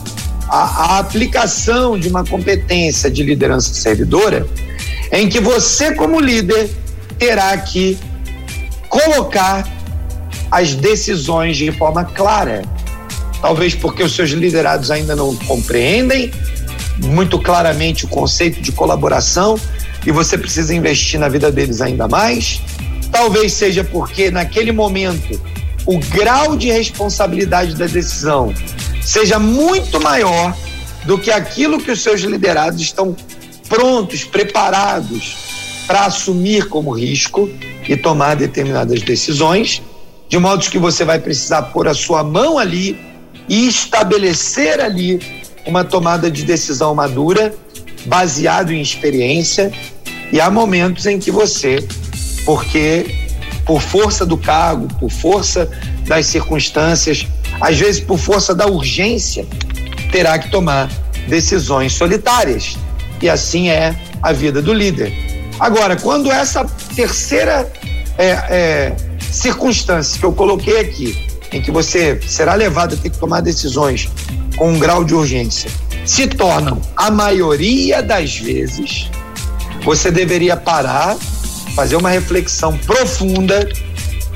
a, 0.48 0.96
a 0.96 0.98
aplicação 0.98 1.98
de 1.98 2.08
uma 2.08 2.24
competência 2.24 3.10
de 3.10 3.22
liderança 3.22 3.72
servidora, 3.72 4.46
em 5.10 5.28
que 5.28 5.40
você, 5.40 5.94
como 5.94 6.20
líder, 6.20 6.70
terá 7.18 7.56
que 7.56 7.98
colocar 8.88 9.66
as 10.50 10.74
decisões 10.74 11.56
de 11.56 11.72
forma 11.72 12.04
clara. 12.04 12.62
Talvez 13.40 13.74
porque 13.74 14.02
os 14.02 14.14
seus 14.14 14.30
liderados 14.30 14.90
ainda 14.90 15.16
não 15.16 15.34
compreendem 15.34 16.30
muito 16.98 17.38
claramente 17.38 18.04
o 18.04 18.08
conceito 18.08 18.60
de 18.60 18.70
colaboração 18.70 19.58
e 20.06 20.12
você 20.12 20.36
precisa 20.36 20.74
investir 20.74 21.18
na 21.18 21.28
vida 21.28 21.50
deles 21.50 21.80
ainda 21.80 22.06
mais. 22.06 22.60
Talvez 23.12 23.52
seja 23.52 23.84
porque 23.84 24.30
naquele 24.30 24.72
momento 24.72 25.38
o 25.86 25.98
grau 25.98 26.56
de 26.56 26.70
responsabilidade 26.70 27.76
da 27.76 27.86
decisão 27.86 28.54
seja 29.02 29.38
muito 29.38 30.00
maior 30.00 30.56
do 31.04 31.18
que 31.18 31.30
aquilo 31.30 31.78
que 31.78 31.90
os 31.90 32.02
seus 32.02 32.22
liderados 32.22 32.80
estão 32.80 33.14
prontos, 33.68 34.24
preparados 34.24 35.36
para 35.86 36.06
assumir 36.06 36.68
como 36.68 36.92
risco 36.92 37.50
e 37.86 37.96
tomar 37.96 38.36
determinadas 38.36 39.02
decisões, 39.02 39.82
de 40.28 40.38
modo 40.38 40.70
que 40.70 40.78
você 40.78 41.04
vai 41.04 41.18
precisar 41.18 41.62
pôr 41.62 41.88
a 41.88 41.94
sua 41.94 42.24
mão 42.24 42.58
ali 42.58 42.98
e 43.48 43.68
estabelecer 43.68 44.80
ali 44.80 45.20
uma 45.66 45.84
tomada 45.84 46.30
de 46.30 46.44
decisão 46.44 46.94
madura, 46.94 47.54
baseado 48.06 48.72
em 48.72 48.80
experiência, 48.80 49.70
e 50.32 50.40
há 50.40 50.50
momentos 50.50 51.06
em 51.06 51.18
que 51.18 51.30
você, 51.30 51.86
porque 52.44 53.28
por 53.64 53.80
força 53.80 54.26
do 54.26 54.36
cargo, 54.36 54.88
por 54.98 55.10
força 55.10 55.70
das 56.06 56.26
circunstâncias, 56.26 57.26
às 57.60 57.78
vezes 57.78 58.00
por 58.00 58.18
força 58.18 58.54
da 58.54 58.66
urgência, 58.66 59.46
terá 60.10 60.38
que 60.38 60.50
tomar 60.50 60.90
decisões 61.28 61.92
solitárias. 61.92 62.76
E 63.20 63.28
assim 63.28 63.68
é 63.68 63.94
a 64.20 64.32
vida 64.32 64.60
do 64.60 64.72
líder. 64.72 65.12
Agora, 65.60 65.96
quando 65.96 66.30
essa 66.30 66.64
terceira 66.94 67.70
é, 68.18 68.30
é, 68.30 68.96
circunstância 69.20 70.18
que 70.18 70.24
eu 70.24 70.32
coloquei 70.32 70.80
aqui, 70.80 71.26
em 71.52 71.60
que 71.60 71.70
você 71.70 72.20
será 72.26 72.54
levado 72.54 72.94
a 72.94 72.96
ter 72.96 73.10
que 73.10 73.18
tomar 73.18 73.40
decisões 73.40 74.08
com 74.56 74.72
um 74.72 74.78
grau 74.78 75.04
de 75.04 75.14
urgência, 75.14 75.70
se 76.04 76.26
tornam 76.26 76.80
a 76.96 77.10
maioria 77.10 78.02
das 78.02 78.36
vezes, 78.36 79.08
você 79.84 80.10
deveria 80.10 80.56
parar, 80.56 81.16
fazer 81.74 81.96
uma 81.96 82.10
reflexão 82.10 82.76
profunda 82.78 83.68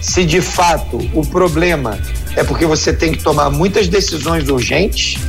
se 0.00 0.24
de 0.24 0.40
fato 0.40 0.98
o 1.14 1.26
problema 1.26 1.98
é 2.36 2.44
porque 2.44 2.66
você 2.66 2.92
tem 2.92 3.12
que 3.12 3.22
tomar 3.22 3.50
muitas 3.50 3.88
decisões 3.88 4.48
urgentes 4.48 5.20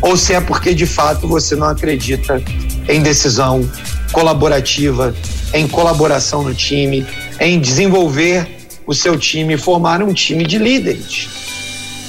ou 0.00 0.16
se 0.16 0.34
é 0.34 0.40
porque 0.40 0.74
de 0.74 0.86
fato 0.86 1.26
você 1.26 1.56
não 1.56 1.68
acredita 1.68 2.42
em 2.88 3.02
decisão 3.02 3.68
colaborativa, 4.12 5.14
em 5.52 5.66
colaboração 5.66 6.42
no 6.42 6.54
time, 6.54 7.06
em 7.40 7.58
desenvolver 7.58 8.46
o 8.86 8.94
seu 8.94 9.18
time 9.18 9.56
formar 9.56 10.02
um 10.02 10.12
time 10.12 10.44
de 10.44 10.58
líderes. 10.58 11.28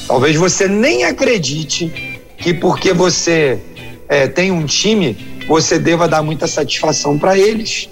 Talvez 0.07 0.35
você 0.35 0.67
nem 0.67 1.05
acredite 1.05 2.21
que 2.37 2.53
porque 2.53 2.93
você 2.93 3.59
é, 4.07 4.27
tem 4.27 4.51
um 4.51 4.65
time, 4.65 5.17
você 5.47 5.79
deva 5.79 6.07
dar 6.07 6.21
muita 6.21 6.47
satisfação 6.47 7.17
para 7.17 7.37
eles. 7.37 7.89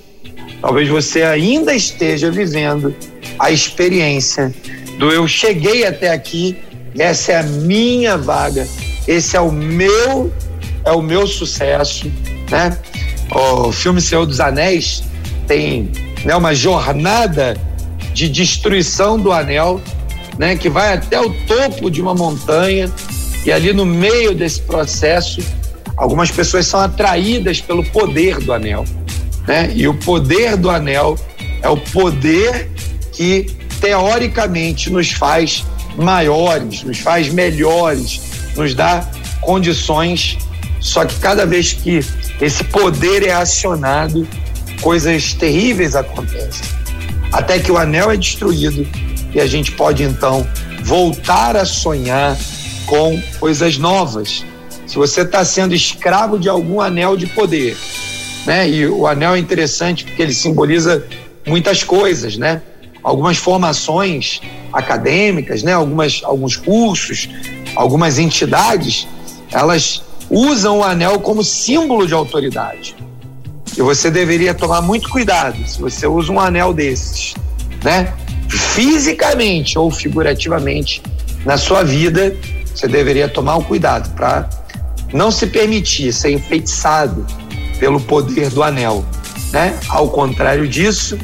Talvez 0.63 0.87
você 0.87 1.23
ainda 1.23 1.75
esteja 1.75 2.31
vivendo 2.31 2.95
a 3.37 3.51
experiência 3.51 4.49
do 4.97 5.11
eu 5.11 5.27
cheguei 5.27 5.85
até 5.85 6.09
aqui, 6.09 6.57
essa 6.97 7.33
é 7.33 7.39
a 7.39 7.43
minha 7.43 8.17
vaga, 8.17 8.65
esse 9.05 9.35
é 9.35 9.41
o 9.41 9.51
meu 9.51 10.31
é 10.85 10.91
o 10.93 11.01
meu 11.01 11.27
sucesso, 11.27 12.09
né? 12.49 12.77
O 13.29 13.73
filme 13.73 13.99
Senhor 13.99 14.25
dos 14.25 14.39
Anéis 14.39 15.03
tem 15.47 15.91
né, 16.23 16.33
uma 16.33 16.55
jornada 16.55 17.57
de 18.13 18.29
destruição 18.29 19.19
do 19.19 19.33
anel, 19.33 19.81
né, 20.39 20.55
que 20.55 20.69
vai 20.69 20.93
até 20.93 21.19
o 21.19 21.29
topo 21.45 21.91
de 21.91 22.01
uma 22.01 22.15
montanha 22.15 22.89
e 23.45 23.51
ali 23.51 23.73
no 23.73 23.85
meio 23.85 24.33
desse 24.33 24.61
processo 24.61 25.41
algumas 25.97 26.31
pessoas 26.31 26.65
são 26.65 26.79
atraídas 26.79 27.59
pelo 27.59 27.83
poder 27.83 28.39
do 28.39 28.53
anel, 28.53 28.85
né? 29.47 29.71
E 29.75 29.87
o 29.87 29.93
poder 29.93 30.57
do 30.57 30.69
anel 30.69 31.17
é 31.61 31.69
o 31.69 31.77
poder 31.77 32.69
que 33.11 33.45
teoricamente 33.79 34.89
nos 34.89 35.11
faz 35.11 35.65
maiores, 35.97 36.83
nos 36.83 36.99
faz 36.99 37.29
melhores, 37.29 38.21
nos 38.55 38.73
dá 38.73 39.07
condições. 39.41 40.37
Só 40.79 41.05
que 41.05 41.15
cada 41.19 41.45
vez 41.45 41.73
que 41.73 41.99
esse 42.41 42.63
poder 42.65 43.23
é 43.23 43.31
acionado, 43.31 44.27
coisas 44.81 45.33
terríveis 45.33 45.95
acontecem. 45.95 46.65
Até 47.31 47.59
que 47.59 47.71
o 47.71 47.77
anel 47.77 48.11
é 48.11 48.17
destruído 48.17 48.87
e 49.33 49.39
a 49.39 49.47
gente 49.47 49.71
pode 49.71 50.03
então 50.03 50.45
voltar 50.83 51.55
a 51.55 51.65
sonhar 51.65 52.37
com 52.85 53.21
coisas 53.39 53.77
novas. 53.77 54.45
Se 54.85 54.95
você 54.95 55.21
está 55.21 55.43
sendo 55.43 55.73
escravo 55.73 56.37
de 56.37 56.49
algum 56.49 56.79
anel 56.79 57.15
de 57.17 57.25
poder, 57.27 57.75
né? 58.45 58.69
E 58.69 58.87
o 58.87 59.07
anel 59.07 59.35
é 59.35 59.39
interessante 59.39 60.05
porque 60.05 60.21
ele 60.21 60.33
simboliza 60.33 61.05
muitas 61.45 61.83
coisas, 61.83 62.37
né? 62.37 62.61
Algumas 63.01 63.37
formações 63.37 64.41
acadêmicas, 64.71 65.63
né? 65.63 65.73
Algumas, 65.73 66.21
alguns 66.23 66.55
cursos, 66.55 67.29
algumas 67.75 68.19
entidades, 68.19 69.07
elas 69.51 70.03
usam 70.29 70.79
o 70.79 70.83
anel 70.83 71.19
como 71.19 71.43
símbolo 71.43 72.07
de 72.07 72.13
autoridade. 72.13 72.95
E 73.77 73.81
você 73.81 74.09
deveria 74.11 74.53
tomar 74.53 74.81
muito 74.81 75.09
cuidado 75.09 75.57
se 75.67 75.81
você 75.81 76.07
usa 76.07 76.31
um 76.31 76.39
anel 76.39 76.73
desses, 76.73 77.33
né? 77.83 78.13
Fisicamente 78.47 79.77
ou 79.77 79.89
figurativamente 79.89 81.01
na 81.45 81.57
sua 81.57 81.83
vida, 81.83 82.35
você 82.73 82.87
deveria 82.87 83.27
tomar 83.27 83.57
o 83.57 83.63
cuidado 83.63 84.13
para 84.15 84.49
não 85.11 85.29
se 85.29 85.47
permitir 85.47 86.13
ser 86.13 86.31
enfeitiçado 86.31 87.25
pelo 87.83 87.99
poder 87.99 88.49
do 88.49 88.63
anel, 88.63 89.03
né? 89.51 89.77
Ao 89.89 90.07
contrário 90.07 90.65
disso, 90.69 91.19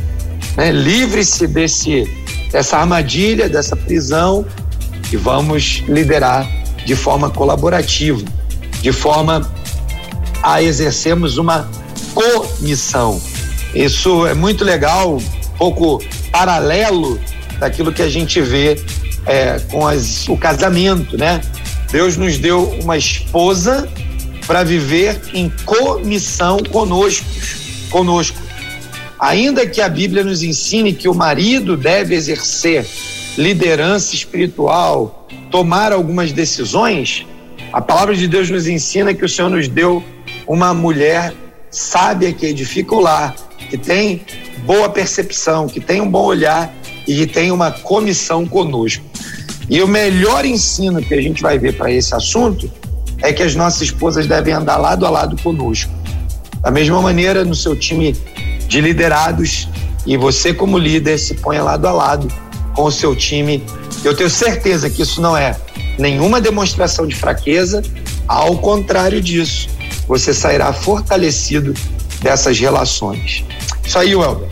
né? 0.58 0.74
Livre-se 0.74 1.48
desse 1.48 2.04
dessa 2.52 2.78
armadilha, 2.78 3.48
dessa 3.48 3.78
prisão 3.78 4.46
e 5.10 5.16
vamos 5.16 5.84
liderar 5.88 6.46
de 6.86 6.98
forma 6.98 7.30
colaborativa, 7.30 8.22
de 8.82 8.92
forma 8.92 9.50
a 10.44 10.62
exercermos 10.62 11.38
uma 11.38 11.70
comissão. 12.14 13.22
Isso 13.74 14.28
é 14.28 14.34
muito 14.34 14.66
legal, 14.66 15.16
um 15.16 15.58
pouco 15.58 16.04
paralelo 16.30 17.18
daquilo 17.58 17.94
que 17.94 18.02
a 18.02 18.10
gente 18.10 18.42
vê 18.42 18.84
é, 19.26 19.62
com 19.72 19.88
as, 19.88 20.28
o 20.28 20.36
casamento, 20.36 21.18
né? 21.18 21.40
Deus 21.90 22.18
nos 22.18 22.38
deu 22.38 22.70
uma 22.84 22.98
esposa 22.98 23.88
para 24.50 24.64
viver 24.64 25.22
em 25.32 25.48
comissão 25.64 26.58
conosco, 26.58 27.24
conosco. 27.92 28.36
Ainda 29.20 29.68
que 29.68 29.80
a 29.80 29.88
Bíblia 29.88 30.24
nos 30.24 30.42
ensine 30.42 30.92
que 30.92 31.08
o 31.08 31.14
marido 31.14 31.78
deve 31.78 32.16
exercer 32.16 32.84
liderança 33.38 34.16
espiritual, 34.16 35.28
tomar 35.52 35.94
algumas 35.94 36.32
decisões, 36.32 37.28
a 37.72 37.80
palavra 37.80 38.16
de 38.16 38.28
Deus 38.28 38.50
nos 38.50 38.68
ensina 38.68 39.14
que 39.14 39.24
o 39.24 39.30
Senhor 39.30 39.50
nos 39.50 39.68
deu 39.68 40.04
uma 40.48 40.74
mulher 40.74 41.32
sábia 41.70 42.34
que 42.34 42.48
edifica 42.48 42.96
o 42.96 43.02
lar, 43.02 43.36
que 43.70 43.78
tem 43.78 44.24
boa 44.66 44.90
percepção, 44.90 45.68
que 45.68 45.80
tem 45.80 46.02
um 46.02 46.10
bom 46.10 46.26
olhar 46.26 46.74
e 47.08 47.18
que 47.18 47.28
tem 47.28 47.52
uma 47.52 47.70
comissão 47.70 48.48
conosco. 48.48 49.06
E 49.70 49.80
o 49.80 49.88
melhor 49.88 50.44
ensino 50.44 51.04
que 51.04 51.14
a 51.14 51.22
gente 51.22 51.40
vai 51.40 51.60
ver 51.60 51.78
para 51.78 51.92
esse 51.92 52.16
assunto 52.16 52.79
é 53.22 53.34
que 53.34 53.44
as 53.44 53.56
nossas 53.56 53.82
esposas 53.82 54.28
devem 54.28 54.54
andar 54.54 54.78
lado 54.78 55.06
a 55.06 55.10
lado 55.10 55.42
conosco. 55.42 55.92
Da 56.62 56.72
mesma 56.72 57.02
maneira, 57.02 57.44
no 57.46 57.56
seu 57.56 57.76
time 57.76 58.16
de 58.68 58.82
liderados, 58.82 59.68
e 60.06 60.18
você, 60.18 60.54
como 60.54 60.78
líder, 60.78 61.18
se 61.18 61.36
ponha 61.36 61.64
lado 61.64 61.88
a 61.88 61.92
lado 61.92 62.28
com 62.74 62.84
o 62.84 62.92
seu 62.92 63.16
time. 63.16 63.64
Eu 64.04 64.16
tenho 64.16 64.30
certeza 64.30 64.90
que 64.90 65.02
isso 65.02 65.22
não 65.22 65.36
é 65.36 65.56
nenhuma 65.98 66.40
demonstração 66.40 67.06
de 67.06 67.16
fraqueza, 67.16 67.82
ao 68.28 68.58
contrário 68.58 69.22
disso 69.22 69.70
você 70.10 70.34
sairá 70.34 70.74
fortalecido 70.74 71.72
dessas 72.20 72.60
relações. 72.60 73.46
Isso 73.86 74.00
aí, 74.00 74.16
Welber. 74.16 74.50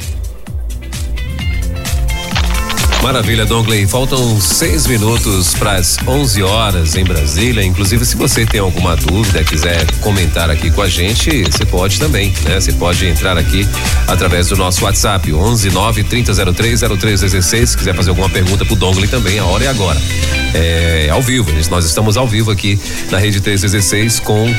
Maravilha, 3.08 3.46
Dongley. 3.46 3.88
Faltam 3.88 4.40
seis 4.42 4.86
minutos 4.86 5.54
para 5.56 5.76
as 5.76 5.98
11 6.06 6.44
horas 6.44 6.96
em 6.96 7.06
Brasília. 7.06 7.64
Inclusive, 7.64 8.06
se 8.06 8.18
você 8.18 8.46
tem 8.46 8.60
alguma 8.60 8.98
dúvida, 8.98 9.46
quiser 9.46 9.90
comentar 10.02 10.50
aqui 10.50 10.70
com 10.70 10.82
a 10.82 10.90
gente, 10.90 11.44
você 11.44 11.66
pode 11.66 12.00
também, 12.00 12.34
né? 12.44 12.60
Você 12.60 12.74
pode 12.74 13.08
entrar 13.08 13.38
aqui 13.38 13.66
através 14.08 14.50
do 14.50 14.58
nosso 14.58 14.84
WhatsApp, 14.84 15.32
11 15.32 15.70
9 15.70 16.04
3003 16.04 16.82
0316. 16.82 17.70
Se 17.70 17.78
quiser 17.78 17.96
fazer 17.96 18.10
alguma 18.10 18.30
pergunta 18.30 18.66
pro 18.66 18.76
Dongley 18.76 19.08
também, 19.08 19.40
a 19.40 19.46
hora 19.46 19.64
é 19.64 19.68
agora. 19.70 20.02
É 20.54 21.10
ao 21.10 21.22
vivo, 21.22 21.50
nós 21.70 21.86
estamos 21.86 22.18
ao 22.18 22.28
vivo 22.28 22.52
aqui 22.52 22.78
na 23.10 23.18
Rede 23.18 23.40
316 23.40 24.20
com 24.20 24.54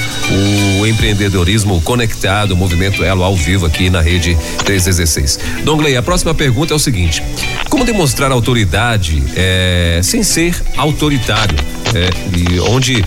o 0.80 0.86
empreendedorismo 0.86 1.80
conectado, 1.82 2.52
o 2.52 2.56
movimento 2.56 3.04
Elo 3.04 3.22
ao 3.22 3.36
vivo 3.36 3.66
aqui 3.66 3.90
na 3.90 4.00
Rede 4.00 4.38
316. 4.64 5.38
Dongley, 5.64 5.96
a 5.96 6.02
próxima 6.02 6.34
pergunta 6.34 6.72
é 6.72 6.76
o 6.76 6.78
seguinte: 6.78 7.22
como 7.68 7.84
demonstrar 7.84 8.28
demonstrar 8.28 8.32
autoridade 8.38 9.22
é, 9.36 10.00
sem 10.02 10.22
ser 10.22 10.54
autoritário, 10.76 11.56
é, 11.94 12.08
e 12.36 12.60
onde 12.60 13.04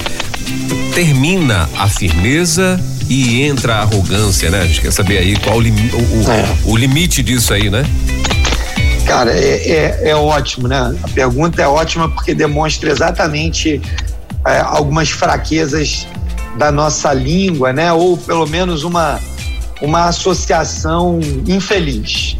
termina 0.93 1.69
a 1.77 1.88
firmeza 1.88 2.79
e 3.09 3.41
entra 3.41 3.75
a 3.75 3.82
arrogância, 3.82 4.49
né? 4.49 4.61
A 4.61 4.65
gente 4.65 4.82
quer 4.82 4.91
saber 4.91 5.17
aí 5.17 5.36
qual 5.38 5.57
o, 5.57 5.61
o, 5.61 6.32
é. 6.32 6.55
o 6.65 6.77
limite 6.77 7.23
disso 7.23 7.53
aí, 7.53 7.69
né? 7.69 7.84
Cara, 9.05 9.32
é, 9.32 9.69
é, 9.69 10.09
é, 10.09 10.15
ótimo, 10.15 10.67
né? 10.67 10.95
A 11.03 11.07
pergunta 11.07 11.61
é 11.61 11.67
ótima 11.67 12.09
porque 12.09 12.34
demonstra 12.34 12.89
exatamente 12.89 13.82
é, 14.45 14.59
algumas 14.59 15.09
fraquezas 15.09 16.07
da 16.57 16.71
nossa 16.71 17.13
língua, 17.13 17.73
né? 17.73 17.91
Ou 17.91 18.17
pelo 18.17 18.45
menos 18.47 18.84
uma, 18.84 19.19
uma 19.82 20.05
associação 20.05 21.19
infeliz. 21.47 22.38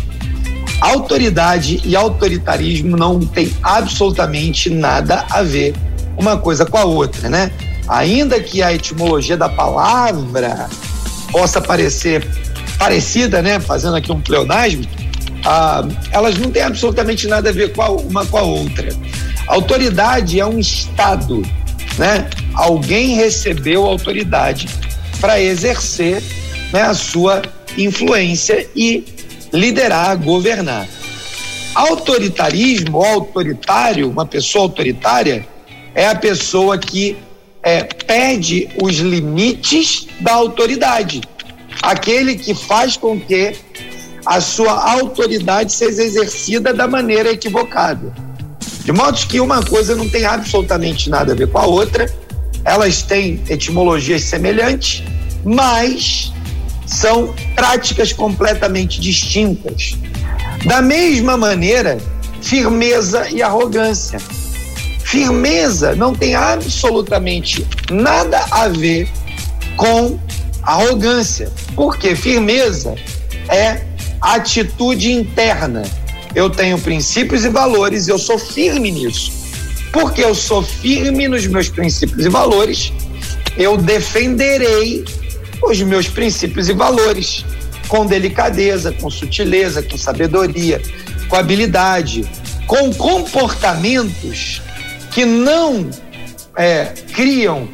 Autoridade 0.82 1.80
e 1.86 1.96
autoritarismo 1.96 2.98
não 2.98 3.20
tem 3.20 3.54
absolutamente 3.62 4.68
nada 4.68 5.26
a 5.30 5.44
ver 5.44 5.76
uma 6.18 6.38
coisa 6.38 6.66
com 6.66 6.78
a 6.78 6.84
outra, 6.84 7.30
né? 7.30 7.52
Ainda 7.88 8.40
que 8.40 8.64
a 8.64 8.74
etimologia 8.74 9.38
da 9.38 9.48
palavra 9.48 10.68
possa 11.32 11.62
parecer 11.62 12.28
parecida, 12.80 13.44
né? 13.44 13.60
Fazendo 13.60 13.96
aqui 13.96 14.12
um 14.12 14.20
pleonasmo, 14.20 14.84
ah, 15.46 15.88
elas 16.12 16.38
não 16.38 16.50
têm 16.50 16.64
absolutamente 16.64 17.28
nada 17.28 17.50
a 17.50 17.54
ver 17.54 17.74
com 17.74 17.84
a, 17.84 17.92
uma 17.92 18.26
com 18.26 18.38
a 18.38 18.42
outra. 18.42 18.90
Autoridade 19.46 20.40
é 20.40 20.46
um 20.46 20.58
estado, 20.58 21.44
né? 21.98 22.28
Alguém 22.56 23.16
recebeu 23.16 23.86
autoridade 23.86 24.68
para 25.20 25.40
exercer 25.40 26.24
né, 26.74 26.82
a 26.82 26.94
sua 26.96 27.44
influência 27.78 28.68
e 28.76 29.06
liderar, 29.52 30.18
governar. 30.18 30.88
Autoritarismo, 31.74 33.02
autoritário, 33.04 34.10
uma 34.10 34.26
pessoa 34.26 34.66
autoritária, 34.66 35.48
é 35.96 36.08
a 36.08 36.16
pessoa 36.16 36.78
que 36.78 37.18
é, 37.64 37.84
pede 37.84 38.70
os 38.82 38.98
limites 38.98 40.08
da 40.20 40.34
autoridade. 40.34 41.22
Aquele 41.82 42.36
que 42.36 42.54
faz 42.54 42.98
com 42.98 43.20
que 43.20 43.56
a 44.26 44.40
sua 44.40 44.92
autoridade 44.94 45.72
seja 45.72 46.04
exercida 46.04 46.74
da 46.74 46.88
maneira 46.88 47.32
equivocada. 47.32 48.14
De 48.84 48.92
modo 48.92 49.18
que 49.28 49.40
uma 49.40 49.64
coisa 49.64 49.96
não 49.96 50.10
tem 50.10 50.26
absolutamente 50.26 51.10
nada 51.10 51.34
a 51.34 51.36
ver 51.36 51.48
com 51.48 51.58
a 51.58 51.66
outra, 51.66 52.12
elas 52.64 53.02
têm 53.02 53.42
etimologias 53.50 54.24
semelhantes, 54.24 55.04
mas 55.44 56.32
são 56.92 57.34
práticas 57.56 58.12
completamente 58.12 59.00
distintas. 59.00 59.98
Da 60.66 60.82
mesma 60.82 61.38
maneira, 61.38 61.98
firmeza 62.42 63.30
e 63.30 63.42
arrogância. 63.42 64.20
Firmeza 65.00 65.96
não 65.96 66.14
tem 66.14 66.36
absolutamente 66.36 67.66
nada 67.90 68.40
a 68.52 68.68
ver 68.68 69.10
com 69.78 70.20
arrogância, 70.62 71.50
porque 71.76 72.14
firmeza 72.16 72.96
é 73.50 73.82
atitude 74.20 75.12
interna. 75.12 75.84
Eu 76.36 76.50
tenho 76.50 76.78
princípios 76.78 77.46
e 77.46 77.50
valores, 77.50 78.08
eu 78.08 78.20
sou 78.20 78.38
firme 78.38 78.92
nisso. 78.92 79.32
Porque 79.92 80.24
eu 80.24 80.36
sou 80.36 80.62
firme 80.62 81.28
nos 81.28 81.48
meus 81.48 81.68
princípios 81.68 82.26
e 82.26 82.30
valores, 82.30 82.94
eu 83.58 83.76
defenderei 83.76 85.04
os 85.64 85.82
meus 85.82 86.08
princípios 86.08 86.70
e 86.70 86.74
valores 86.74 87.46
com 87.88 88.06
delicadeza, 88.06 88.92
com 88.92 89.10
sutileza, 89.10 89.84
com 89.84 89.98
sabedoria, 89.98 90.82
com 91.28 91.36
habilidade, 91.36 92.26
com 92.66 92.94
comportamentos 92.94 94.62
que 95.12 95.26
não 95.26 95.90
é, 96.56 96.94
criam 97.14 97.68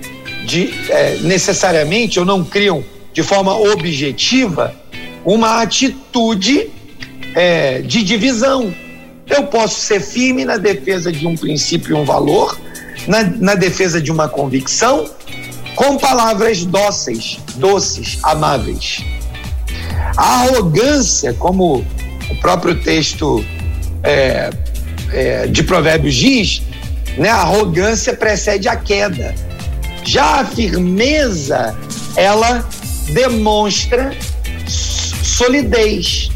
de, 0.45 0.73
é, 0.89 1.17
necessariamente 1.21 2.19
ou 2.19 2.25
não 2.25 2.43
criam 2.43 2.83
de 3.13 3.21
forma 3.21 3.55
objetiva 3.55 4.73
uma 5.23 5.61
atitude 5.61 6.69
é, 7.35 7.81
de 7.81 8.03
divisão. 8.03 8.73
Eu 9.27 9.43
posso 9.43 9.81
ser 9.81 9.99
firme 9.99 10.45
na 10.45 10.57
defesa 10.57 11.11
de 11.11 11.27
um 11.27 11.35
princípio 11.35 11.91
e 11.91 11.99
um 11.99 12.05
valor, 12.05 12.57
na, 13.07 13.23
na 13.23 13.55
defesa 13.55 14.01
de 14.01 14.11
uma 14.11 14.29
convicção, 14.29 15.09
com 15.78 15.95
palavras 15.95 16.65
dóceis, 16.65 17.38
doces, 17.55 18.17
amáveis. 18.23 19.05
A 20.17 20.41
arrogância, 20.41 21.34
como 21.36 21.86
o 22.32 22.36
próprio 22.41 22.82
texto 22.82 23.45
é, 24.01 24.49
é, 25.13 25.45
de 25.45 25.61
Provérbios 25.61 26.15
diz, 26.15 26.63
né, 27.15 27.30
a 27.30 27.41
arrogância 27.41 28.15
precede 28.15 28.67
a 28.67 28.75
queda. 28.75 29.36
Já 30.03 30.41
a 30.41 30.45
firmeza, 30.45 31.78
ela 32.15 32.67
demonstra 33.09 34.17
solidez. 34.67 36.32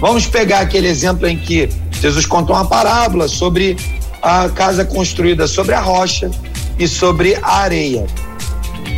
Vamos 0.00 0.26
pegar 0.26 0.60
aquele 0.60 0.88
exemplo 0.88 1.28
em 1.28 1.36
que 1.36 1.68
Jesus 2.00 2.24
contou 2.24 2.56
uma 2.56 2.66
parábola 2.66 3.28
sobre 3.28 3.76
a 4.22 4.48
casa 4.48 4.82
construída 4.82 5.46
sobre 5.46 5.74
a 5.74 5.80
rocha 5.80 6.30
e 6.78 6.88
sobre 6.88 7.36
a 7.42 7.58
areia. 7.58 8.06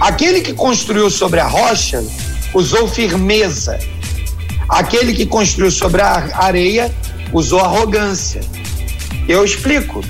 Aquele 0.00 0.40
que 0.40 0.54
construiu 0.54 1.10
sobre 1.10 1.40
a 1.40 1.46
rocha 1.46 2.02
usou 2.54 2.88
firmeza. 2.88 3.78
Aquele 4.66 5.12
que 5.12 5.26
construiu 5.26 5.70
sobre 5.70 6.00
a 6.00 6.30
areia 6.38 6.90
usou 7.32 7.60
arrogância. 7.60 8.40
Eu 9.28 9.44
explico. 9.44 10.02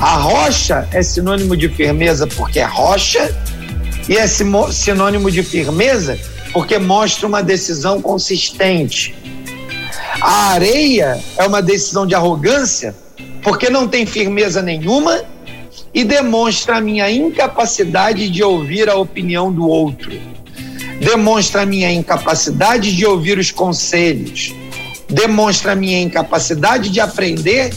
A 0.00 0.14
rocha 0.16 0.88
é 0.90 1.02
sinônimo 1.02 1.54
de 1.56 1.68
firmeza 1.68 2.26
porque 2.26 2.58
é 2.58 2.64
rocha 2.64 3.30
e 4.08 4.16
é 4.16 4.26
sinônimo 4.26 5.30
de 5.30 5.42
firmeza 5.42 6.18
porque 6.52 6.78
mostra 6.78 7.26
uma 7.26 7.42
decisão 7.42 8.00
consistente. 8.00 9.14
A 10.20 10.52
areia 10.52 11.22
é 11.36 11.46
uma 11.46 11.60
decisão 11.60 12.06
de 12.06 12.14
arrogância 12.14 12.94
porque 13.42 13.68
não 13.68 13.86
tem 13.86 14.06
firmeza 14.06 14.62
nenhuma 14.62 15.22
e 15.94 16.02
demonstra 16.02 16.78
a 16.78 16.80
minha 16.80 17.08
incapacidade 17.08 18.28
de 18.28 18.42
ouvir 18.42 18.90
a 18.90 18.96
opinião 18.96 19.52
do 19.52 19.68
outro. 19.68 20.12
Demonstra 20.98 21.62
a 21.62 21.66
minha 21.66 21.92
incapacidade 21.92 22.94
de 22.94 23.06
ouvir 23.06 23.38
os 23.38 23.52
conselhos. 23.52 24.52
Demonstra 25.08 25.72
a 25.72 25.76
minha 25.76 26.02
incapacidade 26.02 26.90
de 26.90 26.98
aprender 26.98 27.72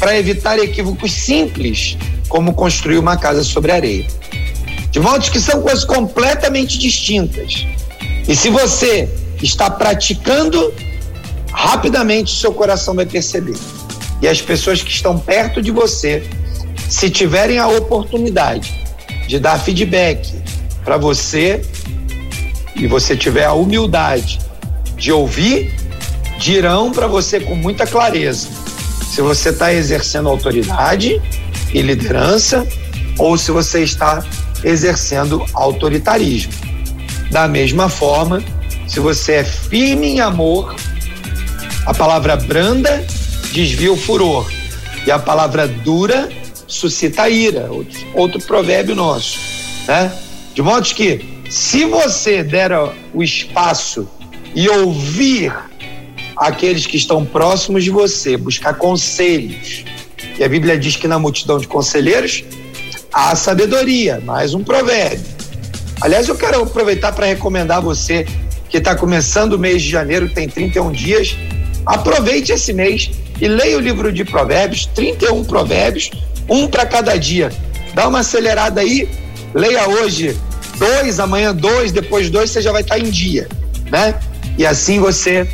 para 0.00 0.18
evitar 0.18 0.58
equívocos 0.58 1.12
simples, 1.12 1.96
como 2.28 2.54
construir 2.54 2.98
uma 2.98 3.16
casa 3.16 3.44
sobre 3.44 3.70
areia. 3.70 4.06
De 4.90 4.98
modo 4.98 5.30
que 5.30 5.40
são 5.40 5.62
coisas 5.62 5.84
completamente 5.84 6.76
distintas. 6.76 7.66
E 8.26 8.34
se 8.34 8.50
você 8.50 9.08
está 9.40 9.70
praticando, 9.70 10.72
rapidamente 11.52 12.36
seu 12.36 12.52
coração 12.52 12.94
vai 12.94 13.06
perceber. 13.06 13.56
E 14.20 14.26
as 14.26 14.40
pessoas 14.40 14.82
que 14.82 14.90
estão 14.90 15.18
perto 15.18 15.62
de 15.62 15.70
você 15.70 16.24
se 16.90 17.08
tiverem 17.08 17.58
a 17.58 17.68
oportunidade 17.68 18.84
de 19.28 19.38
dar 19.38 19.58
feedback 19.60 20.34
para 20.84 20.96
você 20.96 21.62
e 22.74 22.86
você 22.88 23.16
tiver 23.16 23.44
a 23.44 23.52
humildade 23.52 24.40
de 24.96 25.12
ouvir, 25.12 25.72
dirão 26.38 26.90
para 26.90 27.06
você 27.06 27.38
com 27.38 27.54
muita 27.54 27.86
clareza 27.86 28.48
se 29.08 29.22
você 29.22 29.50
está 29.50 29.72
exercendo 29.72 30.28
autoridade 30.28 31.22
e 31.72 31.80
liderança 31.80 32.66
ou 33.18 33.38
se 33.38 33.52
você 33.52 33.82
está 33.82 34.24
exercendo 34.64 35.44
autoritarismo. 35.54 36.52
Da 37.30 37.46
mesma 37.46 37.88
forma, 37.88 38.42
se 38.88 38.98
você 38.98 39.34
é 39.34 39.44
firme 39.44 40.08
em 40.08 40.20
amor, 40.20 40.74
a 41.86 41.94
palavra 41.94 42.36
branda 42.36 43.04
desvia 43.52 43.92
o 43.92 43.96
furor 43.96 44.50
e 45.06 45.10
a 45.10 45.18
palavra 45.18 45.68
dura 45.68 46.28
suscita 46.70 47.28
ira, 47.28 47.68
outro, 48.14 48.40
provérbio 48.42 48.94
nosso, 48.94 49.38
né? 49.86 50.12
De 50.54 50.62
modo 50.62 50.88
que, 50.94 51.42
se 51.50 51.84
você 51.84 52.42
der 52.42 52.70
o 53.12 53.22
espaço 53.22 54.08
e 54.54 54.68
ouvir 54.68 55.52
aqueles 56.36 56.86
que 56.86 56.96
estão 56.96 57.24
próximos 57.24 57.84
de 57.84 57.90
você, 57.90 58.36
buscar 58.36 58.74
conselhos, 58.74 59.84
e 60.38 60.44
a 60.44 60.48
Bíblia 60.48 60.78
diz 60.78 60.96
que 60.96 61.06
na 61.06 61.18
multidão 61.18 61.58
de 61.58 61.66
conselheiros 61.66 62.44
há 63.12 63.34
sabedoria, 63.34 64.20
mais 64.24 64.54
um 64.54 64.62
provérbio. 64.62 65.24
Aliás, 66.00 66.28
eu 66.28 66.34
quero 66.34 66.62
aproveitar 66.62 67.12
para 67.12 67.26
recomendar 67.26 67.78
a 67.78 67.80
você 67.80 68.26
que 68.68 68.78
está 68.78 68.94
começando 68.94 69.54
o 69.54 69.58
mês 69.58 69.82
de 69.82 69.90
janeiro, 69.90 70.30
tem 70.30 70.48
31 70.48 70.92
dias, 70.92 71.36
aproveite 71.84 72.52
esse 72.52 72.72
mês 72.72 73.10
e 73.40 73.48
leia 73.48 73.76
o 73.76 73.80
livro 73.80 74.12
de 74.12 74.24
provérbios, 74.24 74.86
31 74.86 75.44
provérbios, 75.44 76.10
um 76.50 76.66
para 76.66 76.84
cada 76.84 77.16
dia. 77.16 77.50
Dá 77.94 78.08
uma 78.08 78.18
acelerada 78.18 78.80
aí, 78.80 79.08
leia 79.54 79.88
hoje 79.88 80.36
dois, 80.78 81.20
amanhã 81.20 81.54
dois, 81.54 81.92
depois 81.92 82.28
dois, 82.28 82.50
você 82.50 82.60
já 82.60 82.72
vai 82.72 82.82
estar 82.82 82.96
tá 82.96 83.00
em 83.00 83.10
dia, 83.10 83.48
né? 83.90 84.18
E 84.58 84.66
assim 84.66 84.98
você 84.98 85.48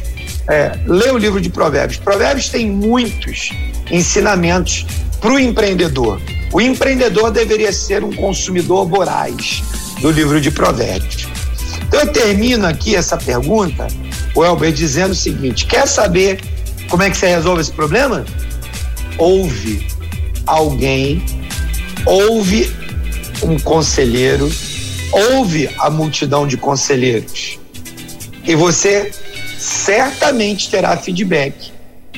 é, 0.49 0.79
lê 0.87 1.11
o 1.11 1.19
livro 1.19 1.41
de 1.41 1.51
Provérbios. 1.51 1.99
Provérbios 1.99 2.49
tem 2.49 2.71
muitos 2.71 3.51
ensinamentos 3.91 4.87
para 5.21 5.33
o 5.33 5.39
empreendedor. 5.39 6.21
O 6.53 6.61
empreendedor 6.61 7.31
deveria 7.31 7.73
ser 7.73 8.05
um 8.05 8.13
consumidor 8.13 8.87
voraz 8.87 9.63
do 10.01 10.11
livro 10.11 10.41
de 10.41 10.51
Provérbios. 10.51 11.29
Então 11.87 12.01
eu 12.01 12.13
termino 12.13 12.67
aqui 12.67 12.95
essa 12.97 13.17
pergunta, 13.17 13.87
o 14.35 14.45
Elber, 14.45 14.73
dizendo 14.73 15.11
o 15.11 15.15
seguinte: 15.15 15.67
quer 15.67 15.87
saber 15.87 16.41
como 16.89 17.03
é 17.03 17.11
que 17.11 17.17
você 17.17 17.27
resolve 17.27 17.61
esse 17.61 17.73
problema? 17.73 18.25
Ouve 19.19 19.87
alguém, 20.47 21.23
ouve 22.05 22.71
um 23.43 23.59
conselheiro, 23.59 24.51
ouve 25.13 25.69
a 25.79 25.91
multidão 25.91 26.47
de 26.47 26.57
conselheiros. 26.57 27.59
E 28.45 28.55
você 28.55 29.11
certamente 29.59 30.71
terá 30.71 30.97
feedback 30.97 31.73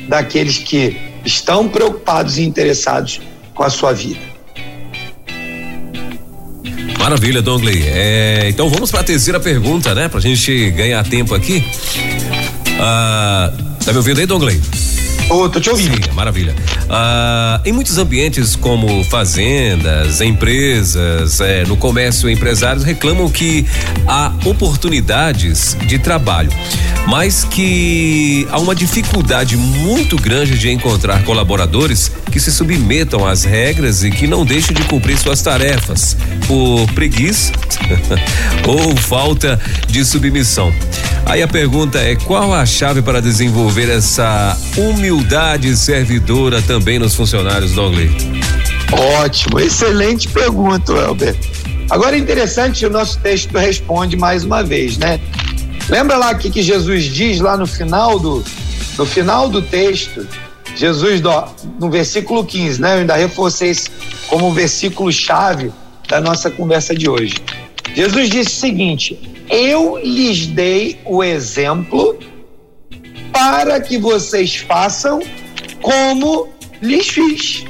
daqueles 0.07 0.59
que 0.59 0.97
estão 1.25 1.69
preocupados 1.69 2.39
e 2.39 2.43
interessados 2.43 3.21
com 3.55 3.63
a 3.63 3.71
sua 3.71 3.93
vida. 3.93 4.21
Maravilha, 6.99 7.41
Dongley. 7.41 7.85
É, 7.87 8.49
então 8.49 8.69
vamos 8.69 8.91
para 8.91 9.01
a 9.01 9.05
terceira 9.05 9.41
pergunta, 9.41 9.95
né? 9.95 10.09
Para 10.09 10.19
a 10.19 10.23
gente 10.23 10.71
ganhar 10.73 11.03
tempo 11.09 11.35
aqui. 11.35 11.65
Ah, 12.81 13.53
tá 13.85 13.93
me 13.93 13.99
ouvindo 13.99 14.19
aí, 14.19 14.27
Dongley? 14.27 14.61
Ô, 15.31 15.47
tô 15.47 15.61
te 15.61 15.69
ouvindo. 15.69 15.95
Sim, 15.95 16.13
maravilha. 16.15 16.57
Ah, 16.89 17.61
em 17.63 17.71
muitos 17.71 17.99
ambientes 17.99 18.57
como 18.57 19.05
fazendas, 19.05 20.23
empresas, 20.23 21.39
é, 21.43 21.65
no 21.67 21.77
comércio, 21.77 22.31
empresários 22.31 22.83
reclamam 22.83 23.29
que 23.29 23.67
há 24.07 24.33
oportunidades 24.47 25.77
de 25.87 25.99
trabalho, 25.99 26.51
mas 27.07 27.45
que 27.45 28.49
há 28.51 28.59
uma 28.59 28.75
dificuldade 28.75 29.55
muito 29.55 30.17
grande 30.17 30.57
de 30.57 30.71
encontrar 30.71 31.23
colaboradores 31.25 32.11
que 32.33 32.41
se 32.41 32.51
submetam 32.51 33.27
às 33.27 33.45
regras 33.45 34.03
e 34.03 34.11
que 34.11 34.27
não 34.27 34.47
deixem 34.47 34.75
de 34.75 34.83
cumprir 34.85 35.19
suas 35.19 35.43
tarefas 35.43 36.17
por 36.47 36.91
preguiça 36.95 37.53
ou 38.67 38.97
falta 38.97 39.61
de 39.87 40.03
submissão. 40.07 40.73
Aí 41.27 41.43
a 41.43 41.49
pergunta 41.49 41.99
é: 41.99 42.17
qual 42.17 42.55
a 42.55 42.65
chave 42.65 43.03
para 43.03 43.21
desenvolver 43.21 43.91
essa 43.91 44.57
humildade 44.75 45.18
servidora 45.77 46.61
também 46.63 46.99
nos 46.99 47.15
funcionários, 47.15 47.73
Douglas? 47.73 48.11
Ótimo, 49.23 49.59
excelente 49.59 50.29
pergunta, 50.29 50.93
Elber. 50.93 51.37
Agora 51.91 52.17
é 52.17 52.19
interessante, 52.19 52.85
o 52.85 52.91
nosso 52.91 53.19
texto 53.21 53.57
responde 53.57 54.17
mais 54.17 54.45
uma 54.45 54.63
vez, 54.63 54.99
né? 54.99 55.21
Lembra 55.89 56.17
lá 56.17 56.35
que, 56.35 56.51
que 56.51 56.63
Jesus 56.63 57.05
diz 57.05 57.41
lá 57.41 57.57
no 57.57 57.67
final 57.67 58.19
do, 58.19 58.45
No 58.99 59.07
final 59.07 59.49
do 59.49 59.63
texto, 59.63 60.27
Jesus, 60.77 61.23
no 61.81 61.91
versículo 61.91 62.45
15, 62.45 62.81
né? 62.81 62.95
Eu 62.95 63.01
ainda 63.01 63.17
reforcei 63.17 63.71
esse 63.71 63.91
como 64.29 64.49
um 64.49 64.53
versículo 64.53 65.11
chave 65.11 65.73
da 66.09 66.21
nossa 66.21 66.51
conversa 66.51 66.95
de 66.95 67.09
hoje. 67.09 67.35
Jesus 67.95 68.29
disse 68.29 68.51
o 68.51 68.61
seguinte: 68.61 69.19
Eu 69.49 69.99
lhes 70.03 70.47
dei 70.47 70.99
o 71.05 71.25
exemplo 71.25 72.19
para 73.33 73.81
que 73.81 73.99
vocês 73.99 74.57
façam 74.57 75.21
como 75.81 76.49
lhes 76.81 77.09
fiz. 77.09 77.65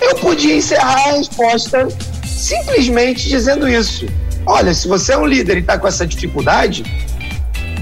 Eu 0.00 0.16
podia 0.16 0.56
encerrar 0.56 1.08
a 1.08 1.12
resposta 1.12 1.88
simplesmente 2.26 3.28
dizendo 3.28 3.68
isso. 3.68 4.06
Olha, 4.46 4.74
se 4.74 4.88
você 4.88 5.12
é 5.12 5.18
um 5.18 5.26
líder 5.26 5.58
e 5.58 5.60
está 5.60 5.78
com 5.78 5.86
essa 5.86 6.06
dificuldade, 6.06 6.82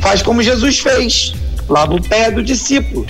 faz 0.01 0.23
como 0.23 0.43
Jesus 0.43 0.79
fez: 0.79 1.33
lava 1.69 1.95
o 1.95 2.03
pé 2.03 2.31
do 2.31 2.43
discípulo. 2.43 3.07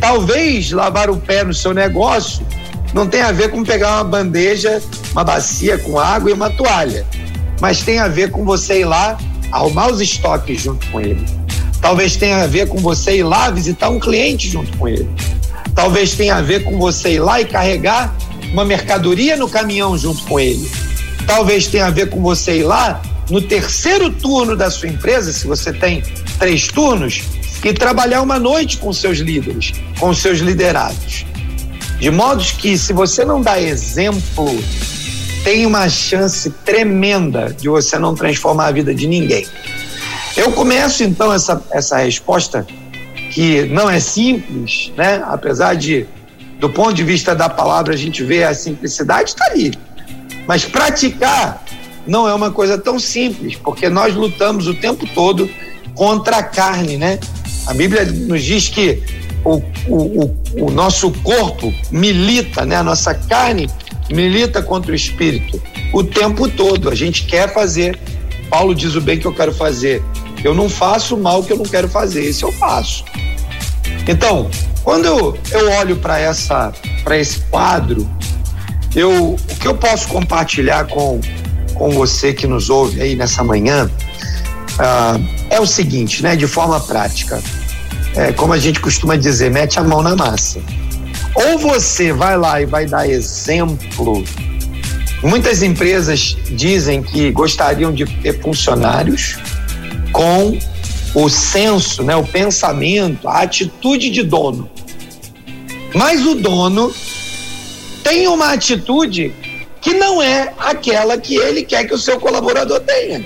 Talvez 0.00 0.70
lavar 0.72 1.08
o 1.08 1.16
pé 1.16 1.44
no 1.44 1.54
seu 1.54 1.72
negócio 1.72 2.44
não 2.92 3.06
tenha 3.06 3.26
a 3.26 3.32
ver 3.32 3.50
com 3.50 3.62
pegar 3.62 3.94
uma 3.94 4.04
bandeja, 4.04 4.82
uma 5.12 5.24
bacia 5.24 5.78
com 5.78 5.98
água 5.98 6.30
e 6.30 6.32
uma 6.34 6.50
toalha, 6.50 7.06
mas 7.60 7.82
tem 7.82 7.98
a 7.98 8.08
ver 8.08 8.30
com 8.30 8.44
você 8.44 8.80
ir 8.80 8.84
lá 8.84 9.16
arrumar 9.50 9.90
os 9.90 10.00
estoques 10.00 10.60
junto 10.60 10.86
com 10.88 11.00
ele. 11.00 11.24
Talvez 11.82 12.16
tenha 12.16 12.44
a 12.44 12.46
ver 12.46 12.68
com 12.68 12.78
você 12.78 13.18
ir 13.18 13.24
lá 13.24 13.50
visitar 13.50 13.90
um 13.90 13.98
cliente 13.98 14.48
junto 14.48 14.74
com 14.78 14.88
ele. 14.88 15.10
Talvez 15.74 16.14
tenha 16.14 16.36
a 16.36 16.40
ver 16.40 16.62
com 16.62 16.78
você 16.78 17.14
ir 17.14 17.18
lá 17.18 17.40
e 17.40 17.44
carregar 17.44 18.16
uma 18.52 18.64
mercadoria 18.64 19.36
no 19.36 19.48
caminhão 19.48 19.98
junto 19.98 20.22
com 20.24 20.38
ele. 20.38 20.70
Talvez 21.26 21.66
tenha 21.66 21.86
a 21.86 21.90
ver 21.90 22.08
com 22.08 22.22
você 22.22 22.58
ir 22.58 22.62
lá 22.62 23.02
no 23.28 23.42
terceiro 23.42 24.10
turno 24.10 24.56
da 24.56 24.70
sua 24.70 24.88
empresa, 24.88 25.32
se 25.32 25.46
você 25.46 25.72
tem 25.72 26.02
três 26.38 26.68
turnos, 26.68 27.22
e 27.64 27.72
trabalhar 27.72 28.22
uma 28.22 28.38
noite 28.38 28.78
com 28.78 28.92
seus 28.92 29.18
líderes, 29.18 29.72
com 29.98 30.14
seus 30.14 30.38
liderados. 30.38 31.24
De 31.98 32.10
modo 32.10 32.44
que, 32.58 32.76
se 32.76 32.92
você 32.92 33.24
não 33.24 33.40
dá 33.40 33.60
exemplo, 33.60 34.48
tem 35.44 35.66
uma 35.66 35.88
chance 35.88 36.50
tremenda 36.64 37.54
de 37.58 37.68
você 37.68 37.98
não 37.98 38.14
transformar 38.14 38.66
a 38.66 38.72
vida 38.72 38.94
de 38.94 39.06
ninguém. 39.06 39.46
Eu 40.36 40.52
começo 40.52 41.04
então 41.04 41.32
essa, 41.32 41.62
essa 41.70 41.98
resposta, 41.98 42.66
que 43.30 43.64
não 43.66 43.88
é 43.88 44.00
simples, 44.00 44.92
né? 44.96 45.22
apesar 45.26 45.74
de, 45.74 46.06
do 46.58 46.68
ponto 46.70 46.94
de 46.94 47.04
vista 47.04 47.34
da 47.34 47.48
palavra, 47.48 47.94
a 47.94 47.96
gente 47.96 48.22
vê 48.22 48.44
a 48.44 48.54
simplicidade, 48.54 49.30
está 49.30 49.46
ali. 49.46 49.72
Mas 50.46 50.64
praticar 50.64 51.64
não 52.06 52.28
é 52.28 52.34
uma 52.34 52.50
coisa 52.50 52.76
tão 52.78 52.98
simples, 52.98 53.56
porque 53.56 53.88
nós 53.88 54.14
lutamos 54.14 54.66
o 54.66 54.74
tempo 54.74 55.06
todo 55.14 55.48
contra 55.94 56.38
a 56.38 56.42
carne, 56.42 56.96
né? 56.96 57.18
A 57.66 57.74
Bíblia 57.74 58.04
nos 58.04 58.42
diz 58.42 58.68
que 58.68 59.02
o, 59.44 59.62
o, 59.88 60.36
o, 60.66 60.70
nosso 60.70 61.10
corpo 61.22 61.72
milita, 61.90 62.64
né? 62.64 62.76
A 62.76 62.82
nossa 62.82 63.14
carne 63.14 63.68
milita 64.10 64.62
contra 64.62 64.92
o 64.92 64.94
espírito 64.94 65.62
o 65.92 66.02
tempo 66.02 66.48
todo. 66.48 66.88
A 66.88 66.94
gente 66.94 67.24
quer 67.24 67.52
fazer. 67.52 67.98
Paulo 68.48 68.74
diz 68.74 68.94
o 68.94 69.00
bem 69.00 69.18
que 69.18 69.26
eu 69.26 69.34
quero 69.34 69.52
fazer. 69.52 70.02
Eu 70.44 70.54
não 70.54 70.68
faço 70.68 71.16
mal 71.16 71.42
que 71.42 71.52
eu 71.52 71.56
não 71.56 71.64
quero 71.64 71.88
fazer. 71.88 72.24
Esse 72.24 72.42
eu 72.42 72.52
faço. 72.52 73.04
Então, 74.08 74.50
quando 74.82 75.04
eu, 75.04 75.38
eu 75.52 75.70
olho 75.72 75.96
para 75.96 76.18
essa 76.18 76.72
para 77.04 77.18
esse 77.18 77.40
quadro, 77.42 78.08
eu 78.94 79.34
o 79.34 79.56
que 79.58 79.66
eu 79.66 79.74
posso 79.74 80.08
compartilhar 80.08 80.86
com 80.86 81.20
com 81.74 81.90
você 81.90 82.32
que 82.32 82.46
nos 82.46 82.70
ouve 82.70 83.00
aí 83.00 83.16
nessa 83.16 83.42
manhã 83.42 83.90
ah, 84.78 85.18
é 85.50 85.60
o 85.60 85.66
seguinte, 85.66 86.22
né? 86.22 86.36
De 86.36 86.46
forma 86.46 86.80
prática, 86.80 87.42
é, 88.14 88.32
como 88.32 88.52
a 88.52 88.58
gente 88.58 88.80
costuma 88.80 89.16
dizer, 89.16 89.50
mete 89.50 89.78
a 89.78 89.84
mão 89.84 90.02
na 90.02 90.16
massa. 90.16 90.60
Ou 91.34 91.58
você 91.58 92.12
vai 92.12 92.36
lá 92.36 92.60
e 92.60 92.66
vai 92.66 92.86
dar 92.86 93.08
exemplo. 93.08 94.24
Muitas 95.22 95.62
empresas 95.62 96.36
dizem 96.50 97.02
que 97.02 97.30
gostariam 97.30 97.92
de 97.92 98.04
ter 98.04 98.40
funcionários 98.40 99.36
com 100.12 100.58
o 101.14 101.28
senso, 101.28 102.02
né, 102.02 102.14
o 102.16 102.24
pensamento, 102.24 103.28
a 103.28 103.40
atitude 103.40 104.10
de 104.10 104.22
dono. 104.22 104.70
Mas 105.94 106.24
o 106.24 106.34
dono 106.34 106.92
tem 108.02 108.26
uma 108.28 108.52
atitude 108.52 109.34
que 109.80 109.94
não 109.94 110.22
é 110.22 110.52
aquela 110.58 111.18
que 111.18 111.36
ele 111.36 111.64
quer 111.64 111.84
que 111.84 111.94
o 111.94 111.98
seu 111.98 112.18
colaborador 112.18 112.80
tenha. 112.80 113.24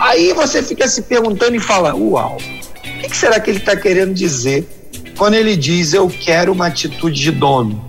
Aí 0.00 0.32
você 0.32 0.62
fica 0.62 0.88
se 0.88 1.02
perguntando 1.02 1.54
e 1.54 1.60
fala: 1.60 1.94
Uau, 1.94 2.36
o 2.36 3.08
que, 3.08 3.16
será 3.16 3.38
que 3.38 3.50
ele 3.50 3.58
está 3.58 3.76
querendo 3.76 4.14
dizer 4.14 4.66
quando 5.16 5.34
ele 5.34 5.56
diz 5.56 5.92
eu 5.92 6.08
quero 6.08 6.52
uma 6.52 6.68
atitude 6.68 7.20
de 7.20 7.30
dono? 7.30 7.84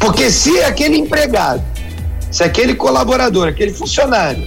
Porque 0.00 0.30
se 0.30 0.60
aquele 0.62 0.96
empregado, 0.98 1.62
se 2.30 2.42
aquele 2.42 2.74
colaborador, 2.74 3.48
aquele 3.48 3.72
funcionário 3.72 4.46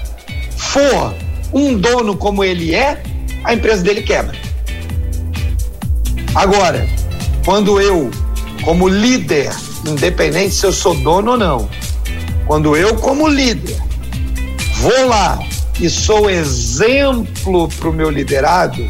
for 0.55 1.16
um 1.54 1.78
dono 1.78 2.16
como 2.18 2.43
ele 2.43 2.74
é, 2.74 3.02
a 3.43 3.54
empresa 3.54 3.84
dele 3.84 4.02
quebra. 4.02 4.38
Agora, 6.36 6.88
quando 7.45 7.80
eu, 7.80 8.12
como 8.64 8.88
líder, 8.88 9.50
independente 9.86 10.54
se 10.54 10.66
eu 10.66 10.74
sou 10.74 10.93
dono 10.95 11.32
ou 11.32 11.38
não. 11.38 11.70
Quando 12.45 12.76
eu, 12.76 12.95
como 12.95 13.28
líder, 13.28 13.78
vou 14.78 15.08
lá 15.08 15.39
e 15.80 15.89
sou 15.89 16.30
exemplo 16.30 17.70
para 17.80 17.89
o 17.89 17.93
meu 17.93 18.10
liderado, 18.10 18.89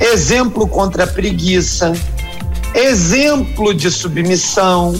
exemplo 0.00 0.66
contra 0.66 1.04
a 1.04 1.06
preguiça, 1.06 1.92
exemplo 2.74 3.74
de 3.74 3.90
submissão, 3.90 4.94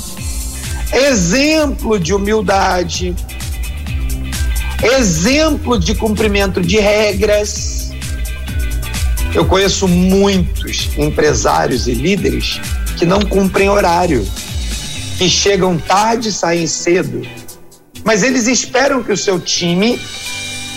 exemplo 0.92 1.99
de 1.99 2.14
humildade, 2.14 3.14
exemplo 4.82 5.78
de 5.78 5.94
cumprimento 5.94 6.60
de 6.60 6.78
regras. 6.78 7.92
Eu 9.34 9.44
conheço 9.44 9.88
muitos 9.88 10.90
empresários 10.96 11.86
e 11.86 11.94
líderes 11.94 12.60
que 12.96 13.04
não 13.04 13.20
cumprem 13.20 13.68
horário 13.68 14.26
que 15.18 15.28
chegam 15.28 15.78
tarde 15.78 16.28
e 16.28 16.32
saem 16.32 16.66
cedo, 16.66 17.22
mas 18.04 18.22
eles 18.22 18.46
esperam 18.46 19.02
que 19.02 19.12
o 19.12 19.16
seu 19.16 19.40
time 19.40 19.98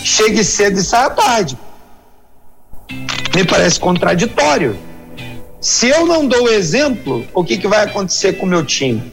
chegue 0.04 0.44
cedo 0.44 0.78
e 0.78 0.82
saia 0.82 1.10
tarde. 1.10 1.58
Me 3.34 3.44
parece 3.44 3.78
contraditório. 3.78 4.78
Se 5.60 5.88
eu 5.88 6.06
não 6.06 6.26
dou 6.26 6.44
o 6.44 6.48
exemplo, 6.48 7.26
o 7.34 7.44
que, 7.44 7.58
que 7.58 7.66
vai 7.66 7.84
acontecer 7.84 8.34
com 8.34 8.46
o 8.46 8.48
meu 8.48 8.64
time? 8.64 9.12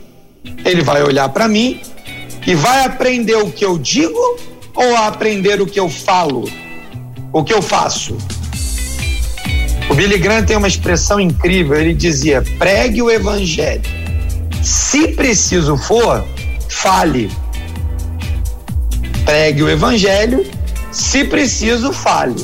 Ele 0.63 0.83
vai 0.83 1.01
olhar 1.03 1.27
para 1.29 1.47
mim 1.47 1.81
e 2.45 2.53
vai 2.53 2.85
aprender 2.85 3.35
o 3.35 3.51
que 3.51 3.65
eu 3.65 3.77
digo 3.77 4.37
ou 4.75 4.95
aprender 4.95 5.61
o 5.61 5.65
que 5.65 5.79
eu 5.79 5.89
falo, 5.89 6.49
o 7.31 7.43
que 7.43 7.53
eu 7.53 7.61
faço. 7.61 8.17
O 9.89 9.93
Billy 9.93 10.17
Graham 10.17 10.43
tem 10.43 10.57
uma 10.57 10.67
expressão 10.67 11.19
incrível. 11.19 11.79
Ele 11.79 11.93
dizia: 11.93 12.43
pregue 12.57 13.01
o 13.01 13.09
evangelho 13.09 14.05
se 14.65 15.09
preciso 15.09 15.77
for, 15.77 16.25
fale. 16.67 17.31
Pregue 19.23 19.61
o 19.61 19.69
evangelho, 19.69 20.43
se 20.91 21.23
preciso, 21.23 21.93
fale. 21.93 22.43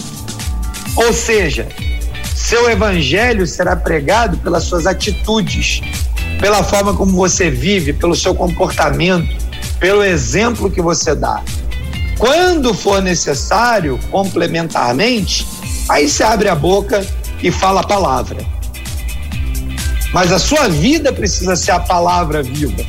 Ou 0.95 1.11
seja, 1.11 1.67
seu 2.35 2.69
evangelho 2.69 3.47
será 3.47 3.75
pregado 3.75 4.37
pelas 4.37 4.65
suas 4.65 4.85
atitudes, 4.85 5.81
pela 6.39 6.63
forma 6.63 6.93
como 6.93 7.13
você 7.13 7.49
vive, 7.49 7.91
pelo 7.91 8.15
seu 8.15 8.35
comportamento, 8.35 9.35
pelo 9.79 10.03
exemplo 10.03 10.69
que 10.69 10.81
você 10.81 11.15
dá. 11.15 11.41
Quando 12.21 12.71
for 12.75 13.01
necessário, 13.01 13.99
complementarmente, 14.11 15.43
aí 15.89 16.07
se 16.07 16.21
abre 16.21 16.47
a 16.47 16.53
boca 16.53 17.03
e 17.41 17.49
fala 17.49 17.81
a 17.81 17.83
palavra. 17.83 18.45
Mas 20.13 20.31
a 20.31 20.37
sua 20.37 20.67
vida 20.69 21.11
precisa 21.11 21.55
ser 21.55 21.71
a 21.71 21.79
palavra 21.79 22.43
viva. 22.43 22.85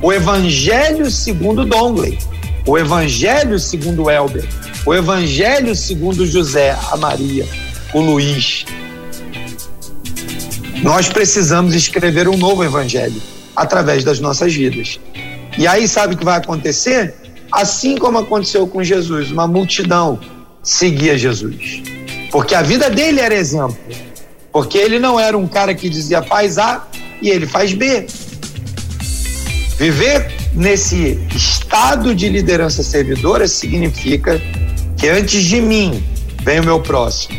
O 0.00 0.12
Evangelho 0.12 1.10
segundo 1.10 1.64
Dongley, 1.64 2.16
o 2.64 2.78
Evangelho 2.78 3.58
segundo 3.58 4.08
Elber, 4.08 4.48
o 4.86 4.94
Evangelho 4.94 5.74
segundo 5.74 6.24
José, 6.24 6.78
a 6.92 6.96
Maria, 6.96 7.44
o 7.92 8.00
Luiz. 8.00 8.66
Nós 10.80 11.08
precisamos 11.08 11.74
escrever 11.74 12.28
um 12.28 12.36
novo 12.36 12.62
Evangelho 12.62 13.20
através 13.56 14.04
das 14.04 14.20
nossas 14.20 14.54
vidas. 14.54 15.00
E 15.58 15.66
aí, 15.66 15.88
sabe 15.88 16.14
o 16.14 16.16
que 16.16 16.24
vai 16.24 16.36
acontecer? 16.36 17.25
Assim 17.56 17.96
como 17.96 18.18
aconteceu 18.18 18.66
com 18.66 18.84
Jesus, 18.84 19.32
uma 19.32 19.46
multidão 19.46 20.20
seguia 20.62 21.16
Jesus. 21.16 21.82
Porque 22.30 22.54
a 22.54 22.60
vida 22.60 22.90
dele 22.90 23.18
era 23.18 23.34
exemplo. 23.34 23.78
Porque 24.52 24.76
ele 24.76 24.98
não 24.98 25.18
era 25.18 25.38
um 25.38 25.48
cara 25.48 25.74
que 25.74 25.88
dizia 25.88 26.22
faz 26.22 26.58
A 26.58 26.86
e 27.22 27.30
ele 27.30 27.46
faz 27.46 27.72
B. 27.72 28.06
Viver 29.78 30.30
nesse 30.52 31.18
estado 31.34 32.14
de 32.14 32.28
liderança 32.28 32.82
servidora 32.82 33.48
significa 33.48 34.38
que 34.98 35.08
antes 35.08 35.42
de 35.42 35.58
mim 35.58 36.04
vem 36.42 36.60
o 36.60 36.64
meu 36.64 36.80
próximo. 36.80 37.38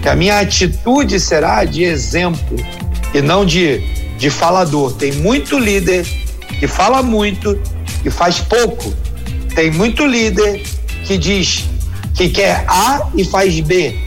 que 0.00 0.08
a 0.08 0.16
minha 0.16 0.40
atitude 0.40 1.20
será 1.20 1.62
de 1.66 1.84
exemplo 1.84 2.56
e 3.12 3.20
não 3.20 3.44
de, 3.44 3.80
de 4.16 4.30
falador. 4.30 4.94
Tem 4.94 5.12
muito 5.12 5.58
líder 5.58 6.06
que 6.58 6.66
fala 6.66 7.02
muito 7.02 7.60
e 8.02 8.10
faz 8.10 8.38
pouco. 8.38 8.94
Tem 9.56 9.70
muito 9.70 10.04
líder 10.06 10.62
que 11.06 11.16
diz 11.16 11.64
que 12.14 12.28
quer 12.28 12.66
A 12.68 13.08
e 13.16 13.24
faz 13.24 13.58
B. 13.60 13.98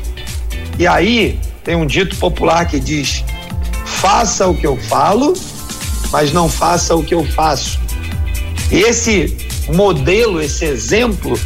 E 0.78 0.86
aí 0.86 1.40
tem 1.64 1.76
um 1.76 1.88
dito 1.88 2.16
popular 2.18 2.68
que 2.68 2.80
diz: 2.80 3.24
faça 3.84 4.48
o 4.48 4.54
que 4.56 4.68
eu 4.68 4.78
falo, 4.78 5.34
mas 6.12 6.32
não 6.32 6.48
faça 6.48 6.96
o 6.96 7.04
que 7.04 7.16
eu 7.16 7.26
faço. 7.26 7.80
E 8.72 8.78
esse 8.78 9.36
modelo, 9.74 10.40
esse 10.40 10.66
exemplo, 10.66 11.38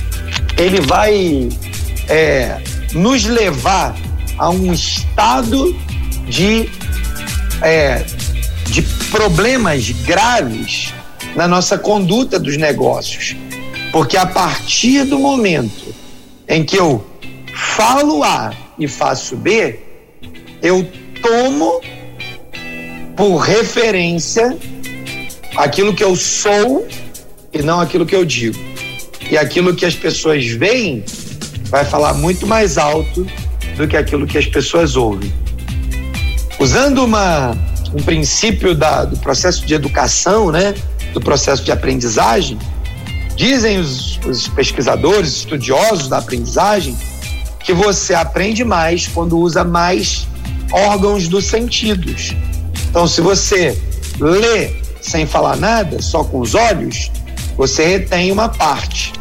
ele 0.57 0.81
vai 0.81 1.47
é, 2.09 2.61
nos 2.91 3.23
levar 3.23 3.95
a 4.37 4.49
um 4.49 4.73
estado 4.73 5.73
de, 6.27 6.69
é, 7.61 8.03
de 8.65 8.81
problemas 9.09 9.91
graves 9.91 10.93
na 11.37 11.47
nossa 11.47 11.77
conduta 11.77 12.37
dos 12.37 12.57
negócios. 12.57 13.37
Porque 13.93 14.17
a 14.17 14.25
partir 14.25 15.05
do 15.05 15.19
momento 15.19 15.93
em 16.49 16.65
que 16.65 16.75
eu 16.75 17.05
falo 17.53 18.23
A 18.23 18.51
e 18.79 18.87
faço 18.87 19.35
B, 19.35 19.79
eu 20.63 20.91
tomo 21.21 21.79
por 23.15 23.37
referência 23.37 24.57
aquilo 25.55 25.93
que 25.93 26.03
eu 26.03 26.15
sou 26.15 26.87
e 27.53 27.61
não 27.61 27.79
aquilo 27.79 28.03
que 28.03 28.15
eu 28.15 28.25
digo. 28.25 28.57
E 29.29 29.37
aquilo 29.37 29.75
que 29.75 29.85
as 29.85 29.93
pessoas 29.93 30.43
veem 30.47 31.05
vai 31.65 31.85
falar 31.85 32.15
muito 32.15 32.47
mais 32.47 32.79
alto 32.79 33.27
do 33.77 33.87
que 33.87 33.95
aquilo 33.95 34.25
que 34.25 34.39
as 34.39 34.47
pessoas 34.47 34.95
ouvem. 34.95 35.31
Usando 36.59 37.05
uma, 37.05 37.51
um 37.93 38.01
princípio 38.01 38.73
da, 38.73 39.05
do 39.05 39.17
processo 39.17 39.63
de 39.67 39.75
educação, 39.75 40.51
né, 40.51 40.73
do 41.13 41.21
processo 41.21 41.63
de 41.63 41.71
aprendizagem, 41.71 42.57
dizem 43.35 43.79
os, 43.79 44.19
os 44.25 44.47
pesquisadores, 44.47 45.29
estudiosos 45.37 46.07
da 46.07 46.17
aprendizagem, 46.17 46.97
que 47.59 47.73
você 47.73 48.13
aprende 48.13 48.63
mais 48.63 49.07
quando 49.07 49.37
usa 49.37 49.63
mais 49.63 50.27
órgãos 50.71 51.27
dos 51.27 51.45
sentidos. 51.45 52.35
Então, 52.89 53.07
se 53.07 53.21
você 53.21 53.77
lê 54.19 54.71
sem 55.01 55.25
falar 55.25 55.57
nada, 55.57 56.01
só 56.01 56.23
com 56.23 56.39
os 56.39 56.55
olhos, 56.55 57.11
você 57.57 57.85
retém 57.85 58.31
uma 58.31 58.49
parte. 58.49 59.13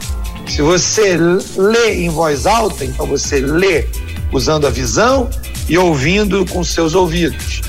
Se 0.48 0.62
você 0.62 1.16
lê 1.56 2.04
em 2.04 2.08
voz 2.08 2.46
alta, 2.46 2.84
então 2.84 3.06
você 3.06 3.40
lê 3.40 3.86
usando 4.32 4.66
a 4.66 4.70
visão 4.70 5.28
e 5.68 5.78
ouvindo 5.78 6.44
com 6.46 6.64
seus 6.64 6.94
ouvidos. 6.94 7.62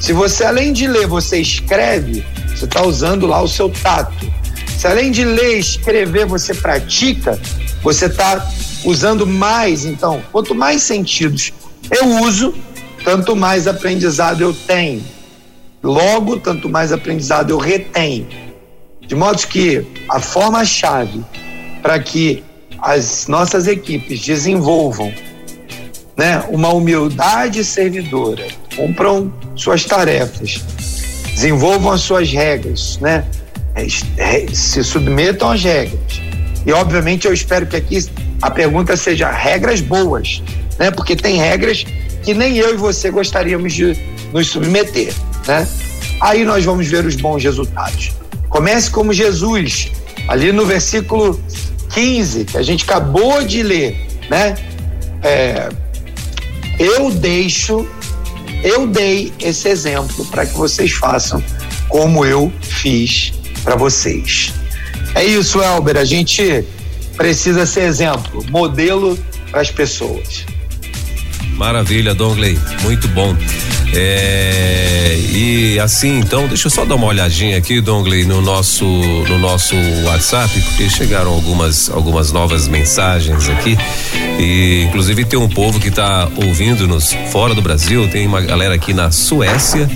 Se 0.00 0.12
você, 0.12 0.44
além 0.44 0.72
de 0.72 0.86
ler, 0.86 1.06
você 1.06 1.38
escreve, 1.38 2.24
você 2.48 2.64
está 2.64 2.84
usando 2.84 3.26
lá 3.26 3.42
o 3.42 3.48
seu 3.48 3.68
tato. 3.68 4.32
Se 4.76 4.86
além 4.86 5.10
de 5.10 5.24
ler 5.24 5.58
escrever, 5.58 6.26
você 6.26 6.54
pratica, 6.54 7.40
você 7.82 8.06
está 8.06 8.46
usando 8.84 9.26
mais. 9.26 9.84
Então, 9.84 10.22
quanto 10.30 10.54
mais 10.54 10.82
sentidos 10.82 11.52
eu 11.90 12.22
uso, 12.22 12.54
tanto 13.04 13.34
mais 13.34 13.66
aprendizado 13.66 14.42
eu 14.42 14.52
tenho. 14.52 15.02
Logo, 15.82 16.38
tanto 16.38 16.68
mais 16.68 16.92
aprendizado 16.92 17.50
eu 17.50 17.58
retenho. 17.58 18.26
De 19.00 19.14
modo 19.14 19.46
que 19.46 19.86
a 20.10 20.20
forma-chave 20.20 21.24
para 21.80 21.98
que 22.00 22.42
as 22.78 23.28
nossas 23.28 23.66
equipes 23.66 24.20
desenvolvam 24.20 25.12
né, 26.16 26.42
uma 26.48 26.72
humildade 26.72 27.62
servidora, 27.62 28.46
cumpram 28.74 29.32
suas 29.54 29.84
tarefas, 29.84 30.62
desenvolvam 31.34 31.92
as 31.92 32.00
suas 32.00 32.30
regras, 32.30 32.98
né, 33.00 33.24
se 34.52 34.82
submetam 34.82 35.50
às 35.50 35.62
regras. 35.62 36.20
E 36.64 36.72
obviamente 36.72 37.26
eu 37.26 37.32
espero 37.32 37.66
que 37.66 37.76
aqui 37.76 38.04
a 38.42 38.50
pergunta 38.50 38.96
seja 38.96 39.30
regras 39.30 39.80
boas, 39.80 40.42
né, 40.78 40.90
porque 40.90 41.14
tem 41.14 41.36
regras 41.36 41.84
que 42.22 42.34
nem 42.34 42.56
eu 42.56 42.74
e 42.74 42.76
você 42.76 43.10
gostaríamos 43.10 43.72
de 43.72 43.96
nos 44.32 44.48
submeter, 44.48 45.14
né? 45.46 45.66
Aí 46.20 46.44
nós 46.44 46.64
vamos 46.64 46.88
ver 46.88 47.04
os 47.04 47.14
bons 47.14 47.42
resultados. 47.44 48.10
Comece 48.48 48.90
como 48.90 49.12
Jesus, 49.12 49.92
ali 50.26 50.50
no 50.50 50.66
versículo 50.66 51.40
15, 51.90 52.46
que 52.46 52.58
a 52.58 52.62
gente 52.62 52.84
acabou 52.84 53.44
de 53.44 53.62
ler, 53.62 54.08
né? 54.28 54.56
É, 55.22 55.68
eu 56.80 57.12
deixo, 57.12 57.86
eu 58.64 58.88
dei 58.88 59.32
esse 59.38 59.68
exemplo 59.68 60.24
para 60.26 60.44
que 60.46 60.56
vocês 60.56 60.90
façam 60.92 61.42
como 61.88 62.24
eu 62.24 62.52
fiz 62.60 63.35
para 63.66 63.74
vocês. 63.74 64.54
É 65.12 65.24
isso, 65.24 65.60
Elber. 65.60 65.96
A 65.96 66.04
gente 66.04 66.64
precisa 67.16 67.66
ser 67.66 67.80
exemplo, 67.80 68.46
modelo 68.48 69.18
para 69.50 69.60
as 69.60 69.72
pessoas. 69.72 70.44
Maravilha, 71.56 72.14
Dongley. 72.14 72.56
Muito 72.82 73.08
bom. 73.08 73.36
É, 73.94 75.18
e 75.30 75.78
assim, 75.80 76.18
então, 76.18 76.46
deixa 76.46 76.66
eu 76.66 76.70
só 76.70 76.84
dar 76.84 76.94
uma 76.94 77.06
olhadinha 77.06 77.56
aqui, 77.56 77.80
Dongley, 77.80 78.24
no 78.24 78.40
nosso 78.40 78.84
no 78.84 79.38
nosso 79.38 79.74
WhatsApp, 80.04 80.60
porque 80.60 80.88
chegaram 80.88 81.32
algumas 81.32 81.90
algumas 81.90 82.32
novas 82.32 82.68
mensagens 82.68 83.48
aqui. 83.48 83.76
E 84.38 84.84
inclusive 84.88 85.24
tem 85.24 85.38
um 85.38 85.48
povo 85.48 85.80
que 85.80 85.88
está 85.88 86.28
ouvindo-nos 86.36 87.14
fora 87.30 87.54
do 87.54 87.62
Brasil, 87.62 88.08
tem 88.08 88.26
uma 88.26 88.40
galera 88.40 88.74
aqui 88.74 88.92
na 88.92 89.10
Suécia, 89.10 89.88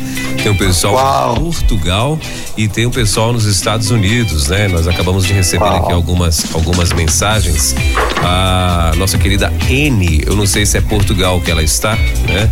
tem 0.42 0.50
um 0.50 0.56
pessoal 0.56 0.94
Uau. 0.94 1.36
em 1.36 1.40
Portugal 1.40 2.18
e 2.56 2.68
tem 2.68 2.86
um 2.86 2.90
pessoal 2.90 3.32
nos 3.32 3.44
Estados 3.44 3.90
Unidos, 3.90 4.48
né? 4.48 4.68
Nós 4.68 4.86
acabamos 4.86 5.26
de 5.26 5.32
receber 5.32 5.64
Uau. 5.64 5.84
aqui 5.84 5.92
algumas 5.92 6.54
algumas 6.54 6.92
mensagens. 6.92 7.74
A 8.22 8.92
nossa 8.96 9.18
querida 9.18 9.52
N, 9.68 10.22
eu 10.26 10.36
não 10.36 10.46
sei 10.46 10.66
se 10.66 10.76
é 10.76 10.80
Portugal 10.80 11.40
que 11.40 11.50
ela 11.50 11.62
está, 11.62 11.96
né? 11.96 12.50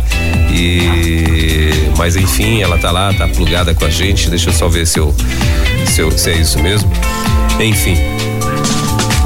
E 0.51 1.28
mas 1.97 2.15
enfim, 2.15 2.61
ela 2.61 2.77
tá 2.77 2.91
lá, 2.91 3.13
tá 3.13 3.27
plugada 3.27 3.73
com 3.73 3.85
a 3.85 3.89
gente. 3.89 4.29
Deixa 4.29 4.49
eu 4.49 4.53
só 4.53 4.67
ver 4.67 4.85
se 4.85 4.99
eu 4.99 5.13
se, 5.85 6.01
eu, 6.01 6.11
se 6.11 6.29
é 6.29 6.35
isso 6.35 6.59
mesmo. 6.59 6.91
Enfim, 7.59 7.95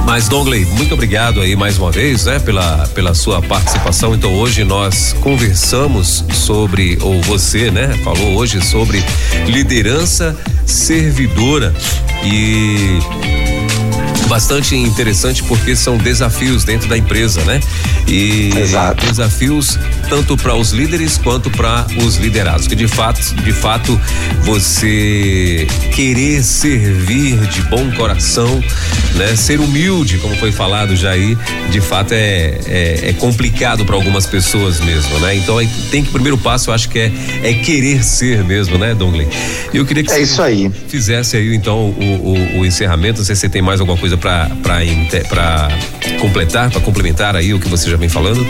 mas 0.06 0.28
Dongley, 0.28 0.66
muito 0.66 0.94
obrigado 0.94 1.42
aí 1.42 1.56
mais 1.56 1.78
uma 1.78 1.92
vez, 1.92 2.26
né, 2.26 2.38
pela, 2.40 2.88
pela 2.90 3.14
sua 3.14 3.42
participação. 3.42 4.14
Então 4.14 4.34
hoje 4.36 4.64
nós 4.64 5.14
conversamos 5.22 6.24
sobre, 6.34 6.98
ou 7.02 7.22
você, 7.24 7.72
né, 7.72 7.98
falou 8.04 8.36
hoje 8.36 8.62
sobre 8.62 9.04
liderança 9.48 10.36
servidora 10.66 11.74
e 12.24 13.00
bastante 14.28 14.76
interessante 14.76 15.44
porque 15.44 15.76
são 15.76 15.98
desafios 15.98 16.64
dentro 16.64 16.88
da 16.88 16.98
empresa, 16.98 17.44
né? 17.44 17.60
E 18.08 18.52
Exato. 18.56 19.06
desafios 19.06 19.78
tanto 20.10 20.36
para 20.38 20.56
os 20.56 20.72
líderes 20.72 21.18
quanto 21.18 21.50
para 21.50 21.86
os 22.04 22.18
liderados. 22.18 22.68
Que 22.68 22.76
de 22.76 22.88
fato, 22.88 23.20
de 23.36 23.54
fato, 23.54 24.00
você 24.42 25.68
querer 25.94 26.44
servir 26.44 27.38
de 27.48 27.62
bom 27.64 27.92
coração, 27.92 28.64
né? 29.16 29.36
Ser 29.36 29.60
humilde, 29.60 30.18
como 30.18 30.36
foi 30.36 30.52
falado 30.52 30.96
já 30.96 31.12
aí, 31.12 31.38
de 31.70 31.82
fato 31.82 32.14
é, 32.14 32.60
é, 32.68 33.10
é 33.10 33.14
complicado 33.14 33.86
para 33.86 33.96
algumas 33.96 34.26
pessoas 34.26 34.80
mesmo, 34.80 35.20
né? 35.20 35.36
Então 35.36 35.58
tem 35.90 36.04
que 36.04 36.10
o 36.10 36.14
primeiro 36.14 36.38
passo, 36.38 36.70
eu 36.70 36.74
acho 36.74 36.90
que 36.90 37.00
é, 37.00 37.12
é 37.44 37.54
querer 37.54 38.04
ser 38.04 38.44
mesmo, 38.44 38.78
né, 38.78 38.94
Dongley? 38.94 39.28
E 39.74 39.78
eu 39.78 39.86
queria 39.86 40.04
que 40.04 40.12
é 40.12 40.22
isso 40.22 40.42
aí. 40.42 40.72
fizesse 40.88 41.38
aí 41.38 41.56
então 41.56 41.90
o, 41.90 42.58
o, 42.58 42.60
o 42.60 42.66
encerramento. 42.66 43.20
Não 43.20 43.26
sei 43.26 43.36
se 43.36 43.42
você 43.42 43.50
tem 43.50 43.62
mais 43.62 43.80
alguma 43.80 43.98
coisa 43.98 44.13
para 44.18 44.50
para 44.64 45.68
completar, 46.20 46.70
para 46.72 46.82
complementar 46.82 47.36
aí 47.36 47.54
o 47.54 47.60
que 47.60 47.68
você 47.68 47.90
já 47.90 47.98
vem 47.98 48.10
falando. 48.10 48.46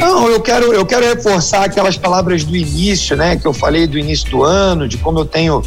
Não, 0.00 0.28
eu 0.28 0.40
quero, 0.40 0.72
eu 0.72 0.84
quero 0.84 1.06
reforçar 1.06 1.64
aquelas 1.64 1.96
palavras 1.96 2.44
do 2.44 2.56
início, 2.56 3.16
né? 3.16 3.36
Que 3.36 3.46
eu 3.46 3.52
falei 3.52 3.86
do 3.86 3.98
início 3.98 4.30
do 4.30 4.42
ano, 4.42 4.88
de 4.88 4.98
como 4.98 5.20
eu 5.20 5.24
tenho 5.24 5.62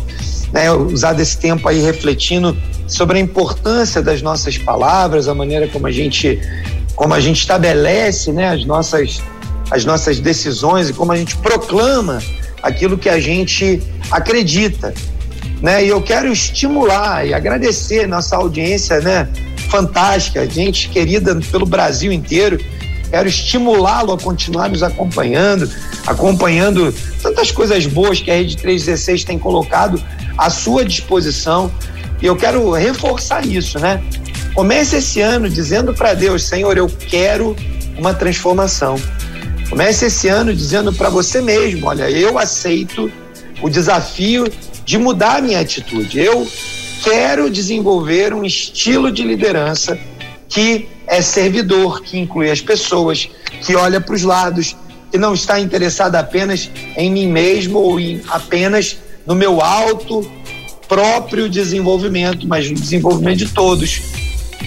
né, 0.51 0.71
usado 0.71 1.21
esse 1.21 1.37
tempo 1.37 1.67
aí 1.67 1.81
refletindo 1.81 2.57
sobre 2.87 3.17
a 3.17 3.21
importância 3.21 4.01
das 4.01 4.21
nossas 4.21 4.57
palavras, 4.57 5.27
a 5.27 5.33
maneira 5.33 5.67
como 5.67 5.87
a 5.87 5.91
gente, 5.91 6.39
como 6.95 7.13
a 7.13 7.19
gente 7.19 7.39
estabelece, 7.39 8.31
né, 8.31 8.49
as 8.49 8.65
nossas, 8.65 9.21
as 9.71 9.85
nossas 9.85 10.19
decisões 10.19 10.89
e 10.89 10.93
como 10.93 11.11
a 11.11 11.17
gente 11.17 11.37
proclama 11.37 12.21
aquilo 12.61 12.97
que 12.97 13.09
a 13.09 13.19
gente 13.19 13.81
acredita, 14.11 14.93
né? 15.61 15.85
E 15.85 15.89
eu 15.89 16.01
quero 16.01 16.31
estimular 16.31 17.25
e 17.25 17.33
agradecer 17.33 18.07
nossa 18.07 18.35
audiência, 18.35 18.99
né, 19.01 19.27
fantástica, 19.69 20.49
gente 20.49 20.89
querida 20.89 21.37
pelo 21.51 21.65
Brasil 21.65 22.11
inteiro 22.11 22.59
Quero 23.09 23.27
estimulá-lo 23.27 24.13
a 24.13 24.19
continuar 24.19 24.69
nos 24.69 24.83
acompanhando, 24.83 25.69
acompanhando 26.05 26.93
tantas 27.23 27.49
coisas 27.51 27.87
boas 27.87 28.21
que 28.21 28.29
a 28.29 28.35
Rede 28.35 28.55
316 28.57 29.23
tem 29.23 29.39
colocado 29.39 30.01
à 30.37 30.49
sua 30.49 30.85
disposição. 30.85 31.71
E 32.21 32.27
eu 32.27 32.35
quero 32.35 32.71
reforçar 32.71 33.45
isso, 33.45 33.79
né? 33.79 34.01
Comece 34.53 34.97
esse 34.97 35.21
ano 35.21 35.49
dizendo 35.49 35.93
para 35.93 36.13
Deus, 36.13 36.43
Senhor, 36.43 36.77
eu 36.77 36.87
quero 36.87 37.55
uma 37.97 38.13
transformação. 38.13 38.95
Comece 39.69 40.05
esse 40.05 40.27
ano 40.27 40.53
dizendo 40.53 40.93
para 40.93 41.09
você 41.09 41.41
mesmo: 41.41 41.87
olha, 41.87 42.09
eu 42.11 42.37
aceito 42.37 43.11
o 43.61 43.69
desafio 43.69 44.45
de 44.89 44.97
mudar 44.97 45.35
a 45.35 45.41
minha 45.41 45.59
atitude. 45.59 46.19
Eu 46.19 46.47
quero 47.03 47.47
desenvolver 47.47 48.33
um 48.33 48.43
estilo 48.43 49.11
de 49.11 49.21
liderança 49.21 49.99
que 50.47 50.87
é 51.05 51.21
servidor, 51.21 52.01
que 52.01 52.17
inclui 52.17 52.49
as 52.49 52.59
pessoas, 52.59 53.29
que 53.63 53.75
olha 53.75 54.01
para 54.01 54.15
os 54.15 54.23
lados, 54.23 54.75
que 55.11 55.17
não 55.19 55.35
está 55.35 55.59
interessado 55.59 56.15
apenas 56.15 56.71
em 56.97 57.11
mim 57.11 57.27
mesmo 57.27 57.77
ou 57.77 57.99
em 57.99 58.19
apenas 58.29 58.97
no 59.27 59.35
meu 59.35 59.61
alto 59.61 60.27
próprio 60.87 61.47
desenvolvimento, 61.47 62.47
mas 62.47 62.67
no 62.67 62.75
desenvolvimento 62.75 63.37
de 63.37 63.49
todos. 63.49 64.01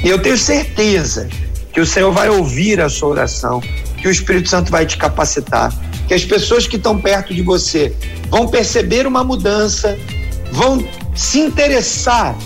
E 0.05 0.09
eu 0.09 0.23
tenho 0.23 0.39
certeza 0.39 1.29
que 1.73 1.81
o 1.81 1.87
Senhor 1.87 2.13
vai 2.13 2.29
ouvir 2.29 2.81
a 2.81 2.89
sua 2.89 3.09
oração, 3.09 3.61
que 4.01 4.07
o 4.07 4.11
Espírito 4.13 4.49
Santo 4.49 4.71
vai 4.71 4.87
te 4.87 4.97
capacitar, 4.97 5.73
que 6.07 6.15
as 6.15 6.25
pessoas 6.25 6.67
que 6.67 6.77
estão 6.77 6.99
perto 6.99 7.35
de 7.35 7.43
você 7.43 7.95
vão 8.29 8.49
perceber 8.49 9.07
uma 9.07 9.23
mudança, 9.23 9.99
vão 10.51 10.87
se 11.15 11.41
interessar 11.41 12.37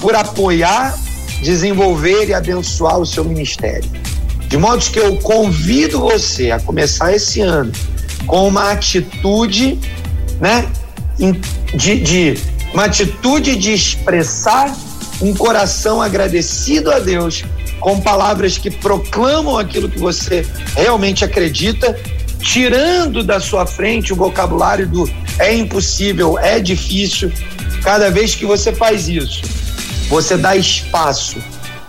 por 0.00 0.14
apoiar, 0.14 0.98
desenvolver 1.42 2.28
e 2.28 2.34
abençoar 2.34 2.98
o 2.98 3.06
seu 3.06 3.24
ministério. 3.24 3.90
De 4.48 4.56
modo 4.56 4.84
que 4.84 4.98
eu 4.98 5.16
convido 5.16 6.00
você 6.00 6.50
a 6.50 6.60
começar 6.60 7.12
esse 7.12 7.40
ano 7.40 7.72
com 8.26 8.46
uma 8.48 8.72
atitude, 8.72 9.78
né, 10.40 10.66
de, 11.74 12.00
de 12.00 12.38
uma 12.72 12.84
atitude 12.84 13.56
de 13.56 13.72
expressar 13.72 14.74
um 15.20 15.34
coração 15.34 16.00
agradecido 16.00 16.90
a 16.90 16.98
Deus 16.98 17.44
com 17.80 18.00
palavras 18.00 18.58
que 18.58 18.70
proclamam 18.70 19.58
aquilo 19.58 19.88
que 19.88 19.98
você 19.98 20.46
realmente 20.74 21.24
acredita, 21.24 21.98
tirando 22.40 23.22
da 23.22 23.40
sua 23.40 23.66
frente 23.66 24.12
o 24.12 24.16
vocabulário 24.16 24.86
do 24.86 25.08
é 25.38 25.54
impossível, 25.54 26.38
é 26.38 26.58
difícil. 26.60 27.32
Cada 27.82 28.10
vez 28.10 28.34
que 28.34 28.46
você 28.46 28.72
faz 28.72 29.08
isso, 29.08 29.42
você 30.08 30.36
dá 30.36 30.56
espaço 30.56 31.36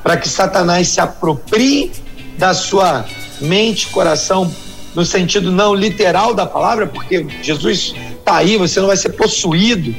para 0.04 0.18
que 0.18 0.28
Satanás 0.28 0.89
se 0.89 1.00
aproprie 1.00 1.91
da 2.38 2.54
sua 2.54 3.06
mente, 3.41 3.88
coração, 3.88 4.54
no 4.95 5.06
sentido 5.06 5.52
não 5.52 5.76
literal 5.76 6.34
da 6.34 6.45
palavra, 6.45 6.88
porque 6.88 7.26
Jesus 7.41 7.93
está 8.18 8.38
aí, 8.38 8.58
você 8.58 8.80
não 8.80 8.88
vai 8.88 8.98
ser 8.98 9.10
possuído 9.10 9.95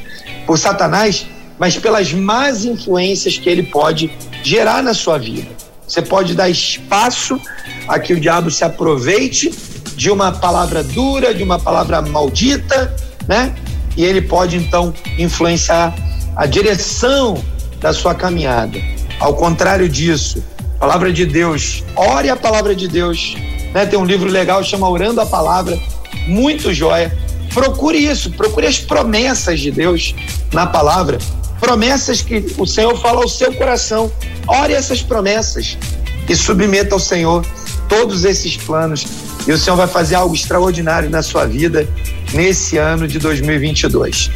por 0.46 0.58
Satanás, 0.58 1.26
mas 1.58 1.76
pelas 1.76 2.12
más 2.12 2.64
influências 2.64 3.38
que 3.38 3.48
ele 3.48 3.64
pode 3.64 4.10
gerar 4.42 4.82
na 4.82 4.94
sua 4.94 5.18
vida. 5.18 5.48
Você 5.86 6.02
pode 6.02 6.34
dar 6.34 6.48
espaço 6.48 7.40
a 7.86 7.98
que 7.98 8.12
o 8.12 8.20
diabo 8.20 8.50
se 8.50 8.64
aproveite 8.64 9.50
de 9.98 10.12
uma 10.12 10.30
palavra 10.30 10.84
dura, 10.84 11.34
de 11.34 11.42
uma 11.42 11.58
palavra 11.58 12.00
maldita, 12.00 12.94
né? 13.26 13.52
E 13.96 14.04
ele 14.04 14.22
pode 14.22 14.56
então 14.56 14.94
influenciar 15.18 15.92
a 16.36 16.46
direção 16.46 17.42
da 17.80 17.92
sua 17.92 18.14
caminhada. 18.14 18.80
Ao 19.18 19.34
contrário 19.34 19.88
disso, 19.88 20.40
palavra 20.78 21.12
de 21.12 21.26
Deus, 21.26 21.82
ore 21.96 22.30
a 22.30 22.36
palavra 22.36 22.76
de 22.76 22.86
Deus, 22.86 23.36
né? 23.74 23.86
Tem 23.86 23.98
um 23.98 24.04
livro 24.04 24.30
legal 24.30 24.62
chama 24.62 24.88
Orando 24.88 25.20
a 25.20 25.26
Palavra, 25.26 25.76
muito 26.28 26.72
joia. 26.72 27.12
Procure 27.52 27.98
isso, 27.98 28.30
procure 28.30 28.68
as 28.68 28.78
promessas 28.78 29.58
de 29.58 29.72
Deus 29.72 30.14
na 30.52 30.64
palavra 30.64 31.18
promessas 31.58 32.22
que 32.22 32.54
o 32.56 32.64
Senhor 32.64 32.96
fala 33.00 33.22
ao 33.22 33.28
seu 33.28 33.52
coração. 33.52 34.12
Ore 34.46 34.74
essas 34.74 35.02
promessas 35.02 35.76
e 36.28 36.36
submeta 36.36 36.94
ao 36.94 37.00
Senhor 37.00 37.44
todos 37.88 38.24
esses 38.24 38.56
planos 38.56 39.04
e 39.48 39.52
o 39.52 39.56
Senhor 39.56 39.76
vai 39.76 39.86
fazer 39.86 40.14
algo 40.14 40.34
extraordinário 40.34 41.08
na 41.08 41.22
sua 41.22 41.46
vida 41.46 41.88
nesse 42.34 42.76
ano 42.76 43.08
de 43.08 43.18
2022. 43.18 44.30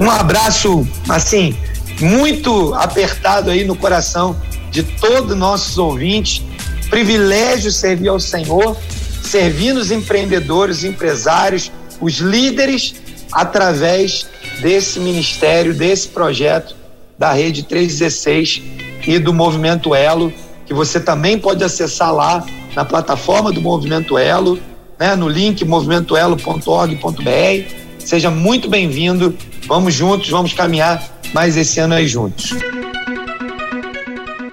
Um 0.00 0.10
abraço, 0.10 0.88
assim, 1.06 1.54
muito 2.00 2.72
apertado 2.74 3.50
aí 3.50 3.64
no 3.64 3.76
coração 3.76 4.34
de 4.70 4.82
todos 4.82 5.36
nossos 5.36 5.76
ouvintes. 5.76 6.42
Privilégio 6.88 7.70
servir 7.70 8.08
ao 8.08 8.18
Senhor, 8.18 8.74
servindo 9.22 9.76
os 9.76 9.90
empreendedores, 9.90 10.84
empresários, 10.84 11.70
os 12.00 12.14
líderes 12.14 12.94
através 13.32 14.26
desse 14.62 14.98
ministério, 15.00 15.74
desse 15.74 16.08
projeto 16.08 16.74
da 17.18 17.30
Rede 17.30 17.62
316 17.62 18.62
e 19.06 19.18
do 19.18 19.34
Movimento 19.34 19.94
Elo, 19.94 20.32
que 20.64 20.72
você 20.72 20.98
também 20.98 21.38
pode 21.38 21.62
acessar 21.62 22.14
lá 22.14 22.44
na 22.76 22.84
plataforma 22.84 23.50
do 23.50 23.62
Movimento 23.62 24.18
Elo, 24.18 24.60
né, 25.00 25.16
no 25.16 25.28
link 25.28 25.64
movimentoelo.org.br. 25.64 27.74
Seja 27.98 28.30
muito 28.30 28.68
bem-vindo. 28.68 29.34
Vamos 29.66 29.94
juntos, 29.94 30.28
vamos 30.28 30.52
caminhar 30.52 31.02
mais 31.32 31.56
esse 31.56 31.80
ano 31.80 31.94
aí 31.94 32.06
juntos. 32.06 32.54